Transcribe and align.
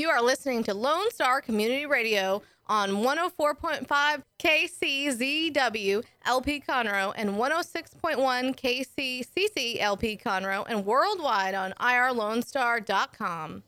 You 0.00 0.08
are 0.08 0.22
listening 0.22 0.62
to 0.62 0.72
Lone 0.72 1.10
Star 1.10 1.42
Community 1.42 1.84
Radio 1.84 2.40
on 2.68 3.04
104.5 3.04 4.22
KCZW 4.38 6.02
LP 6.24 6.62
Conroe 6.66 7.12
and 7.16 7.32
106.1 7.32 8.56
KCCC 8.56 9.78
LP 9.78 10.16
Conroe 10.16 10.64
and 10.70 10.86
worldwide 10.86 11.54
on 11.54 11.74
irlonestar.com. 11.78 13.62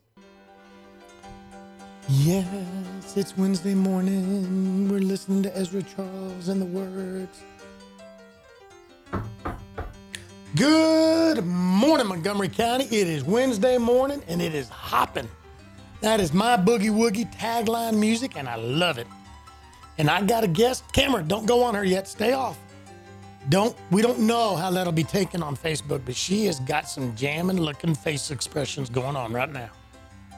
Yes, 2.09 3.13
it's 3.15 3.37
Wednesday 3.37 3.75
morning. 3.75 4.89
We're 4.89 5.01
listening 5.01 5.43
to 5.43 5.55
Ezra 5.55 5.83
Charles 5.83 6.47
and 6.47 6.59
the 6.59 6.65
Works. 6.65 7.43
Good 10.55 11.45
morning, 11.45 12.07
Montgomery 12.07 12.49
County. 12.49 12.85
It 12.85 13.07
is 13.07 13.23
Wednesday 13.23 13.77
morning 13.77 14.23
and 14.27 14.41
it 14.41 14.55
is 14.55 14.67
hopping. 14.69 15.29
That 16.03 16.19
is 16.19 16.33
my 16.33 16.57
boogie 16.57 16.91
woogie 16.91 17.33
tagline 17.33 17.97
music, 17.97 18.35
and 18.35 18.49
I 18.49 18.55
love 18.55 18.97
it. 18.97 19.07
And 19.97 20.09
I 20.09 20.21
got 20.21 20.43
a 20.43 20.49
guest. 20.49 20.83
Cameron, 20.91 21.29
don't 21.29 21.45
go 21.45 21.63
on 21.63 21.75
her 21.75 21.85
yet. 21.85 22.09
Stay 22.09 22.33
off. 22.33 22.59
Don't 23.47 23.73
we 23.89 24.01
don't 24.01 24.19
know 24.19 24.57
how 24.57 24.69
that'll 24.69 24.91
be 24.91 25.05
taken 25.05 25.41
on 25.41 25.55
Facebook, 25.55 26.01
but 26.05 26.13
she 26.13 26.45
has 26.47 26.59
got 26.59 26.89
some 26.89 27.15
jamming 27.15 27.55
looking 27.55 27.95
face 27.95 28.31
expressions 28.31 28.89
going 28.89 29.15
on 29.15 29.31
right 29.31 29.49
now. 29.49 29.69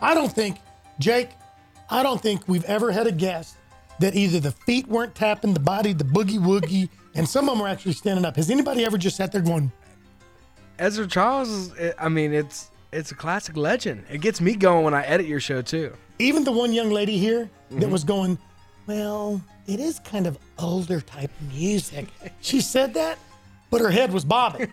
I 0.04 0.14
don't 0.14 0.32
think, 0.32 0.58
Jake, 1.00 1.32
I 1.90 2.04
don't 2.04 2.22
think 2.22 2.48
we've 2.48 2.66
ever 2.66 2.92
had 2.92 3.08
a 3.08 3.12
guest 3.12 3.56
that 3.98 4.14
either 4.14 4.40
the 4.40 4.52
feet 4.52 4.88
weren't 4.88 5.16
tapping, 5.16 5.56
the 5.56 5.60
body, 5.60 5.94
the 5.94 6.04
boogie 6.04 6.38
woogie, 6.38 6.90
and 7.16 7.28
some 7.28 7.50
of 7.50 7.58
them 7.58 7.66
are 7.66 7.70
actually 7.70 7.94
standing 7.94 8.24
up. 8.24 8.36
Has 8.36 8.52
anybody 8.52 8.86
ever 8.86 9.00
just 9.00 9.16
sat 9.16 9.32
there 9.32 9.42
going, 9.42 9.72
Ezra 10.78 11.08
Charles 11.08 11.74
I 11.98 12.08
mean, 12.08 12.34
it's 12.34 12.70
it's 12.96 13.12
a 13.12 13.16
classic 13.16 13.58
legend. 13.58 14.06
It 14.10 14.22
gets 14.22 14.40
me 14.40 14.56
going 14.56 14.86
when 14.86 14.94
I 14.94 15.04
edit 15.04 15.28
your 15.28 15.40
show 15.40 15.62
too. 15.62 15.94
even 16.18 16.44
the 16.44 16.52
one 16.52 16.72
young 16.72 16.90
lady 16.90 17.18
here 17.18 17.50
that 17.70 17.80
mm-hmm. 17.80 17.92
was 17.92 18.04
going, 18.04 18.38
well, 18.88 19.42
it 19.68 19.80
is 19.80 20.00
kind 20.00 20.28
of 20.28 20.38
older 20.58 21.02
type 21.02 21.32
music. 21.54 22.08
She 22.40 22.62
said 22.62 22.94
that, 22.94 23.20
but 23.70 23.82
her 23.82 23.90
head 23.90 24.14
was 24.14 24.24
bobbing. 24.24 24.72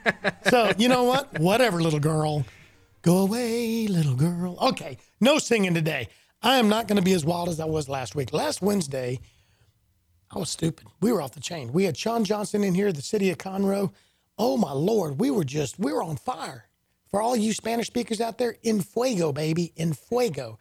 So, 0.49 0.73
you 0.79 0.89
know 0.89 1.05
what? 1.05 1.39
Whatever, 1.41 1.83
little 1.83 2.01
girl. 2.01 2.45
Go 3.03 3.19
away, 3.19 3.89
little 3.89 4.15
girl. 4.15 4.57
Okay, 4.61 4.99
no 5.21 5.39
singing 5.39 5.75
today. 5.75 6.09
I 6.43 6.59
am 6.59 6.69
not 6.69 6.87
going 6.87 6.97
to 6.97 7.03
be 7.03 7.13
as 7.15 7.25
wild 7.25 7.49
as 7.49 7.59
I 7.59 7.65
was 7.65 7.89
last 7.89 8.15
week. 8.15 8.33
Last 8.33 8.63
Wednesday, 8.63 9.19
I 10.31 10.39
was 10.39 10.51
stupid. 10.51 10.87
We 11.01 11.13
were 11.13 11.21
off 11.21 11.33
the 11.33 11.41
chain. 11.41 11.73
We 11.73 11.85
had 11.85 11.97
Sean 11.97 12.25
Johnson 12.25 12.63
in 12.63 12.75
here, 12.75 12.93
the 12.93 13.03
city 13.03 13.31
of 13.31 13.39
Conroe. 13.39 13.93
Oh 14.39 14.57
my 14.57 14.73
Lord, 14.73 15.19
we 15.19 15.31
were 15.31 15.45
just, 15.45 15.79
we 15.79 15.93
were 15.93 16.03
on 16.03 16.17
fire. 16.17 16.69
For 17.13 17.21
all 17.21 17.37
you 17.37 17.53
Spanish 17.53 17.89
speakers 17.89 18.23
out 18.23 18.39
there, 18.39 18.57
in 18.63 18.81
fuego, 18.81 19.33
baby, 19.33 19.75
in 19.77 19.93
fuego. 19.93 20.59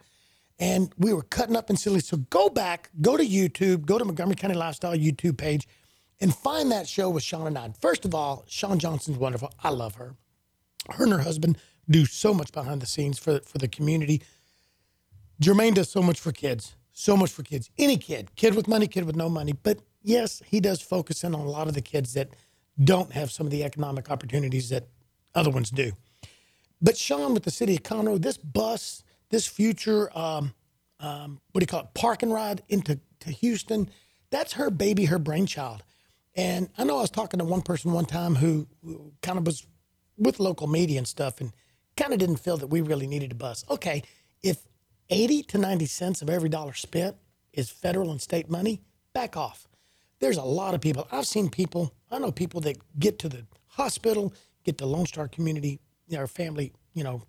And 0.58 0.92
we 0.98 1.14
were 1.14 1.22
cutting 1.22 1.56
up 1.56 1.70
and 1.70 1.78
silly. 1.78 2.00
So 2.00 2.18
go 2.18 2.50
back, 2.50 2.90
go 3.00 3.16
to 3.16 3.24
YouTube, 3.26 3.86
go 3.86 3.98
to 3.98 4.04
Montgomery 4.04 4.36
County 4.36 4.54
Lifestyle 4.54 4.94
YouTube 4.94 5.38
page, 5.38 5.66
and 6.20 6.34
find 6.34 6.70
that 6.70 6.86
show 6.86 7.08
with 7.08 7.22
Sean 7.22 7.46
and 7.46 7.56
I. 7.56 7.72
First 7.80 8.04
of 8.04 8.14
all, 8.14 8.44
Sean 8.46 8.78
Johnson's 8.78 9.16
wonderful. 9.16 9.50
I 9.64 9.70
love 9.70 9.94
her. 9.94 10.14
Her 10.90 11.04
and 11.04 11.12
her 11.14 11.20
husband 11.20 11.56
do 11.88 12.04
so 12.04 12.34
much 12.34 12.52
behind 12.52 12.82
the 12.82 12.86
scenes 12.86 13.18
for, 13.18 13.40
for 13.40 13.56
the 13.56 13.66
community. 13.66 14.22
Jermaine 15.42 15.74
does 15.74 15.90
so 15.90 16.02
much 16.02 16.20
for 16.20 16.32
kids, 16.32 16.76
so 16.92 17.16
much 17.16 17.30
for 17.30 17.42
kids. 17.42 17.70
Any 17.78 17.96
kid, 17.96 18.36
kid 18.36 18.54
with 18.54 18.68
money, 18.68 18.86
kid 18.86 19.04
with 19.04 19.16
no 19.16 19.30
money. 19.30 19.54
But 19.54 19.78
yes, 20.02 20.42
he 20.46 20.60
does 20.60 20.82
focus 20.82 21.24
in 21.24 21.34
on 21.34 21.40
a 21.40 21.50
lot 21.50 21.66
of 21.66 21.74
the 21.74 21.80
kids 21.80 22.12
that 22.12 22.28
don't 22.82 23.12
have 23.12 23.30
some 23.30 23.46
of 23.46 23.50
the 23.50 23.64
economic 23.64 24.10
opportunities 24.10 24.68
that 24.68 24.88
other 25.34 25.50
ones 25.50 25.70
do. 25.70 25.92
But 26.82 26.98
Sean, 26.98 27.32
with 27.32 27.44
the 27.44 27.50
city 27.50 27.76
of 27.76 27.84
Conroe, 27.84 28.20
this 28.20 28.36
bus, 28.36 29.04
this 29.30 29.46
future, 29.46 30.10
um, 30.18 30.52
um, 31.00 31.40
what 31.52 31.60
do 31.60 31.62
you 31.62 31.68
call 31.68 31.80
it, 31.82 31.94
park 31.94 32.22
and 32.22 32.32
ride 32.32 32.62
into 32.68 32.98
to 33.20 33.30
Houston, 33.30 33.88
that's 34.30 34.54
her 34.54 34.70
baby, 34.70 35.04
her 35.06 35.18
brainchild. 35.18 35.84
And 36.34 36.68
I 36.76 36.84
know 36.84 36.98
I 36.98 37.02
was 37.02 37.10
talking 37.10 37.38
to 37.38 37.44
one 37.44 37.62
person 37.62 37.92
one 37.92 38.06
time 38.06 38.34
who, 38.34 38.66
who 38.84 39.12
kind 39.22 39.38
of 39.38 39.46
was 39.46 39.66
with 40.18 40.40
local 40.40 40.66
media 40.66 40.98
and 40.98 41.06
stuff 41.06 41.40
and 41.40 41.52
kind 41.96 42.12
of 42.12 42.18
didn't 42.18 42.36
feel 42.36 42.56
that 42.56 42.66
we 42.68 42.80
really 42.80 43.06
needed 43.06 43.32
a 43.32 43.34
bus. 43.34 43.64
Okay, 43.70 44.02
if 44.42 44.66
80 45.10 45.42
to 45.44 45.58
90 45.58 45.86
cents 45.86 46.22
of 46.22 46.30
every 46.30 46.48
dollar 46.48 46.72
spent 46.72 47.16
is 47.52 47.70
federal 47.70 48.10
and 48.10 48.20
state 48.20 48.50
money, 48.50 48.80
back 49.12 49.36
off. 49.36 49.68
There's 50.20 50.38
a 50.38 50.42
lot 50.42 50.74
of 50.74 50.80
people. 50.80 51.06
I've 51.12 51.26
seen 51.26 51.50
people, 51.50 51.92
I 52.10 52.18
know 52.18 52.32
people 52.32 52.60
that 52.62 52.78
get 52.98 53.18
to 53.20 53.28
the 53.28 53.44
hospital, 53.66 54.32
get 54.64 54.78
to 54.78 54.86
Lone 54.86 55.06
Star 55.06 55.28
Community, 55.28 55.80
know, 56.18 56.26
family, 56.26 56.72
you 56.94 57.04
know, 57.04 57.22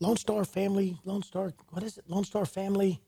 Lone 0.00 0.16
Star 0.16 0.44
Family, 0.44 0.98
Lone 1.04 1.22
Star, 1.22 1.52
what 1.70 1.82
is 1.82 1.96
it? 1.96 2.04
Lone 2.08 2.24
Star 2.24 2.44
Family 2.44 3.00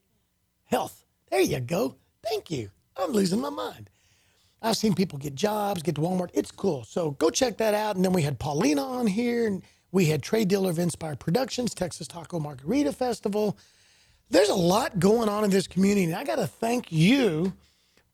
Health. 0.64 1.04
There 1.30 1.40
you 1.40 1.60
go. 1.60 1.96
Thank 2.22 2.50
you. 2.50 2.70
I'm 2.96 3.12
losing 3.12 3.40
my 3.40 3.50
mind. 3.50 3.90
I've 4.60 4.76
seen 4.76 4.94
people 4.94 5.18
get 5.18 5.34
jobs, 5.34 5.82
get 5.82 5.94
to 5.96 6.00
Walmart. 6.00 6.30
It's 6.34 6.50
cool. 6.50 6.84
So 6.84 7.12
go 7.12 7.30
check 7.30 7.58
that 7.58 7.74
out. 7.74 7.96
And 7.96 8.04
then 8.04 8.12
we 8.12 8.22
had 8.22 8.38
Paulina 8.38 8.82
on 8.82 9.06
here, 9.06 9.46
and 9.46 9.62
we 9.92 10.06
had 10.06 10.22
trade 10.22 10.48
dealer 10.48 10.70
of 10.70 10.78
Inspired 10.78 11.20
Productions, 11.20 11.74
Texas 11.74 12.08
Taco 12.08 12.40
Margarita 12.40 12.92
Festival. 12.92 13.56
There's 14.30 14.48
a 14.48 14.54
lot 14.54 14.98
going 14.98 15.28
on 15.28 15.44
in 15.44 15.50
this 15.50 15.66
community. 15.66 16.04
And 16.04 16.14
I 16.14 16.24
got 16.24 16.36
to 16.36 16.46
thank 16.46 16.90
you, 16.90 17.52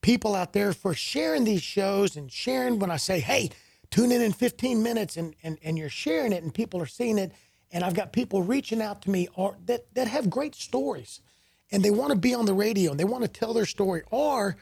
people 0.03 0.35
out 0.35 0.53
there, 0.53 0.73
for 0.73 0.95
sharing 0.95 1.45
these 1.45 1.63
shows 1.63 2.17
and 2.17 2.31
sharing 2.31 2.79
when 2.79 2.91
I 2.91 2.99
say, 2.99 3.21
hey, 3.21 3.51
tune 3.95 4.11
in 4.11 4.21
in 4.21 4.33
15 4.33 4.83
minutes 4.83 5.17
and, 5.17 5.37
and, 5.45 5.57
and 5.63 5.79
you're 5.79 5.89
sharing 5.89 6.33
it 6.33 6.43
and 6.43 6.53
people 6.53 6.83
are 6.83 6.87
seeing 6.87 7.17
it. 7.17 7.31
And 7.71 7.85
I've 7.85 7.95
got 7.95 8.13
people 8.13 8.43
reaching 8.43 8.83
out 8.83 9.03
to 9.03 9.11
me 9.11 9.29
or 9.37 9.57
that, 9.67 9.95
that 9.95 10.09
have 10.09 10.29
great 10.29 10.57
stories 10.57 11.21
and 11.71 11.81
they 11.81 11.93
want 11.93 12.11
to 12.11 12.17
be 12.17 12.35
on 12.35 12.45
the 12.45 12.55
radio 12.55 12.91
and 12.91 12.99
they 12.99 13.05
want 13.05 13.23
to 13.23 13.29
tell 13.29 13.55
their 13.55 13.67
story 13.67 14.03
or 14.11 14.57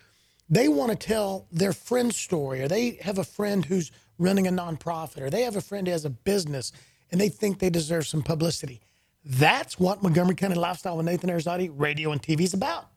they 0.50 0.69
want 0.69 0.91
to 0.91 0.97
tell 0.97 1.47
their 1.50 1.72
friend's 1.72 2.19
story 2.19 2.60
or 2.60 2.69
they 2.69 2.98
have 3.00 3.16
a 3.16 3.25
friend 3.25 3.65
who's 3.65 3.91
running 4.19 4.47
a 4.47 4.50
nonprofit 4.50 5.22
or 5.22 5.31
they 5.31 5.42
have 5.42 5.56
a 5.56 5.62
friend 5.62 5.87
who 5.87 5.92
has 5.92 6.04
a 6.04 6.10
business 6.10 6.71
and 7.10 7.19
they 7.19 7.31
think 7.31 7.59
they 7.59 7.71
deserve 7.71 8.06
some 8.06 8.22
publicity. 8.22 8.82
That's 9.25 9.81
what 9.81 10.03
Montgomery 10.03 10.34
County 10.34 10.56
Lifestyle 10.56 10.98
with 10.98 11.06
Nathan 11.06 11.31
Arizati 11.31 11.72
radio 11.75 12.12
and 12.12 12.22
TV 12.22 12.42
is 12.42 12.53
about. 12.53 12.91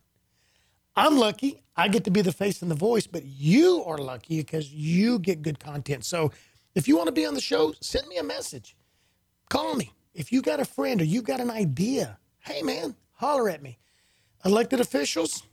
I'm 0.96 1.18
lucky. 1.18 1.62
I 1.76 1.90
get 1.90 2.06
to 2.06 2.12
be 2.12 2.22
the 2.22 2.32
face 2.32 2.62
and 2.62 2.72
the 2.72 2.76
voice, 2.76 3.06
but 3.06 3.26
you 3.26 3.84
are 3.86 3.98
lucky 3.98 4.38
because 4.38 4.72
you 4.72 5.20
get 5.20 5.42
good 5.42 5.60
content. 5.60 6.06
So 6.06 6.32
if 6.74 6.88
you 6.88 6.96
want 6.96 7.08
to 7.08 7.14
be 7.14 7.26
on 7.26 7.34
the 7.34 7.42
show, 7.42 7.74
send 7.82 8.08
me 8.08 8.18
a 8.18 8.24
message. 8.24 8.76
Call 9.50 9.76
me. 9.76 9.92
If 10.14 10.32
you 10.32 10.42
got 10.42 10.62
a 10.62 10.66
friend 10.66 11.02
or 11.02 11.04
you 11.04 11.22
got 11.22 11.42
an 11.42 11.52
idea, 11.52 12.18
hey 12.40 12.62
man, 12.62 12.96
holler 13.12 13.50
at 13.50 13.62
me. 13.62 13.78
Elected 14.46 14.80
officials, 14.80 15.44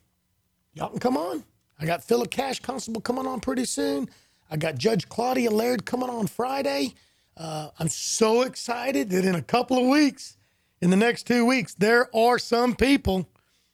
y'all 0.75 0.91
can 0.91 1.01
come 1.01 1.17
on. 1.17 1.43
I 1.81 1.87
got 1.87 2.05
Philip 2.05 2.31
Cash 2.31 2.61
Constable 2.61 3.01
coming 3.01 3.27
on 3.27 3.41
pretty 3.41 3.65
soon. 3.65 4.09
I 4.51 4.57
got 4.57 4.77
Judge 4.77 5.09
Claudia 5.09 5.51
Laird 5.51 5.85
coming 5.85 6.11
on 6.11 6.29
Friday. 6.29 6.95
Uh, 7.37 7.71
I'm 7.79 7.89
so 7.89 8.43
excited 8.43 9.11
that 9.11 9.25
in 9.25 9.35
a 9.35 9.43
couple 9.43 9.79
of 9.79 9.89
weeks, 9.89 10.37
in 10.81 10.91
the 10.91 10.97
next 10.97 11.27
two 11.27 11.45
weeks, 11.45 11.75
there 11.75 12.15
are 12.15 12.39
some 12.39 12.77
people 12.77 13.29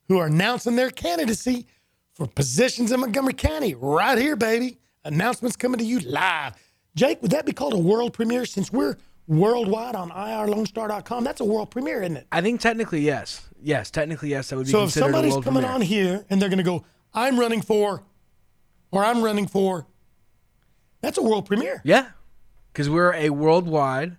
who 0.08 0.18
are 0.18 0.26
announcing 0.26 0.76
their 0.76 0.90
candidacy 0.90 1.66
for 2.14 2.26
positions 2.26 2.90
in 2.90 3.00
Montgomery 3.00 3.34
County 3.34 3.74
right 3.74 4.18
here, 4.18 4.36
baby. 4.36 4.78
Announcements 5.04 5.56
coming 5.56 5.78
to 5.78 5.84
you 5.84 6.00
live. 6.00 6.54
Jake, 6.94 7.22
would 7.22 7.30
that 7.30 7.46
be 7.46 7.52
called 7.52 7.74
a 7.74 7.78
world 7.78 8.12
premiere 8.12 8.44
since 8.44 8.72
we're 8.72 8.96
worldwide 9.26 9.94
on 9.94 10.10
irlonestar.com? 10.10 11.22
That's 11.24 11.40
a 11.40 11.44
world 11.44 11.70
premiere, 11.70 12.02
isn't 12.02 12.16
it? 12.16 12.26
I 12.32 12.40
think 12.40 12.60
technically 12.60 13.00
yes, 13.00 13.48
yes, 13.62 13.90
technically 13.90 14.30
yes, 14.30 14.48
that 14.48 14.56
would 14.56 14.66
be 14.66 14.72
a 14.72 14.74
world 14.74 14.92
premiere. 14.92 15.02
So 15.02 15.06
if 15.06 15.12
somebody's 15.12 15.44
coming 15.44 15.62
premiere. 15.62 15.70
on 15.70 15.80
here 15.80 16.24
and 16.28 16.42
they're 16.42 16.48
going 16.48 16.58
to 16.58 16.64
go, 16.64 16.84
I'm 17.14 17.38
running 17.38 17.62
for, 17.62 18.02
or 18.90 19.04
I'm 19.04 19.22
running 19.22 19.46
for, 19.46 19.86
that's 21.00 21.18
a 21.18 21.22
world 21.22 21.46
premiere. 21.46 21.80
yeah, 21.84 22.08
because 22.72 22.90
we're 22.90 23.14
a 23.14 23.30
worldwide 23.30 24.16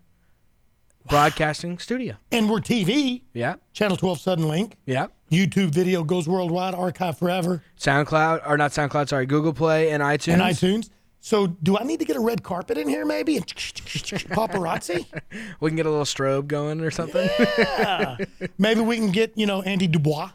broadcasting 1.10 1.78
studio. 1.80 2.16
And 2.32 2.50
we're 2.50 2.60
TV, 2.60 3.22
Yeah, 3.34 3.56
Channel 3.74 3.98
12 3.98 4.20
Suddenlink, 4.20 4.74
yeah. 4.86 5.08
YouTube 5.32 5.70
video 5.72 6.04
goes 6.04 6.28
worldwide, 6.28 6.74
archive 6.76 7.18
forever, 7.18 7.64
SoundCloud 7.80 8.48
or 8.48 8.58
not 8.58 8.72
SoundCloud, 8.72 9.10
sorry, 9.10 9.26
Google 9.26 9.54
Play 9.54 9.92
and 9.92 10.02
iTunes. 10.04 10.34
and 10.34 10.42
iTunes. 10.42 10.90
So 11.22 11.48
do 11.48 11.78
I 11.78 11.84
need 11.84 12.00
to 12.00 12.06
get 12.06 12.16
a 12.16 12.20
red 12.22 12.44
carpet 12.44 12.78
in 12.78 12.88
here 12.88 13.06
maybe? 13.06 13.38
And 13.38 13.46
paparazzi? 13.48 15.06
We 15.60 15.70
can 15.70 15.76
get 15.76 15.86
a 15.86 15.90
little 15.90 16.06
strobe 16.06 16.48
going 16.48 16.80
or 16.82 16.92
something. 16.92 17.30
Yeah. 17.58 18.18
maybe 18.58 18.82
we 18.82 18.96
can 18.98 19.12
get, 19.12 19.38
you 19.38 19.46
know, 19.46 19.62
Andy 19.62 19.88
Dubois 19.88 20.30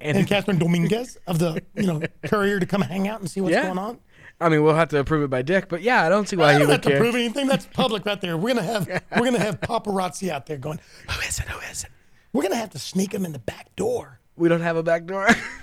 and 0.00 0.26
Catherine 0.26 0.58
Dominguez 0.58 1.18
of 1.26 1.38
the, 1.38 1.62
you 1.74 1.86
know, 1.86 2.02
Courier 2.24 2.60
to 2.60 2.66
come 2.66 2.82
hang 2.82 3.08
out 3.08 3.20
and 3.20 3.30
see 3.30 3.40
what's 3.40 3.54
Yeah. 3.54 3.64
going 3.64 3.78
on. 3.78 3.98
I 4.40 4.48
mean, 4.48 4.62
we'll 4.62 4.74
have 4.74 4.88
to 4.90 4.98
approve 5.00 5.22
it 5.24 5.30
by 5.30 5.42
Dick, 5.42 5.68
but 5.68 5.82
yeah, 5.82 6.04
I 6.04 6.08
don't 6.08 6.28
see 6.28 6.36
why 6.36 6.50
I 6.50 6.52
he 6.52 6.58
don't 6.60 6.68
would 6.68 6.72
have 6.74 6.80
to 6.82 6.88
care. 6.90 6.98
prove 7.00 7.14
anything. 7.16 7.48
That's 7.48 7.66
public 7.66 8.06
right 8.06 8.20
there. 8.20 8.36
We're 8.36 8.54
gonna 8.54 8.62
have 8.66 8.86
we're 9.16 9.24
gonna 9.24 9.38
have 9.40 9.60
paparazzi 9.60 10.28
out 10.30 10.46
there 10.46 10.56
going, 10.58 10.78
who 11.10 11.20
is 11.26 11.38
it? 11.40 11.48
Who 11.48 11.58
is 11.70 11.84
it? 11.84 11.90
We're 12.32 12.42
gonna 12.42 12.56
have 12.56 12.70
to 12.70 12.78
sneak 12.78 13.10
them 13.10 13.24
in 13.24 13.32
the 13.32 13.38
back 13.40 13.74
door. 13.76 14.20
We 14.36 14.48
don't 14.48 14.60
have 14.60 14.76
a 14.76 14.82
back 14.82 15.06
door. 15.06 15.26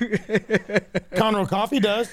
Conroe 1.14 1.48
Coffee 1.48 1.80
does. 1.80 2.10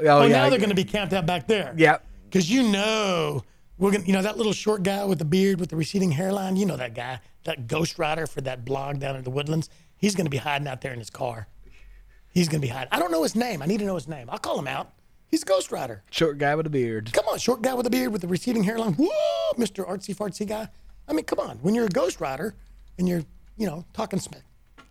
oh, 0.00 0.06
Oh, 0.06 0.22
yeah, 0.26 0.28
now 0.38 0.44
I 0.46 0.50
they're 0.50 0.58
gonna 0.58 0.74
be 0.74 0.84
camped 0.84 1.12
out 1.12 1.26
back 1.26 1.46
there. 1.46 1.74
Yeah. 1.76 1.98
Because 2.24 2.50
you 2.50 2.62
know 2.64 3.44
we're 3.78 3.92
gonna, 3.92 4.04
you 4.04 4.12
know, 4.12 4.22
that 4.22 4.36
little 4.36 4.52
short 4.52 4.82
guy 4.82 5.04
with 5.04 5.18
the 5.18 5.24
beard 5.24 5.60
with 5.60 5.70
the 5.70 5.76
receding 5.76 6.10
hairline. 6.12 6.56
You 6.56 6.66
know 6.66 6.76
that 6.76 6.94
guy. 6.94 7.20
that 7.44 7.66
ghostwriter 7.66 8.28
for 8.28 8.40
that 8.42 8.64
blog 8.64 8.98
down 9.00 9.16
in 9.16 9.22
the 9.24 9.30
woodlands, 9.30 9.68
he's 9.96 10.14
going 10.14 10.26
to 10.26 10.30
be 10.30 10.36
hiding 10.36 10.68
out 10.68 10.80
there 10.80 10.92
in 10.92 10.98
his 10.98 11.10
car. 11.10 11.46
He's 12.32 12.48
going 12.48 12.60
to 12.60 12.66
be 12.66 12.70
hiding. 12.70 12.88
I 12.92 12.98
don't 12.98 13.10
know 13.10 13.22
his 13.22 13.34
name. 13.34 13.62
I 13.62 13.66
need 13.66 13.78
to 13.78 13.86
know 13.86 13.94
his 13.94 14.06
name. 14.08 14.28
I'll 14.30 14.38
call 14.38 14.58
him 14.58 14.68
out. 14.68 14.92
He's 15.30 15.42
a 15.42 15.46
Ghost 15.46 15.70
Rider. 15.70 16.02
Short 16.10 16.38
guy 16.38 16.54
with 16.56 16.66
a 16.66 16.70
beard. 16.70 17.12
Come 17.12 17.26
on, 17.30 17.38
short 17.38 17.62
guy 17.62 17.72
with 17.74 17.86
a 17.86 17.90
beard 17.90 18.12
with 18.12 18.20
the 18.20 18.28
receding 18.28 18.64
hairline. 18.64 18.94
Whoa, 18.94 19.52
Mr. 19.56 19.88
Artsy 19.88 20.14
Fartsy 20.14 20.46
guy. 20.46 20.68
I 21.06 21.12
mean, 21.12 21.24
come 21.24 21.38
on. 21.38 21.58
When 21.58 21.74
you're 21.74 21.86
a 21.86 21.90
Ghost 21.90 22.20
Rider 22.20 22.54
and 22.98 23.08
you're, 23.08 23.22
you 23.56 23.66
know, 23.66 23.84
talking 23.92 24.18
smack, 24.18 24.42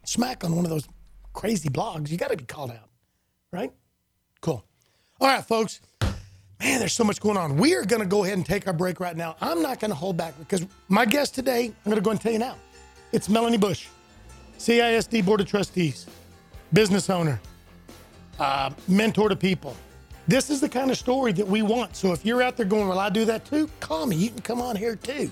smack 0.06 0.44
on 0.46 0.56
one 0.56 0.66
of 0.66 0.72
those 0.72 0.88
crazy 1.34 1.70
blogs, 1.70 2.10
you 2.10 2.18
got 2.18 2.32
to 2.32 2.38
be 2.38 2.46
called 2.46 2.72
out, 2.72 2.90
right? 3.52 3.72
Cool. 4.42 4.64
All 5.20 5.28
right, 5.28 5.44
folks. 5.44 5.82
Man, 6.62 6.80
there's 6.80 6.94
so 6.94 7.06
much 7.06 7.22
going 7.22 7.38
on. 7.38 7.56
We 7.56 7.76
are 7.76 7.86
going 7.86 8.02
to 8.02 8.08
go 8.08 8.24
ahead 8.26 8.36
and 8.36 8.46
take 8.46 8.68
our 8.68 8.74
break 8.74 9.00
right 9.00 9.16
now. 9.16 9.36
I'm 9.40 9.62
not 9.62 9.80
going 9.80 9.92
to 9.92 9.96
hold 9.96 10.18
back 10.18 10.38
because 10.40 10.66
my 10.90 11.06
guest 11.06 11.36
today, 11.36 11.66
I'm 11.66 11.90
going 11.90 11.96
to 11.96 12.02
go 12.02 12.12
and 12.12 12.20
tell 12.20 12.34
you 12.34 12.40
now. 12.40 12.56
It's 13.12 13.30
Melanie 13.30 13.58
Bush, 13.58 13.88
CISD 14.58 15.26
Board 15.26 15.40
of 15.42 15.48
Trustees, 15.48 16.06
business 16.74 17.10
owner, 17.10 17.40
uh, 18.40 18.72
mentor 18.88 19.30
to 19.30 19.36
people. 19.38 19.76
This 20.30 20.52
is 20.52 20.62
the 20.62 20.70
kind 20.70 20.92
of 20.92 20.98
story 20.98 21.32
that 21.32 21.48
we 21.48 21.64
want. 21.64 21.96
So 21.96 22.14
if 22.14 22.24
you're 22.24 22.44
out 22.44 22.56
there 22.56 22.66
going, 22.68 22.88
well, 22.88 23.00
I 23.00 23.10
do 23.10 23.26
that 23.26 23.46
too, 23.46 23.68
call 23.80 24.06
me. 24.06 24.16
You 24.16 24.30
can 24.30 24.44
come 24.44 24.62
on 24.62 24.76
here 24.76 24.96
too. 24.96 25.32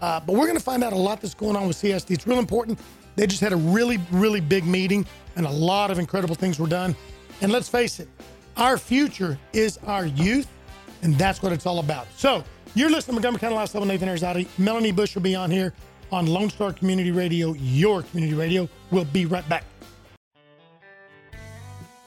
Uh, 0.00 0.20
but 0.20 0.34
we're 0.34 0.46
going 0.46 0.56
to 0.56 0.62
find 0.62 0.84
out 0.84 0.92
a 0.92 0.96
lot 0.96 1.20
that's 1.20 1.34
going 1.34 1.56
on 1.56 1.66
with 1.66 1.76
CISD. 1.76 2.12
It's 2.12 2.28
real 2.28 2.38
important. 2.38 2.78
They 3.16 3.26
just 3.26 3.40
had 3.40 3.52
a 3.52 3.56
really, 3.56 3.98
really 4.12 4.40
big 4.40 4.64
meeting 4.64 5.04
and 5.34 5.46
a 5.46 5.50
lot 5.50 5.90
of 5.90 5.98
incredible 5.98 6.36
things 6.36 6.60
were 6.60 6.68
done. 6.68 6.94
And 7.40 7.50
let's 7.50 7.68
face 7.68 7.98
it, 7.98 8.06
our 8.56 8.78
future 8.78 9.36
is 9.52 9.80
our 9.84 10.06
youth, 10.06 10.46
and 11.02 11.16
that's 11.16 11.42
what 11.42 11.52
it's 11.52 11.66
all 11.66 11.80
about. 11.80 12.06
So 12.16 12.44
you're 12.76 12.88
listening 12.88 13.16
to 13.16 13.22
Montgomery 13.22 13.40
County 13.40 13.56
Lifestyle 13.56 13.80
with 13.80 13.88
Nathan 13.88 14.08
Arizati. 14.08 14.46
Melanie 14.58 14.92
Bush 14.92 15.16
will 15.16 15.22
be 15.22 15.34
on 15.34 15.50
here 15.50 15.72
on 16.12 16.26
Lone 16.26 16.50
Star 16.50 16.72
Community 16.72 17.10
Radio, 17.10 17.52
your 17.54 18.04
community 18.04 18.38
radio. 18.38 18.68
We'll 18.92 19.06
be 19.06 19.26
right 19.26 19.46
back. 19.48 19.64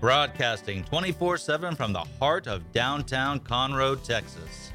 broadcasting 0.00 0.82
24 0.84 1.36
7 1.36 1.76
from 1.76 1.92
the 1.92 2.04
heart 2.18 2.46
of 2.46 2.72
downtown 2.72 3.38
Conroe, 3.38 4.02
Texas. 4.02 4.72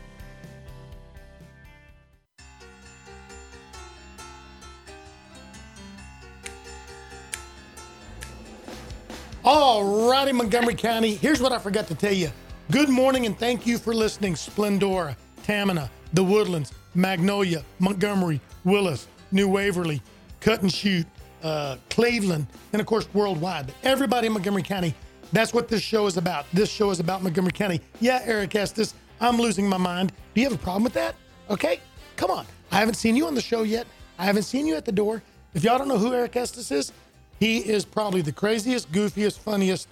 All 9.43 10.09
righty, 10.09 10.31
Montgomery 10.31 10.73
County. 10.73 11.15
Here's 11.15 11.39
what 11.39 11.51
I 11.51 11.59
forgot 11.59 11.87
to 11.87 11.95
tell 11.95 12.13
you. 12.13 12.31
Good 12.71 12.89
morning 12.89 13.27
and 13.27 13.37
thank 13.37 13.67
you 13.67 13.77
for 13.77 13.93
listening. 13.93 14.33
Splendora, 14.33 15.15
Tamina, 15.43 15.89
The 16.13 16.23
Woodlands, 16.23 16.73
Magnolia, 16.95 17.63
Montgomery, 17.77 18.41
Willis, 18.63 19.07
New 19.31 19.47
Waverly, 19.47 20.01
Cut 20.39 20.63
and 20.63 20.73
Shoot, 20.73 21.05
uh, 21.43 21.77
Cleveland, 21.91 22.47
and 22.73 22.79
of 22.79 22.87
course, 22.87 23.07
worldwide. 23.13 23.71
Everybody 23.83 24.25
in 24.27 24.33
Montgomery 24.33 24.63
County. 24.63 24.95
That's 25.31 25.53
what 25.53 25.67
this 25.67 25.81
show 25.81 26.05
is 26.07 26.17
about. 26.17 26.45
This 26.53 26.69
show 26.69 26.91
is 26.91 26.99
about 26.99 27.23
Montgomery 27.23 27.51
County. 27.51 27.81
Yeah, 27.99 28.21
Eric 28.23 28.55
Estes, 28.55 28.93
I'm 29.19 29.37
losing 29.37 29.67
my 29.67 29.77
mind. 29.77 30.11
Do 30.33 30.41
you 30.41 30.49
have 30.49 30.57
a 30.57 30.61
problem 30.61 30.83
with 30.83 30.93
that? 30.93 31.15
Okay, 31.49 31.79
come 32.15 32.31
on. 32.31 32.45
I 32.71 32.77
haven't 32.79 32.95
seen 32.95 33.15
you 33.15 33.27
on 33.27 33.35
the 33.35 33.41
show 33.41 33.63
yet. 33.63 33.87
I 34.17 34.25
haven't 34.25 34.43
seen 34.43 34.65
you 34.65 34.75
at 34.75 34.85
the 34.85 34.91
door. 34.91 35.21
If 35.53 35.63
y'all 35.63 35.77
don't 35.77 35.87
know 35.87 35.97
who 35.97 36.13
Eric 36.13 36.35
Estes 36.35 36.71
is, 36.71 36.91
he 37.39 37.59
is 37.59 37.85
probably 37.85 38.21
the 38.21 38.31
craziest, 38.31 38.91
goofiest, 38.91 39.39
funniest, 39.39 39.87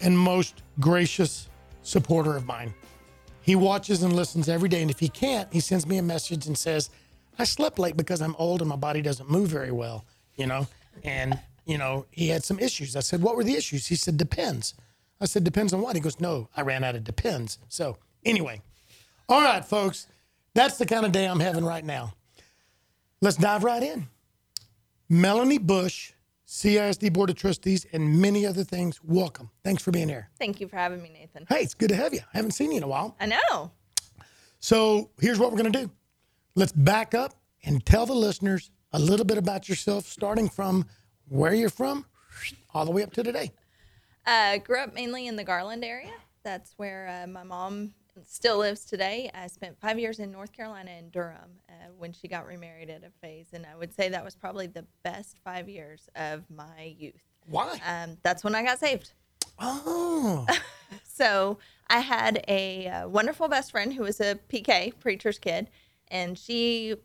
and 0.00 0.18
most 0.18 0.62
gracious 0.80 1.48
supporter 1.82 2.36
of 2.36 2.46
mine. 2.46 2.74
He 3.42 3.56
watches 3.56 4.02
and 4.02 4.14
listens 4.14 4.48
every 4.48 4.68
day. 4.68 4.82
And 4.82 4.90
if 4.90 4.98
he 5.00 5.08
can't, 5.08 5.52
he 5.52 5.60
sends 5.60 5.86
me 5.86 5.98
a 5.98 6.02
message 6.02 6.46
and 6.46 6.56
says, 6.56 6.90
I 7.38 7.44
slept 7.44 7.78
late 7.78 7.96
because 7.96 8.20
I'm 8.20 8.36
old 8.36 8.60
and 8.60 8.68
my 8.68 8.76
body 8.76 9.02
doesn't 9.02 9.30
move 9.30 9.48
very 9.48 9.70
well, 9.72 10.04
you 10.36 10.46
know? 10.46 10.66
And, 11.02 11.38
you 11.64 11.78
know, 11.78 12.06
he 12.10 12.28
had 12.28 12.44
some 12.44 12.58
issues. 12.58 12.96
I 12.96 13.00
said, 13.00 13.22
What 13.22 13.36
were 13.36 13.44
the 13.44 13.54
issues? 13.54 13.86
He 13.86 13.96
said, 13.96 14.16
Depends. 14.16 14.74
I 15.20 15.26
said, 15.26 15.44
Depends 15.44 15.72
on 15.72 15.80
what? 15.80 15.94
He 15.94 16.00
goes, 16.00 16.20
No, 16.20 16.48
I 16.56 16.62
ran 16.62 16.84
out 16.84 16.94
of 16.94 17.04
depends. 17.04 17.58
So, 17.68 17.98
anyway, 18.24 18.60
all 19.28 19.40
right, 19.40 19.64
folks, 19.64 20.06
that's 20.54 20.78
the 20.78 20.86
kind 20.86 21.06
of 21.06 21.12
day 21.12 21.26
I'm 21.26 21.40
having 21.40 21.64
right 21.64 21.84
now. 21.84 22.14
Let's 23.20 23.36
dive 23.36 23.64
right 23.64 23.82
in. 23.82 24.08
Melanie 25.08 25.58
Bush, 25.58 26.12
CISD 26.46 27.12
Board 27.12 27.30
of 27.30 27.36
Trustees, 27.36 27.86
and 27.92 28.20
many 28.20 28.44
other 28.44 28.64
things. 28.64 29.00
Welcome. 29.04 29.50
Thanks 29.62 29.82
for 29.82 29.90
being 29.90 30.08
here. 30.08 30.28
Thank 30.38 30.60
you 30.60 30.66
for 30.68 30.76
having 30.76 31.02
me, 31.02 31.10
Nathan. 31.10 31.46
Hey, 31.48 31.60
it's 31.60 31.74
good 31.74 31.90
to 31.90 31.96
have 31.96 32.12
you. 32.12 32.20
I 32.34 32.36
haven't 32.36 32.52
seen 32.52 32.72
you 32.72 32.78
in 32.78 32.82
a 32.82 32.88
while. 32.88 33.16
I 33.20 33.26
know. 33.26 33.70
So 34.58 35.10
here's 35.20 35.38
what 35.38 35.50
we're 35.50 35.58
going 35.58 35.72
to 35.72 35.82
do 35.82 35.90
let's 36.54 36.72
back 36.72 37.14
up 37.14 37.34
and 37.64 37.84
tell 37.84 38.06
the 38.06 38.14
listeners 38.14 38.70
a 38.92 38.98
little 38.98 39.24
bit 39.24 39.38
about 39.38 39.68
yourself, 39.68 40.06
starting 40.06 40.48
from 40.48 40.84
where 41.32 41.54
you're 41.54 41.70
from 41.70 42.04
all 42.74 42.84
the 42.84 42.90
way 42.90 43.02
up 43.02 43.12
to 43.14 43.22
today. 43.22 43.50
Uh, 44.26 44.58
grew 44.58 44.78
up 44.78 44.94
mainly 44.94 45.26
in 45.26 45.36
the 45.36 45.44
Garland 45.44 45.84
area. 45.84 46.12
That's 46.44 46.74
where 46.76 47.22
uh, 47.22 47.26
my 47.26 47.42
mom 47.42 47.94
still 48.26 48.58
lives 48.58 48.84
today. 48.84 49.30
I 49.34 49.46
spent 49.46 49.80
five 49.80 49.98
years 49.98 50.18
in 50.18 50.30
North 50.30 50.52
Carolina 50.52 50.90
in 50.98 51.08
Durham 51.08 51.58
uh, 51.68 51.72
when 51.96 52.12
she 52.12 52.28
got 52.28 52.46
remarried 52.46 52.90
at 52.90 53.02
a 53.02 53.10
phase, 53.22 53.46
and 53.52 53.64
I 53.64 53.74
would 53.76 53.94
say 53.94 54.10
that 54.10 54.24
was 54.24 54.34
probably 54.34 54.66
the 54.66 54.84
best 55.02 55.38
five 55.42 55.68
years 55.68 56.08
of 56.14 56.44
my 56.50 56.94
youth. 56.98 57.22
Why? 57.46 57.80
Um, 57.86 58.18
that's 58.22 58.44
when 58.44 58.54
I 58.54 58.62
got 58.62 58.78
saved. 58.78 59.12
Oh, 59.58 60.46
So 61.04 61.58
I 61.88 62.00
had 62.00 62.44
a 62.48 62.88
uh, 62.88 63.08
wonderful 63.08 63.48
best 63.48 63.70
friend 63.70 63.92
who 63.92 64.02
was 64.02 64.20
a 64.20 64.38
PK, 64.50 64.92
preacher's 64.98 65.38
kid, 65.38 65.68
and 66.08 66.38
she 66.38 66.96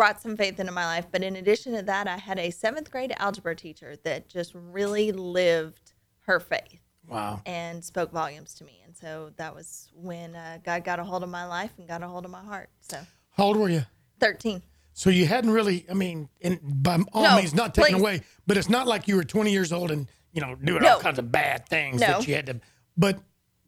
brought 0.00 0.18
some 0.18 0.34
faith 0.34 0.58
into 0.58 0.72
my 0.72 0.86
life. 0.86 1.08
But 1.12 1.22
in 1.22 1.36
addition 1.36 1.74
to 1.74 1.82
that, 1.82 2.08
I 2.08 2.16
had 2.16 2.38
a 2.38 2.48
seventh 2.48 2.90
grade 2.90 3.12
algebra 3.18 3.54
teacher 3.54 3.96
that 4.04 4.30
just 4.30 4.54
really 4.54 5.12
lived 5.12 5.92
her 6.20 6.40
faith 6.40 6.80
wow. 7.06 7.42
and 7.44 7.84
spoke 7.84 8.10
volumes 8.10 8.54
to 8.54 8.64
me. 8.64 8.80
And 8.86 8.96
so 8.96 9.30
that 9.36 9.54
was 9.54 9.90
when 9.92 10.34
uh, 10.34 10.56
God 10.64 10.84
got 10.84 11.00
a 11.00 11.04
hold 11.04 11.22
of 11.22 11.28
my 11.28 11.44
life 11.44 11.72
and 11.76 11.86
got 11.86 12.02
a 12.02 12.08
hold 12.08 12.24
of 12.24 12.30
my 12.30 12.42
heart. 12.42 12.70
So 12.80 12.98
How 13.32 13.44
old 13.44 13.58
were 13.58 13.68
you? 13.68 13.82
13. 14.20 14.62
So 14.94 15.10
you 15.10 15.26
hadn't 15.26 15.50
really, 15.50 15.84
I 15.90 15.92
mean, 15.92 16.30
and 16.40 16.58
by 16.62 16.98
all 17.12 17.22
No, 17.22 17.36
means, 17.36 17.52
not 17.52 17.74
taken 17.74 17.96
away, 17.96 18.22
but 18.46 18.56
it's 18.56 18.70
not 18.70 18.86
like 18.86 19.06
you 19.06 19.16
were 19.16 19.24
20 19.24 19.52
years 19.52 19.70
old 19.70 19.90
and, 19.90 20.08
you 20.32 20.40
know, 20.40 20.54
doing 20.54 20.82
No. 20.82 20.94
all 20.94 21.00
kinds 21.00 21.18
of 21.18 21.30
bad 21.30 21.68
things 21.68 22.00
No. 22.00 22.06
that 22.06 22.26
you 22.26 22.36
had 22.36 22.46
to, 22.46 22.58
but, 22.96 23.18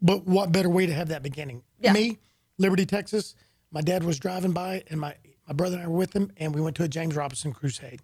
but 0.01 0.27
what 0.27 0.51
better 0.51 0.71
way 0.71 0.87
to 0.87 0.95
have 0.95 1.09
that 1.09 1.23
beginning? 1.23 1.63
Yeah. 1.79 1.93
Me, 1.93 2.21
Liberty, 2.57 2.87
Texas, 2.87 3.35
my 3.71 3.83
dad 3.83 4.03
was 4.03 4.19
driving 4.19 4.53
by 4.53 4.85
and 4.89 4.99
my, 4.99 5.15
my 5.47 5.55
brother 5.55 5.77
and 5.77 5.85
I 5.85 5.89
were 5.89 5.97
with 5.99 6.13
him 6.15 6.31
and 6.37 6.55
we 6.55 6.61
went 6.61 6.77
to 6.77 6.85
a 6.85 6.89
James 6.89 7.15
Robinson 7.17 7.53
crusade. 7.53 8.01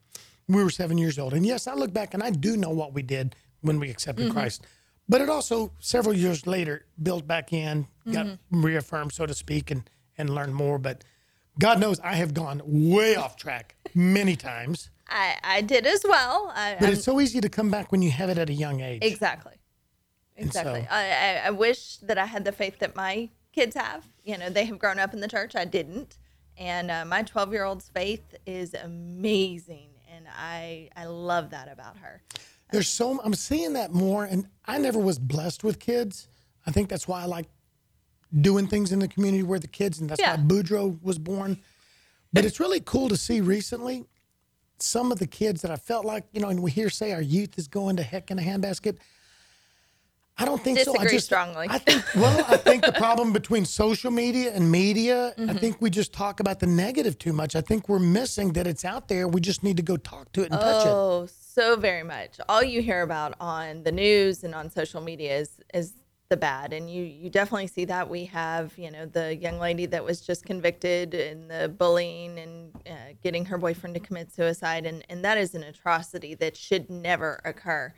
We 0.48 0.62
were 0.62 0.70
seven 0.70 0.98
years 0.98 1.18
old. 1.18 1.34
And 1.34 1.44
yes, 1.46 1.66
I 1.66 1.74
look 1.74 1.92
back 1.92 2.14
and 2.14 2.22
I 2.22 2.30
do 2.30 2.56
know 2.56 2.70
what 2.70 2.92
we 2.94 3.02
did 3.02 3.36
when 3.60 3.78
we 3.78 3.90
accepted 3.90 4.26
Mm-hmm. 4.26 4.32
Christ. 4.38 4.66
But 5.08 5.20
it 5.20 5.28
also, 5.30 5.72
several 5.78 6.14
years 6.14 6.46
later, 6.46 6.84
built 7.02 7.26
back 7.26 7.52
in, 7.52 7.86
got 8.12 8.26
Mm-hmm. 8.26 8.64
reaffirmed, 8.64 9.12
so 9.12 9.24
to 9.26 9.34
speak, 9.34 9.70
and, 9.70 9.88
and 10.18 10.28
learned 10.30 10.54
more. 10.54 10.78
But 10.78 11.02
God 11.58 11.80
knows 11.80 11.98
I 12.00 12.14
have 12.14 12.34
gone 12.34 12.60
way 12.64 13.16
off 13.16 13.36
track 13.36 13.74
many 13.94 14.36
times. 14.36 14.90
I, 15.08 15.36
I 15.42 15.60
did 15.62 15.86
as 15.86 16.04
well. 16.06 16.52
I, 16.54 16.76
But 16.78 16.84
I'm- 16.86 16.92
it's 16.94 17.04
so 17.04 17.20
easy 17.20 17.40
to 17.40 17.48
come 17.48 17.70
back 17.70 17.90
when 17.90 18.02
you 18.02 18.10
have 18.10 18.28
it 18.28 18.36
at 18.38 18.50
a 18.50 18.54
young 18.54 18.80
age. 18.80 19.02
Exactly. 19.02 19.54
Exactly. 20.36 20.82
so- 20.82 20.86
I, 20.90 21.02
I, 21.04 21.42
I 21.46 21.50
wish 21.50 21.96
that 21.98 22.18
I 22.18 22.26
had 22.26 22.44
the 22.44 22.52
faith 22.52 22.78
that 22.80 22.94
my 22.94 23.30
kids 23.52 23.74
have. 23.76 24.06
You 24.24 24.36
know, 24.38 24.50
they 24.50 24.66
have 24.66 24.78
grown 24.78 24.98
up 24.98 25.14
in 25.14 25.20
the 25.20 25.28
church. 25.28 25.56
I 25.56 25.64
didn't. 25.64 26.18
And 26.58 26.90
uh, 26.90 27.04
my 27.04 27.22
12 27.22 27.52
year 27.52 27.64
old's 27.64 27.88
faith 27.88 28.34
is 28.46 28.74
amazing. 28.74 29.90
And 30.14 30.26
I, 30.36 30.90
I 30.96 31.04
love 31.06 31.50
that 31.50 31.70
about 31.72 31.96
her. 31.98 32.22
There's 32.72 32.88
so 32.88 33.18
I'm 33.22 33.34
seeing 33.34 33.72
that 33.74 33.92
more, 33.94 34.24
and 34.24 34.46
I 34.66 34.76
never 34.78 34.98
was 34.98 35.18
blessed 35.18 35.64
with 35.64 35.78
kids. 35.78 36.28
I 36.66 36.70
think 36.70 36.90
that's 36.90 37.08
why 37.08 37.22
I 37.22 37.24
like 37.24 37.46
doing 38.42 38.66
things 38.66 38.92
in 38.92 38.98
the 38.98 39.08
community 39.08 39.42
where 39.42 39.58
the 39.58 39.68
kids, 39.68 40.00
and 40.00 40.10
that's 40.10 40.20
Yeah. 40.20 40.36
why 40.36 40.42
Boudreaux 40.42 41.02
was 41.02 41.18
born. 41.18 41.62
But 42.30 42.44
it's 42.44 42.60
really 42.60 42.80
cool 42.80 43.08
to 43.08 43.16
see 43.16 43.40
recently 43.40 44.04
some 44.80 45.10
of 45.10 45.18
the 45.18 45.26
kids 45.26 45.62
that 45.62 45.70
I 45.70 45.76
felt 45.76 46.04
like, 46.04 46.24
you 46.32 46.40
know, 46.40 46.48
and 46.48 46.62
we 46.62 46.70
hear 46.70 46.90
say 46.90 47.12
our 47.12 47.22
youth 47.22 47.56
is 47.58 47.68
going 47.68 47.96
to 47.96 48.02
heck 48.02 48.30
in 48.30 48.38
a 48.38 48.42
handbasket. 48.42 48.98
I 50.40 50.44
don't 50.44 50.62
think 50.62 50.78
so. 50.78 50.92
I 50.92 50.94
Disagree 50.94 51.10
just, 51.16 51.26
strongly. 51.26 51.66
I 51.68 51.78
think, 51.78 52.04
well, 52.14 52.44
I 52.48 52.56
think 52.56 52.84
the 52.84 52.92
problem 52.92 53.32
between 53.32 53.64
social 53.64 54.10
media 54.10 54.52
and 54.54 54.70
media, 54.70 55.34
I 55.36 55.40
Mm-hmm. 55.40 55.58
think 55.58 55.80
we 55.80 55.90
just 55.90 56.12
talk 56.12 56.40
about 56.40 56.60
the 56.60 56.66
negative 56.66 57.18
too 57.18 57.32
much. 57.32 57.56
I 57.56 57.60
think 57.60 57.88
we're 57.88 57.98
missing 57.98 58.52
that 58.52 58.66
it's 58.66 58.84
out 58.84 59.08
there. 59.08 59.26
We 59.26 59.40
just 59.40 59.62
need 59.64 59.76
to 59.78 59.82
go 59.82 59.96
talk 59.96 60.30
to 60.32 60.42
it 60.42 60.50
and 60.52 60.60
touch 60.60 60.84
it. 60.86 60.92
Oh, 60.94 61.26
so 61.26 61.76
very 61.76 62.02
much. 62.04 62.38
All 62.48 62.62
you 62.62 62.82
hear 62.82 63.02
about 63.02 63.34
on 63.40 63.82
the 63.82 63.90
news 63.92 64.44
and 64.44 64.54
on 64.54 64.70
social 64.70 65.00
media 65.00 65.38
is 65.38 65.60
is 65.74 65.94
the 66.30 66.36
bad, 66.36 66.72
and 66.74 66.90
you 66.90 67.02
you 67.02 67.30
definitely 67.30 67.66
see 67.68 67.86
that. 67.86 68.08
We 68.08 68.26
have 68.26 68.76
you 68.78 68.90
know 68.90 69.06
the 69.06 69.34
young 69.34 69.58
lady 69.58 69.86
that 69.86 70.04
was 70.04 70.20
just 70.20 70.44
convicted 70.44 71.14
in 71.14 71.48
the 71.48 71.68
bullying 71.68 72.38
and 72.38 72.76
uh, 72.86 72.92
getting 73.22 73.44
her 73.46 73.58
boyfriend 73.58 73.94
to 73.94 74.00
commit 74.00 74.30
suicide, 74.32 74.84
and 74.86 75.02
and 75.08 75.24
that 75.24 75.38
is 75.38 75.54
an 75.54 75.62
atrocity 75.62 76.34
that 76.36 76.56
should 76.56 76.90
never 76.90 77.40
occur. 77.44 77.92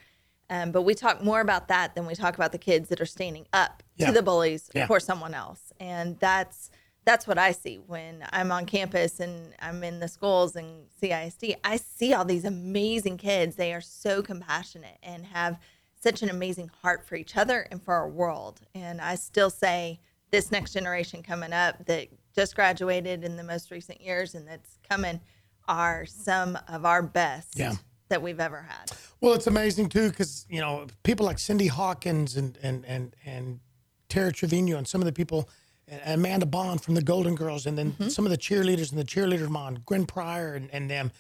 Um, 0.51 0.73
but 0.73 0.83
we 0.83 0.95
talk 0.95 1.23
more 1.23 1.41
about 1.41 1.69
that 1.69 1.95
than 1.95 2.05
we 2.07 2.15
talk 2.15 2.35
about 2.35 2.53
the 2.53 2.59
kids 2.59 2.89
that 2.91 3.01
are 3.01 3.07
standing 3.07 3.47
up 3.53 3.83
Yeah. 3.97 4.09
to 4.09 4.13
the 4.13 4.23
bullies 4.23 4.69
Yeah. 4.75 4.87
for 4.87 4.99
someone 5.01 5.33
else, 5.33 5.73
and 5.81 6.19
that's 6.19 6.71
that's 7.07 7.27
what 7.27 7.39
I 7.39 7.53
see 7.53 7.77
when 7.79 8.23
I'm 8.31 8.53
on 8.53 8.67
campus 8.67 9.21
and 9.21 9.55
I'm 9.59 9.83
in 9.83 10.01
the 10.01 10.07
schools 10.07 10.55
and 10.55 10.87
CISD. 11.01 11.57
I 11.65 11.77
see 11.79 12.13
all 12.13 12.27
these 12.27 12.45
amazing 12.45 13.17
kids. 13.17 13.57
They 13.57 13.73
are 13.73 13.81
so 13.81 14.21
compassionate 14.23 14.99
and 15.03 15.25
have 15.27 15.59
such 15.99 16.23
an 16.23 16.29
amazing 16.29 16.71
heart 16.83 17.07
for 17.07 17.15
each 17.17 17.39
other 17.39 17.67
and 17.71 17.83
for 17.83 17.95
our 17.95 18.09
world. 18.09 18.61
And 18.75 19.01
I 19.01 19.15
still 19.15 19.49
say 19.49 19.99
this 20.31 20.51
next 20.53 20.75
generation 20.75 21.23
coming 21.23 21.55
up 21.55 21.87
that 21.87 22.09
just 22.35 22.55
graduated 22.55 23.25
in 23.25 23.37
the 23.37 23.45
most 23.45 23.71
recent 23.71 24.03
years 24.03 24.35
and 24.35 24.47
that's 24.47 24.79
coming 24.89 25.21
are 25.67 26.05
some 26.05 26.59
of 26.69 26.85
our 26.85 27.03
best 27.03 27.57
Yeah. 27.59 27.77
That 28.11 28.21
we've 28.21 28.41
ever 28.41 28.63
had. 28.69 28.93
Well, 29.21 29.33
it's 29.33 29.47
amazing 29.47 29.89
too 29.89 30.11
because 30.11 30.47
you 30.51 30.61
know 30.61 30.87
people 31.03 31.25
like 31.25 31.39
Cindy 31.39 31.69
Hawkins 31.69 32.37
and 32.37 32.59
and 32.63 32.85
and 32.85 33.17
and 33.25 33.61
Tara 34.09 34.33
Trevino 34.33 34.77
and 34.77 34.87
some 34.87 35.01
of 35.01 35.07
the 35.07 35.13
people, 35.13 35.49
and 35.89 36.01
Amanda 36.05 36.47
Bond 36.47 36.83
from 36.83 36.95
the 36.95 37.03
Golden 37.03 37.35
Girls, 37.35 37.65
and 37.65 37.79
then 37.79 37.93
mm-hmm. 37.93 38.09
some 38.09 38.27
of 38.27 38.31
the 38.31 38.39
cheerleaders 38.39 38.91
and 38.91 38.99
the 38.99 39.05
cheerleader 39.05 39.49
mom, 39.49 39.79
Gwen 39.87 40.05
Pryor 40.05 40.55
and, 40.55 40.69
and 40.73 40.91
them. 40.91 41.11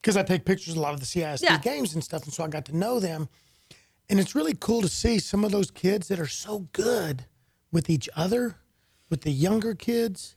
Because 0.00 0.16
I 0.16 0.22
take 0.22 0.44
pictures 0.44 0.74
of 0.74 0.78
a 0.78 0.80
lot 0.80 0.94
of 0.94 1.00
the 1.00 1.06
CISD 1.06 1.42
Yeah. 1.42 1.58
games 1.58 1.94
and 1.94 2.02
stuff, 2.02 2.24
and 2.24 2.32
so 2.32 2.44
I 2.44 2.48
got 2.48 2.64
to 2.66 2.76
know 2.76 3.00
them, 3.00 3.28
and 4.08 4.20
it's 4.20 4.34
really 4.34 4.54
cool 4.54 4.82
to 4.82 4.88
see 4.88 5.18
some 5.18 5.44
of 5.44 5.52
those 5.52 5.70
kids 5.70 6.08
that 6.08 6.20
are 6.20 6.26
so 6.26 6.68
good 6.72 7.24
with 7.70 7.88
each 7.88 8.08
other, 8.14 8.56
with 9.08 9.22
the 9.22 9.32
younger 9.32 9.74
kids. 9.74 10.36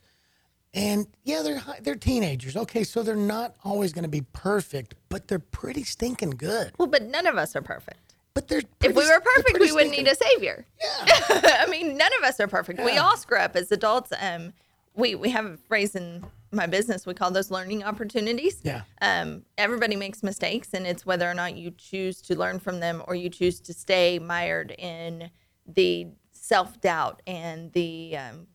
And 0.74 1.06
yeah, 1.24 1.42
they're 1.42 1.62
they're 1.82 1.94
teenagers. 1.94 2.56
Okay, 2.56 2.84
so 2.84 3.02
they're 3.02 3.16
not 3.16 3.56
always 3.64 3.92
going 3.92 4.04
to 4.04 4.10
be 4.10 4.22
perfect, 4.32 4.94
but 5.08 5.28
they're 5.28 5.38
pretty 5.38 5.84
stinking 5.84 6.30
good. 6.30 6.72
Well, 6.78 6.88
but 6.88 7.02
none 7.02 7.26
of 7.26 7.36
us 7.36 7.56
are 7.56 7.62
perfect. 7.62 8.14
But 8.34 8.48
they're 8.48 8.62
if 8.82 8.94
we 8.94 9.08
were 9.08 9.20
perfect, 9.20 9.58
we 9.58 9.72
wouldn't 9.72 9.96
need 9.96 10.06
a 10.06 10.14
savior. 10.14 10.66
Yeah. 10.78 11.14
I 11.60 11.66
mean, 11.70 11.96
none 11.96 12.10
of 12.18 12.24
us 12.24 12.38
are 12.40 12.46
perfect. 12.46 12.80
We 12.84 12.98
all 12.98 13.16
screw 13.16 13.38
up 13.38 13.56
as 13.56 13.72
adults. 13.72 14.12
Um, 14.20 14.52
we 14.94 15.14
we 15.14 15.30
have 15.30 15.46
a 15.46 15.56
phrase 15.56 15.96
in 15.96 16.22
my 16.52 16.66
business. 16.66 17.06
We 17.06 17.14
call 17.14 17.30
those 17.30 17.50
learning 17.50 17.82
opportunities. 17.82 18.60
Yeah. 18.62 18.82
Um, 19.00 19.44
everybody 19.56 19.96
makes 19.96 20.22
mistakes, 20.22 20.74
and 20.74 20.86
it's 20.86 21.06
whether 21.06 21.30
or 21.30 21.34
not 21.34 21.56
you 21.56 21.70
choose 21.70 22.20
to 22.22 22.36
learn 22.36 22.58
from 22.58 22.80
them 22.80 23.02
or 23.08 23.14
you 23.14 23.30
choose 23.30 23.60
to 23.60 23.72
stay 23.72 24.18
mired 24.18 24.72
in 24.72 25.30
the 25.66 26.08
self 26.32 26.80
doubt 26.80 27.22
and 27.26 27.72
the 27.72 28.16
um, 28.16 28.46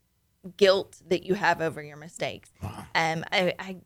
guilt 0.58 1.02
that 1.08 1.24
you 1.24 1.36
have 1.36 1.62
over 1.62 1.82
your 1.82 1.98
mistakes. 1.98 2.52
Um, 2.96 3.24
I, 3.32 3.54
I 3.60 3.78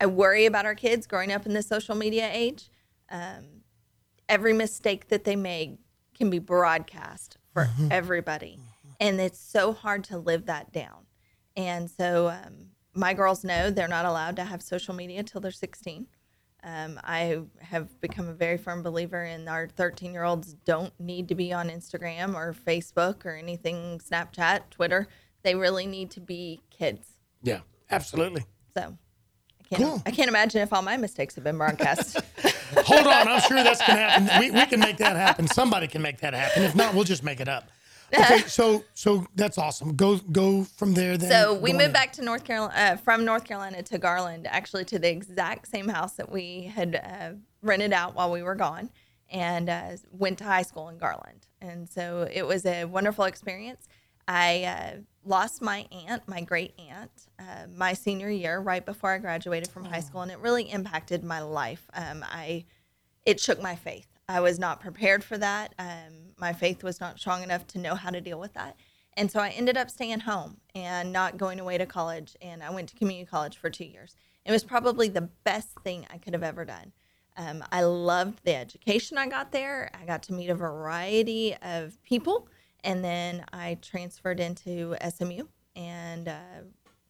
I 0.00 0.06
worry 0.06 0.46
about 0.46 0.66
our 0.66 0.74
kids 0.74 1.06
growing 1.06 1.32
up 1.32 1.46
in 1.46 1.54
the 1.54 1.62
social 1.62 1.94
media 1.94 2.28
age. 2.32 2.68
Um, 3.10 3.62
every 4.28 4.52
mistake 4.52 5.08
that 5.08 5.24
they 5.24 5.36
make 5.36 5.78
can 6.16 6.30
be 6.30 6.38
broadcast 6.38 7.38
for 7.52 7.68
everybody, 7.90 8.58
and 9.00 9.20
it's 9.20 9.38
so 9.38 9.72
hard 9.72 10.04
to 10.04 10.18
live 10.18 10.46
that 10.46 10.72
down. 10.72 11.06
And 11.56 11.88
so, 11.90 12.28
um, 12.28 12.70
my 12.94 13.14
girls 13.14 13.44
know 13.44 13.70
they're 13.70 13.88
not 13.88 14.04
allowed 14.04 14.36
to 14.36 14.44
have 14.44 14.62
social 14.62 14.94
media 14.94 15.22
till 15.22 15.40
they're 15.40 15.50
16. 15.50 16.06
Um, 16.64 16.98
I 17.04 17.42
have 17.60 18.00
become 18.00 18.26
a 18.28 18.32
very 18.32 18.56
firm 18.56 18.82
believer 18.82 19.22
in 19.22 19.48
our 19.48 19.68
13 19.68 20.12
year 20.12 20.24
olds 20.24 20.54
don't 20.64 20.98
need 20.98 21.28
to 21.28 21.34
be 21.34 21.52
on 21.52 21.68
Instagram 21.68 22.34
or 22.34 22.54
Facebook 22.54 23.26
or 23.26 23.36
anything, 23.36 24.00
Snapchat, 24.00 24.70
Twitter. 24.70 25.06
They 25.44 25.54
really 25.54 25.86
need 25.86 26.10
to 26.12 26.20
be 26.20 26.60
kids. 26.70 27.06
Yeah, 27.42 27.60
absolutely. 27.90 28.44
So 28.76 28.96
I 29.60 29.76
can't, 29.76 29.82
Cool. 29.82 30.02
I 30.06 30.10
can't 30.10 30.28
imagine 30.28 30.62
if 30.62 30.72
all 30.72 30.82
my 30.82 30.96
mistakes 30.96 31.34
have 31.36 31.44
been 31.44 31.58
broadcast. 31.58 32.18
Hold 32.76 33.06
on, 33.06 33.28
I'm 33.28 33.40
sure 33.42 33.62
that's 33.62 33.86
gonna 33.86 34.00
happen. 34.00 34.40
We, 34.40 34.50
we 34.50 34.66
can 34.66 34.80
make 34.80 34.96
that 34.96 35.16
happen. 35.16 35.46
Somebody 35.46 35.86
can 35.86 36.02
make 36.02 36.18
that 36.20 36.34
happen. 36.34 36.64
If 36.64 36.74
not, 36.74 36.94
we'll 36.94 37.04
just 37.04 37.22
make 37.22 37.40
it 37.40 37.48
up. 37.48 37.70
Okay, 38.12 38.38
so 38.46 38.84
so 38.94 39.26
that's 39.34 39.58
awesome. 39.58 39.94
Go 39.96 40.16
go 40.16 40.64
from 40.64 40.94
there. 40.94 41.16
Then 41.16 41.30
so 41.30 41.54
we 41.54 41.72
moved 41.72 41.84
on. 41.86 41.92
back 41.92 42.12
to 42.14 42.22
North 42.24 42.44
Carolina, 42.44 42.74
uh, 42.74 42.96
from 42.96 43.24
North 43.24 43.44
Carolina 43.44 43.82
to 43.84 43.98
Garland, 43.98 44.46
actually 44.46 44.84
to 44.86 44.98
the 44.98 45.10
exact 45.10 45.68
same 45.68 45.88
house 45.88 46.14
that 46.14 46.30
we 46.30 46.72
had 46.74 46.96
uh, 46.96 47.30
rented 47.62 47.92
out 47.92 48.14
while 48.14 48.32
we 48.32 48.42
were 48.42 48.54
gone, 48.54 48.90
and 49.30 49.68
uh, 49.68 49.90
went 50.10 50.38
to 50.38 50.44
high 50.44 50.62
school 50.62 50.88
in 50.88 50.98
Garland. 50.98 51.46
And 51.60 51.88
so 51.88 52.28
it 52.30 52.46
was 52.46 52.66
a 52.66 52.84
wonderful 52.84 53.24
experience. 53.24 53.88
I 54.26 54.64
uh, 54.64 55.00
lost 55.24 55.62
my 55.62 55.86
aunt, 56.06 56.26
my 56.26 56.40
great 56.40 56.78
aunt, 56.78 57.10
uh, 57.38 57.66
my 57.74 57.92
senior 57.92 58.30
year, 58.30 58.60
right 58.60 58.84
before 58.84 59.10
I 59.10 59.18
graduated 59.18 59.70
from 59.70 59.84
high 59.84 60.00
school, 60.00 60.22
and 60.22 60.30
it 60.30 60.38
really 60.38 60.70
impacted 60.70 61.24
my 61.24 61.40
life. 61.40 61.88
Um, 61.94 62.24
I 62.26 62.64
it 63.24 63.40
shook 63.40 63.60
my 63.60 63.74
faith. 63.74 64.06
I 64.28 64.40
was 64.40 64.58
not 64.58 64.80
prepared 64.80 65.22
for 65.24 65.38
that. 65.38 65.74
Um, 65.78 66.32
my 66.38 66.52
faith 66.52 66.82
was 66.82 67.00
not 67.00 67.18
strong 67.18 67.42
enough 67.42 67.66
to 67.68 67.78
know 67.78 67.94
how 67.94 68.10
to 68.10 68.20
deal 68.20 68.40
with 68.40 68.54
that. 68.54 68.76
And 69.16 69.30
so 69.30 69.40
I 69.40 69.50
ended 69.50 69.76
up 69.76 69.90
staying 69.90 70.20
home 70.20 70.58
and 70.74 71.12
not 71.12 71.36
going 71.36 71.60
away 71.60 71.78
to 71.78 71.86
college. 71.86 72.36
And 72.42 72.62
I 72.62 72.70
went 72.70 72.88
to 72.90 72.96
community 72.96 73.26
college 73.26 73.56
for 73.56 73.70
two 73.70 73.84
years. 73.84 74.16
It 74.44 74.50
was 74.50 74.64
probably 74.64 75.08
the 75.08 75.28
best 75.44 75.68
thing 75.84 76.06
I 76.12 76.18
could 76.18 76.34
have 76.34 76.42
ever 76.42 76.64
done. 76.64 76.92
Um, 77.36 77.64
I 77.72 77.82
loved 77.82 78.40
the 78.44 78.54
education 78.54 79.18
I 79.18 79.26
got 79.26 79.52
there. 79.52 79.90
I 80.00 80.04
got 80.04 80.22
to 80.24 80.32
meet 80.32 80.50
a 80.50 80.54
variety 80.54 81.56
of 81.62 82.00
people. 82.02 82.48
And 82.84 83.02
then 83.02 83.44
I 83.52 83.78
transferred 83.80 84.38
into 84.40 84.94
SMU 85.10 85.44
and 85.74 86.28
uh, 86.28 86.34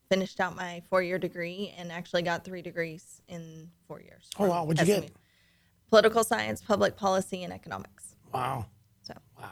finished 0.08 0.38
out 0.40 0.54
my 0.56 0.82
four 0.88 1.02
year 1.02 1.18
degree 1.18 1.74
and 1.76 1.90
actually 1.90 2.22
got 2.22 2.44
three 2.44 2.62
degrees 2.62 3.20
in 3.28 3.68
four 3.86 4.00
years. 4.00 4.30
Oh 4.38 4.48
wow, 4.48 4.64
what'd 4.64 4.86
you 4.86 4.94
SMU. 4.94 5.02
get? 5.02 5.12
Political 5.90 6.24
science, 6.24 6.62
public 6.62 6.96
policy, 6.96 7.42
and 7.44 7.52
economics. 7.52 8.16
Wow, 8.32 8.66
So 9.02 9.14
wow. 9.38 9.48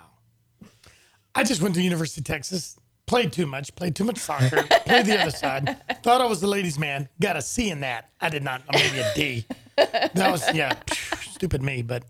I 1.34 1.44
just 1.44 1.60
went 1.62 1.74
to 1.76 1.82
University 1.82 2.20
of 2.20 2.24
Texas. 2.24 2.76
Played 3.06 3.32
too 3.32 3.46
much. 3.46 3.74
Played 3.74 3.94
too 3.94 4.04
much 4.04 4.18
soccer. 4.18 4.62
played 4.86 5.06
the 5.06 5.20
other 5.20 5.30
side. 5.30 5.76
Thought 6.02 6.20
I 6.20 6.24
was 6.24 6.40
the 6.40 6.46
ladies' 6.46 6.78
man. 6.78 7.08
Got 7.20 7.36
a 7.36 7.42
C 7.42 7.70
in 7.70 7.80
that. 7.80 8.10
I 8.20 8.28
did 8.28 8.42
not. 8.42 8.62
Maybe 8.72 9.00
a 9.00 9.12
D. 9.14 9.44
That 9.76 10.30
was 10.30 10.42
yeah. 10.54 10.72
Stupid 11.32 11.62
me. 11.62 11.82
But 11.82 12.04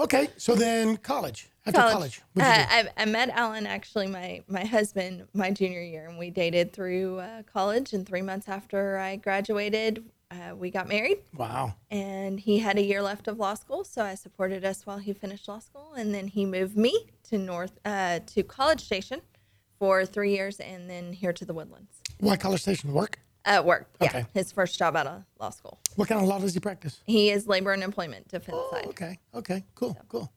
okay. 0.00 0.28
So 0.36 0.54
then 0.54 0.96
college. 0.98 1.48
After 1.66 1.80
college, 1.80 2.22
do? 2.34 2.42
Uh, 2.42 2.44
I, 2.46 2.88
I 2.96 3.04
met 3.06 3.28
Alan 3.30 3.66
actually, 3.66 4.06
my 4.06 4.42
my 4.48 4.64
husband, 4.64 5.26
my 5.34 5.50
junior 5.50 5.82
year, 5.82 6.08
and 6.08 6.18
we 6.18 6.30
dated 6.30 6.72
through 6.72 7.18
uh, 7.18 7.42
college. 7.42 7.92
And 7.92 8.06
three 8.06 8.22
months 8.22 8.48
after 8.48 8.98
I 8.98 9.16
graduated, 9.16 10.04
uh, 10.30 10.54
we 10.56 10.70
got 10.70 10.86
married. 10.88 11.18
wow. 11.36 11.74
And 11.90 12.38
he 12.38 12.58
had 12.58 12.78
a 12.78 12.82
year 12.82 13.02
left 13.02 13.26
of 13.28 13.38
law 13.38 13.54
school, 13.54 13.84
so 13.84 14.02
I 14.02 14.14
supported 14.14 14.64
us 14.64 14.86
while 14.86 14.98
he 14.98 15.12
finished 15.12 15.48
law 15.48 15.58
school. 15.58 15.92
And 15.96 16.14
then 16.14 16.28
he 16.28 16.44
moved 16.46 16.76
me 16.76 17.06
to 17.30 17.38
North 17.38 17.78
uh, 17.84 18.20
to 18.26 18.42
College 18.42 18.80
Station 18.84 19.20
for 19.78 20.06
three 20.06 20.32
years, 20.34 20.60
and 20.60 20.88
then 20.88 21.12
here 21.12 21.32
to 21.32 21.44
the 21.44 21.52
Woodlands. 21.54 22.00
Why 22.20 22.36
College 22.36 22.62
Station 22.62 22.92
work? 22.92 23.18
At 23.44 23.64
work, 23.64 23.88
yeah, 24.00 24.08
Okay. 24.08 24.26
his 24.34 24.50
first 24.50 24.76
job 24.76 24.96
out 24.96 25.06
of 25.06 25.22
law 25.38 25.50
school. 25.50 25.78
What 25.94 26.08
kind 26.08 26.20
of 26.20 26.26
law 26.26 26.40
does 26.40 26.52
he 26.54 26.58
practice? 26.58 27.00
He 27.06 27.30
is 27.30 27.46
labor 27.46 27.72
and 27.72 27.82
employment 27.84 28.26
defense 28.26 28.56
Oh, 28.60 28.70
side. 28.72 28.86
okay. 28.86 29.18
Okay. 29.34 29.64
Cool. 29.76 29.96
Cool. 30.08 30.32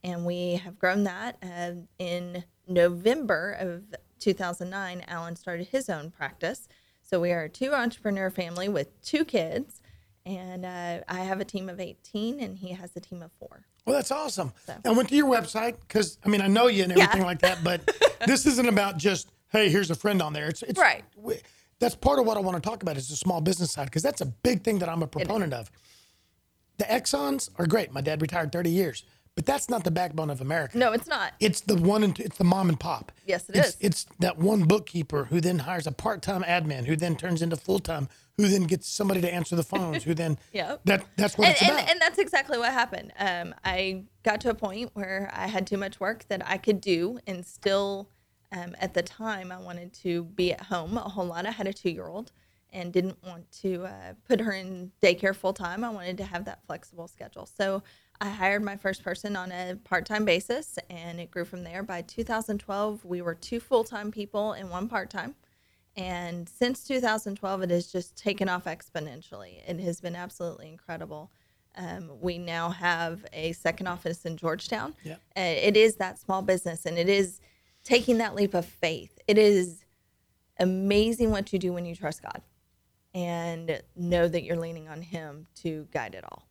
and 0.03 0.25
we 0.25 0.55
have 0.55 0.77
grown 0.79 1.03
that. 1.05 1.37
Uh, 1.43 1.71
in 1.99 2.43
November 2.67 3.51
of 3.59 3.83
2009, 4.19 5.03
Alan 5.07 5.35
started 5.35 5.67
his 5.67 5.89
own 5.89 6.11
practice. 6.11 6.67
So 7.01 7.19
we 7.19 7.31
are 7.31 7.43
a 7.43 7.49
two 7.49 7.73
entrepreneur 7.73 8.29
family 8.29 8.69
with 8.69 9.01
two 9.01 9.25
kids, 9.25 9.81
And 10.25 10.65
uh, 10.65 10.99
I 11.07 11.19
have 11.21 11.39
a 11.41 11.45
team 11.45 11.67
of 11.67 11.79
18, 11.79 12.39
and 12.39 12.57
he 12.59 12.73
has 12.73 12.95
a 12.95 12.99
team 12.99 13.23
of 13.23 13.31
four. 13.33 13.65
Well, 13.85 13.95
that's 13.95 14.11
awesome. 14.11 14.53
So. 14.67 14.75
I 14.85 14.91
went 14.91 15.09
to 15.09 15.15
your 15.15 15.27
website 15.27 15.77
because 15.81 16.19
I 16.23 16.29
mean 16.29 16.41
I 16.41 16.47
know 16.47 16.67
you 16.67 16.83
and 16.83 16.95
Yeah. 16.95 17.05
everything 17.05 17.25
like 17.25 17.39
that, 17.41 17.63
but 17.63 17.81
this 18.27 18.45
isn't 18.45 18.69
about 18.69 18.97
just 18.97 19.31
hey, 19.51 19.69
here's 19.69 19.91
a 19.91 19.95
friend 19.95 20.21
on 20.21 20.33
there. 20.33 20.47
It's 20.47 20.63
it's 20.63 20.79
Right. 20.79 21.03
w- 21.15 21.39
That's 21.79 21.95
part 21.95 22.19
of 22.19 22.25
what 22.25 22.37
I 22.37 22.39
want 22.41 22.61
to 22.61 22.69
talk 22.69 22.81
about 22.83 22.97
is 22.97 23.09
the 23.09 23.15
small 23.15 23.41
business 23.41 23.71
side 23.71 23.85
because 23.85 24.03
that's 24.03 24.21
a 24.21 24.25
big 24.25 24.63
thing 24.63 24.79
that 24.79 24.89
I'm 24.89 25.01
a 25.03 25.07
proponent 25.07 25.53
of. 25.53 25.71
The 26.77 26.85
Exxons 26.85 27.49
are 27.57 27.65
great. 27.67 27.91
My 27.91 28.01
dad 28.01 28.21
retired 28.21 28.51
30 28.51 28.69
years, 28.71 29.03
but 29.35 29.45
that's 29.45 29.69
not 29.69 29.83
the 29.83 29.91
backbone 29.91 30.29
of 30.29 30.41
America. 30.41 30.77
No, 30.77 30.91
it's 30.93 31.07
not. 31.07 31.33
It's 31.39 31.61
the 31.61 31.75
one 31.75 32.03
and 32.03 32.19
it's 32.19 32.37
the 32.37 32.43
mom 32.43 32.69
and 32.69 32.79
pop. 32.79 33.11
Yes, 33.25 33.49
it 33.49 33.55
it 33.55 33.59
is. 33.59 33.65
is. 33.69 33.77
It's 33.79 34.05
that 34.19 34.37
one 34.37 34.63
bookkeeper 34.63 35.25
who 35.25 35.41
then 35.41 35.59
hires 35.59 35.85
a 35.87 35.91
part-time 35.91 36.43
admin 36.43 36.85
who 36.85 36.95
then 36.95 37.15
turns 37.15 37.41
into 37.41 37.55
full-time, 37.55 38.09
who 38.37 38.47
then 38.47 38.63
gets 38.63 38.87
somebody 38.87 39.21
to 39.21 39.31
answer 39.31 39.55
the 39.55 39.63
phones, 39.63 40.03
who 40.03 40.13
then 40.13 40.37
yeah 40.53 40.77
that 40.85 41.05
that's 41.17 41.37
what 41.37 41.47
and, 41.47 41.53
it's 41.53 41.61
and, 41.63 41.71
about. 41.71 41.89
and 41.91 41.99
that's 42.01 42.17
exactly 42.19 42.57
what 42.57 42.71
happened. 42.71 43.11
Um, 43.19 43.53
I 43.63 44.03
got 44.23 44.41
to 44.41 44.49
a 44.49 44.55
point 44.55 44.91
where 44.93 45.29
I 45.33 45.47
had 45.47 45.67
too 45.67 45.77
much 45.77 45.99
work 45.99 46.25
that 46.29 46.41
I 46.47 46.57
could 46.57 46.79
do, 46.81 47.19
and 47.27 47.45
still, 47.45 48.09
um, 48.51 48.75
at 48.79 48.93
the 48.93 49.01
time, 49.01 49.51
I 49.51 49.57
wanted 49.59 49.93
to 49.95 50.23
be 50.23 50.53
at 50.53 50.61
home 50.61 50.97
a 50.97 51.01
whole 51.01 51.25
lot. 51.25 51.45
I 51.45 51.51
had 51.51 51.67
a 51.67 51.73
two-year-old 51.73 52.31
and 52.73 52.93
didn't 52.93 53.21
want 53.23 53.51
to 53.51 53.83
uh, 53.83 54.13
put 54.27 54.39
her 54.39 54.53
in 54.53 54.91
daycare 55.01 55.35
full 55.35 55.53
time. 55.53 55.83
I 55.83 55.89
wanted 55.89 56.17
to 56.17 56.23
have 56.23 56.45
that 56.45 56.65
flexible 56.65 57.07
schedule, 57.07 57.45
so 57.45 57.83
I 58.21 58.29
hired 58.29 58.63
my 58.63 58.77
first 58.77 59.03
person 59.03 59.35
on 59.35 59.51
a 59.51 59.75
part-time 59.83 60.25
basis, 60.25 60.77
and 60.91 61.19
it 61.19 61.31
grew 61.31 61.43
from 61.43 61.63
there. 61.63 61.81
By 61.81 62.03
2012, 62.03 63.03
we 63.03 63.21
were 63.21 63.33
two 63.33 63.59
full-time 63.59 64.11
people 64.11 64.53
and 64.53 64.69
one 64.69 64.87
part-time. 64.87 65.35
And 65.97 66.47
since 66.47 66.83
2012, 66.83 67.63
it 67.63 67.69
has 67.71 67.91
just 67.91 68.15
taken 68.15 68.47
off 68.47 68.65
exponentially. 68.65 69.61
It 69.67 69.79
has 69.79 69.99
been 69.99 70.15
absolutely 70.15 70.69
incredible. 70.69 71.31
Um, 71.75 72.11
we 72.21 72.37
now 72.37 72.69
have 72.69 73.25
a 73.33 73.53
second 73.53 73.87
office 73.87 74.23
in 74.23 74.37
Georgetown. 74.37 74.93
Yeah. 75.03 75.15
Uh, 75.35 75.41
it 75.41 75.75
is 75.75 75.95
that 75.95 76.19
small 76.19 76.43
business, 76.43 76.85
and 76.85 76.97
it 76.97 77.09
is 77.09 77.41
taking 77.83 78.17
that 78.19 78.35
leap 78.35 78.53
of 78.53 78.65
faith. 78.65 79.17
It 79.27 79.37
is 79.37 79.83
amazing 80.59 81.31
what 81.31 81.51
you 81.51 81.59
do 81.59 81.73
when 81.73 81.85
you 81.85 81.95
trust 81.95 82.21
God 82.21 82.41
and 83.13 83.81
know 83.95 84.27
that 84.27 84.43
you're 84.43 84.57
leaning 84.57 84.87
on 84.87 85.01
Him 85.01 85.47
to 85.55 85.87
guide 85.91 86.15
it 86.15 86.23
all. 86.23 86.47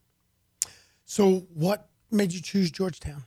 so 1.05 1.47
what 1.55 1.89
made 2.11 2.33
you 2.33 2.41
choose 2.43 2.71
Georgetown? 2.71 3.25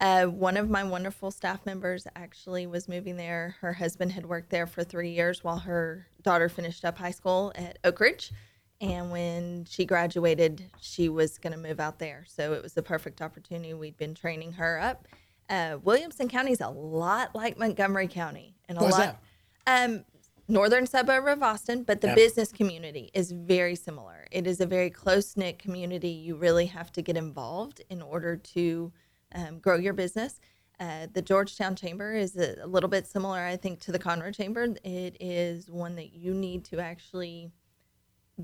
Uh, 0.00 0.26
one 0.26 0.56
of 0.56 0.70
my 0.70 0.84
wonderful 0.84 1.30
staff 1.30 1.66
members 1.66 2.06
actually 2.14 2.66
was 2.66 2.88
moving 2.88 3.16
there. 3.16 3.56
Her 3.60 3.72
husband 3.72 4.12
had 4.12 4.26
worked 4.26 4.50
there 4.50 4.66
for 4.66 4.84
three 4.84 5.10
years 5.10 5.42
while 5.42 5.58
her 5.58 6.06
daughter 6.22 6.48
finished 6.48 6.84
up 6.84 6.98
high 6.98 7.10
school 7.10 7.52
at 7.56 7.78
Oak 7.82 7.98
Ridge. 7.98 8.32
And 8.80 9.10
when 9.10 9.64
she 9.64 9.84
graduated, 9.84 10.70
she 10.80 11.08
was 11.08 11.36
going 11.38 11.52
to 11.52 11.58
move 11.58 11.80
out 11.80 11.98
there. 11.98 12.24
So 12.28 12.52
it 12.52 12.62
was 12.62 12.74
the 12.74 12.82
perfect 12.82 13.20
opportunity. 13.20 13.74
We'd 13.74 13.96
been 13.96 14.14
training 14.14 14.52
her 14.52 14.78
up. 14.80 15.08
Uh, 15.48 15.78
Williamson 15.82 16.28
County 16.28 16.52
is 16.52 16.60
a 16.60 16.68
lot 16.68 17.34
like 17.34 17.58
Montgomery 17.58 18.08
County, 18.08 18.54
and 18.68 18.78
a 18.78 18.84
lot. 18.84 19.22
Um, 19.66 20.04
northern 20.48 20.86
suburb 20.86 21.26
of 21.26 21.42
Austin, 21.42 21.82
but 21.82 22.00
the 22.00 22.08
Yep. 22.08 22.16
business 22.16 22.52
community 22.52 23.10
is 23.12 23.32
very 23.32 23.74
similar. 23.74 24.26
It 24.30 24.46
is 24.46 24.60
a 24.60 24.66
very 24.66 24.90
close 24.90 25.36
knit 25.36 25.58
community. 25.58 26.08
You 26.08 26.36
really 26.36 26.66
have 26.66 26.90
to 26.92 27.02
get 27.02 27.16
involved 27.16 27.82
in 27.90 28.00
order 28.00 28.36
to 28.36 28.92
um, 29.34 29.58
grow 29.58 29.76
your 29.76 29.92
business. 29.92 30.40
Uh, 30.80 31.06
the 31.12 31.20
Georgetown 31.20 31.76
Chamber 31.76 32.14
is 32.14 32.36
a, 32.36 32.56
a 32.62 32.66
little 32.66 32.88
bit 32.88 33.06
similar, 33.06 33.40
I 33.40 33.56
think, 33.56 33.80
to 33.80 33.92
the 33.92 33.98
Conroe 33.98 34.34
Chamber. 34.34 34.74
It 34.84 35.16
is 35.20 35.68
one 35.68 35.96
that 35.96 36.14
you 36.14 36.32
need 36.32 36.64
to 36.66 36.78
actually 36.80 37.50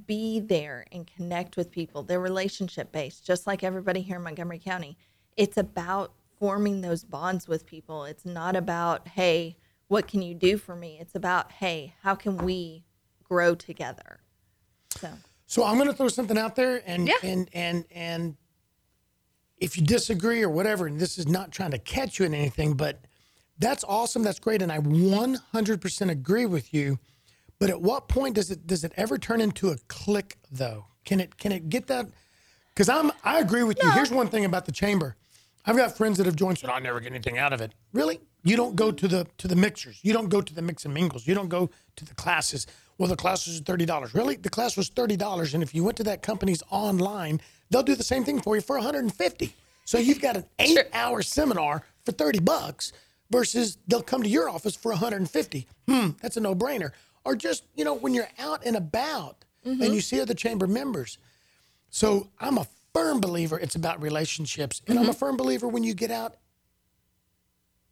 be 0.07 0.41
there 0.41 0.85
and 0.93 1.07
connect 1.07 1.57
with 1.57 1.71
people. 1.71 2.03
They're 2.03 2.21
relationship 2.21 2.93
based, 2.93 3.25
just 3.25 3.47
like 3.47 3.63
everybody 3.63 4.03
here 4.03 4.17
in 4.17 4.23
Montgomery 4.23 4.59
County. 4.59 4.99
It's 5.37 5.57
about 5.57 6.13
forming 6.39 6.81
those 6.81 7.05
bonds 7.05 7.49
with 7.49 7.67
people. 7.67 8.05
It's 8.05 8.25
not 8.25 8.57
about, 8.57 9.09
hey, 9.09 9.57
what 9.89 10.07
can 10.09 10.23
you 10.23 10.35
do 10.35 10.57
for 10.59 10.75
me? 10.75 10.99
It's 11.01 11.15
about, 11.15 11.53
hey, 11.53 11.95
how 12.03 12.15
can 12.15 12.37
we 12.39 12.85
grow 13.23 13.55
together? 13.55 14.21
So, 14.99 15.11
So 15.47 15.65
I'm 15.65 15.77
going 15.77 15.89
to 15.89 15.95
throw 15.95 16.09
something 16.09 16.39
out 16.39 16.57
there, 16.57 16.83
and 16.87 17.09
Yeah. 17.09 17.15
and 17.23 17.49
and 17.53 17.85
and 17.91 18.37
if 19.59 19.77
you 19.77 19.85
disagree 19.85 20.43
or 20.43 20.49
whatever, 20.51 20.87
and 20.87 20.99
this 21.01 21.19
is 21.19 21.27
not 21.29 21.53
trying 21.53 21.71
to 21.73 21.79
catch 21.79 22.19
you 22.19 22.27
in 22.27 22.35
anything, 22.35 22.75
but 22.75 23.05
that's 23.59 23.85
awesome, 23.85 24.23
that's 24.23 24.41
great, 24.41 24.63
and 24.63 24.73
I 24.73 24.79
100% 24.79 26.11
agree 26.11 26.47
with 26.47 26.75
you. 26.75 26.99
But 27.61 27.71
at 27.71 27.81
what 27.81 28.09
point 28.09 28.35
does 28.35 28.51
it 28.51 28.67
does 28.67 28.83
it 28.85 28.93
ever 28.97 29.17
turn 29.17 29.41
into 29.41 29.69
a 29.71 29.77
clique 29.89 30.37
though? 30.51 30.87
Can 31.05 31.21
it 31.21 31.37
can 31.37 31.53
it 31.53 31.69
get 31.69 31.87
that? 31.87 32.07
Because 32.71 32.89
I'm 32.89 33.13
I 33.23 33.39
agree 33.39 33.63
with 33.63 33.79
you. 33.83 33.91
Here's 33.93 34.11
one 34.11 34.29
thing 34.29 34.45
about 34.45 34.65
the 34.67 34.73
chamber. 34.73 35.17
I've 35.67 35.77
got 35.77 35.97
friends 35.97 36.19
that 36.19 36.27
have 36.27 36.37
joined 36.37 36.59
said 36.59 36.71
I 36.71 36.79
never 36.79 37.01
get 37.01 37.13
anything 37.13 37.39
out 37.39 37.53
of 37.53 37.61
it. 37.61 37.73
Really? 37.93 38.21
You 38.43 38.57
don't 38.57 38.77
go 38.77 38.93
to 38.93 39.09
the 39.09 39.27
to 39.39 39.49
the 39.49 39.57
mixers. 39.57 39.99
You 40.03 40.13
don't 40.13 40.29
go 40.29 40.41
to 40.41 40.55
the 40.55 40.63
mix 40.63 40.85
and 40.85 40.93
mingles. 40.93 41.27
You 41.27 41.35
don't 41.35 41.49
go 41.49 41.71
to 41.97 42.05
the 42.05 42.15
classes. 42.15 42.67
Well, 42.99 43.09
the 43.09 43.17
classes 43.17 43.61
are 43.61 43.65
thirty 43.65 43.87
dollars. 43.87 44.15
Really? 44.15 44.37
The 44.37 44.51
class 44.51 44.77
was 44.77 44.89
thirty 44.89 45.17
dollars, 45.17 45.55
and 45.55 45.63
if 45.63 45.75
you 45.75 45.83
went 45.83 45.97
to 45.97 46.05
that 46.05 46.23
company's 46.23 46.63
online, 46.71 47.41
they'll 47.71 47.83
do 47.83 47.95
the 47.95 48.05
same 48.05 48.25
thing 48.25 48.41
for 48.41 48.57
you 48.57 48.63
for 48.63 48.77
one 48.77 48.85
hundred 48.85 49.05
and 49.05 49.15
fifty. 49.15 49.55
So 49.87 49.99
you've 49.99 50.21
got 50.21 50.37
an 50.37 50.45
eight-hour 50.59 51.23
seminar 51.23 51.85
for 52.05 52.13
thirty 52.13 52.41
bucks 52.41 52.93
versus 53.31 53.79
they'll 53.89 54.03
come 54.03 54.23
to 54.23 54.29
your 54.29 54.49
office 54.51 54.77
for 54.77 54.91
one 54.93 54.99
hundred 54.99 55.19
and 55.23 55.31
fifty. 55.31 55.67
Hmm, 55.89 56.11
that's 56.21 56.37
a 56.37 56.41
no-brainer. 56.41 56.91
Or 57.25 57.35
just 57.35 57.65
you 57.75 57.85
know 57.85 57.95
when 57.95 58.13
you're 58.13 58.29
out 58.39 58.65
and 58.67 58.77
about 58.77 59.45
and 59.65 59.95
you 59.95 60.03
see 60.03 60.21
other 60.21 60.35
chamber 60.35 60.67
members. 60.67 61.17
So 61.89 62.29
I'm 62.39 62.59
a 62.59 62.67
firm 62.95 63.21
believer 63.21 63.59
it's 63.59 63.75
about 63.75 64.01
relationships. 64.01 64.81
And 64.87 64.99
I'm 64.99 65.07
a 65.07 65.09
mm-hmm. 65.09 65.19
firm 65.19 65.37
believer 65.37 65.69
when 65.69 65.85
you 65.85 65.95
get 65.95 66.11
out 66.11 66.37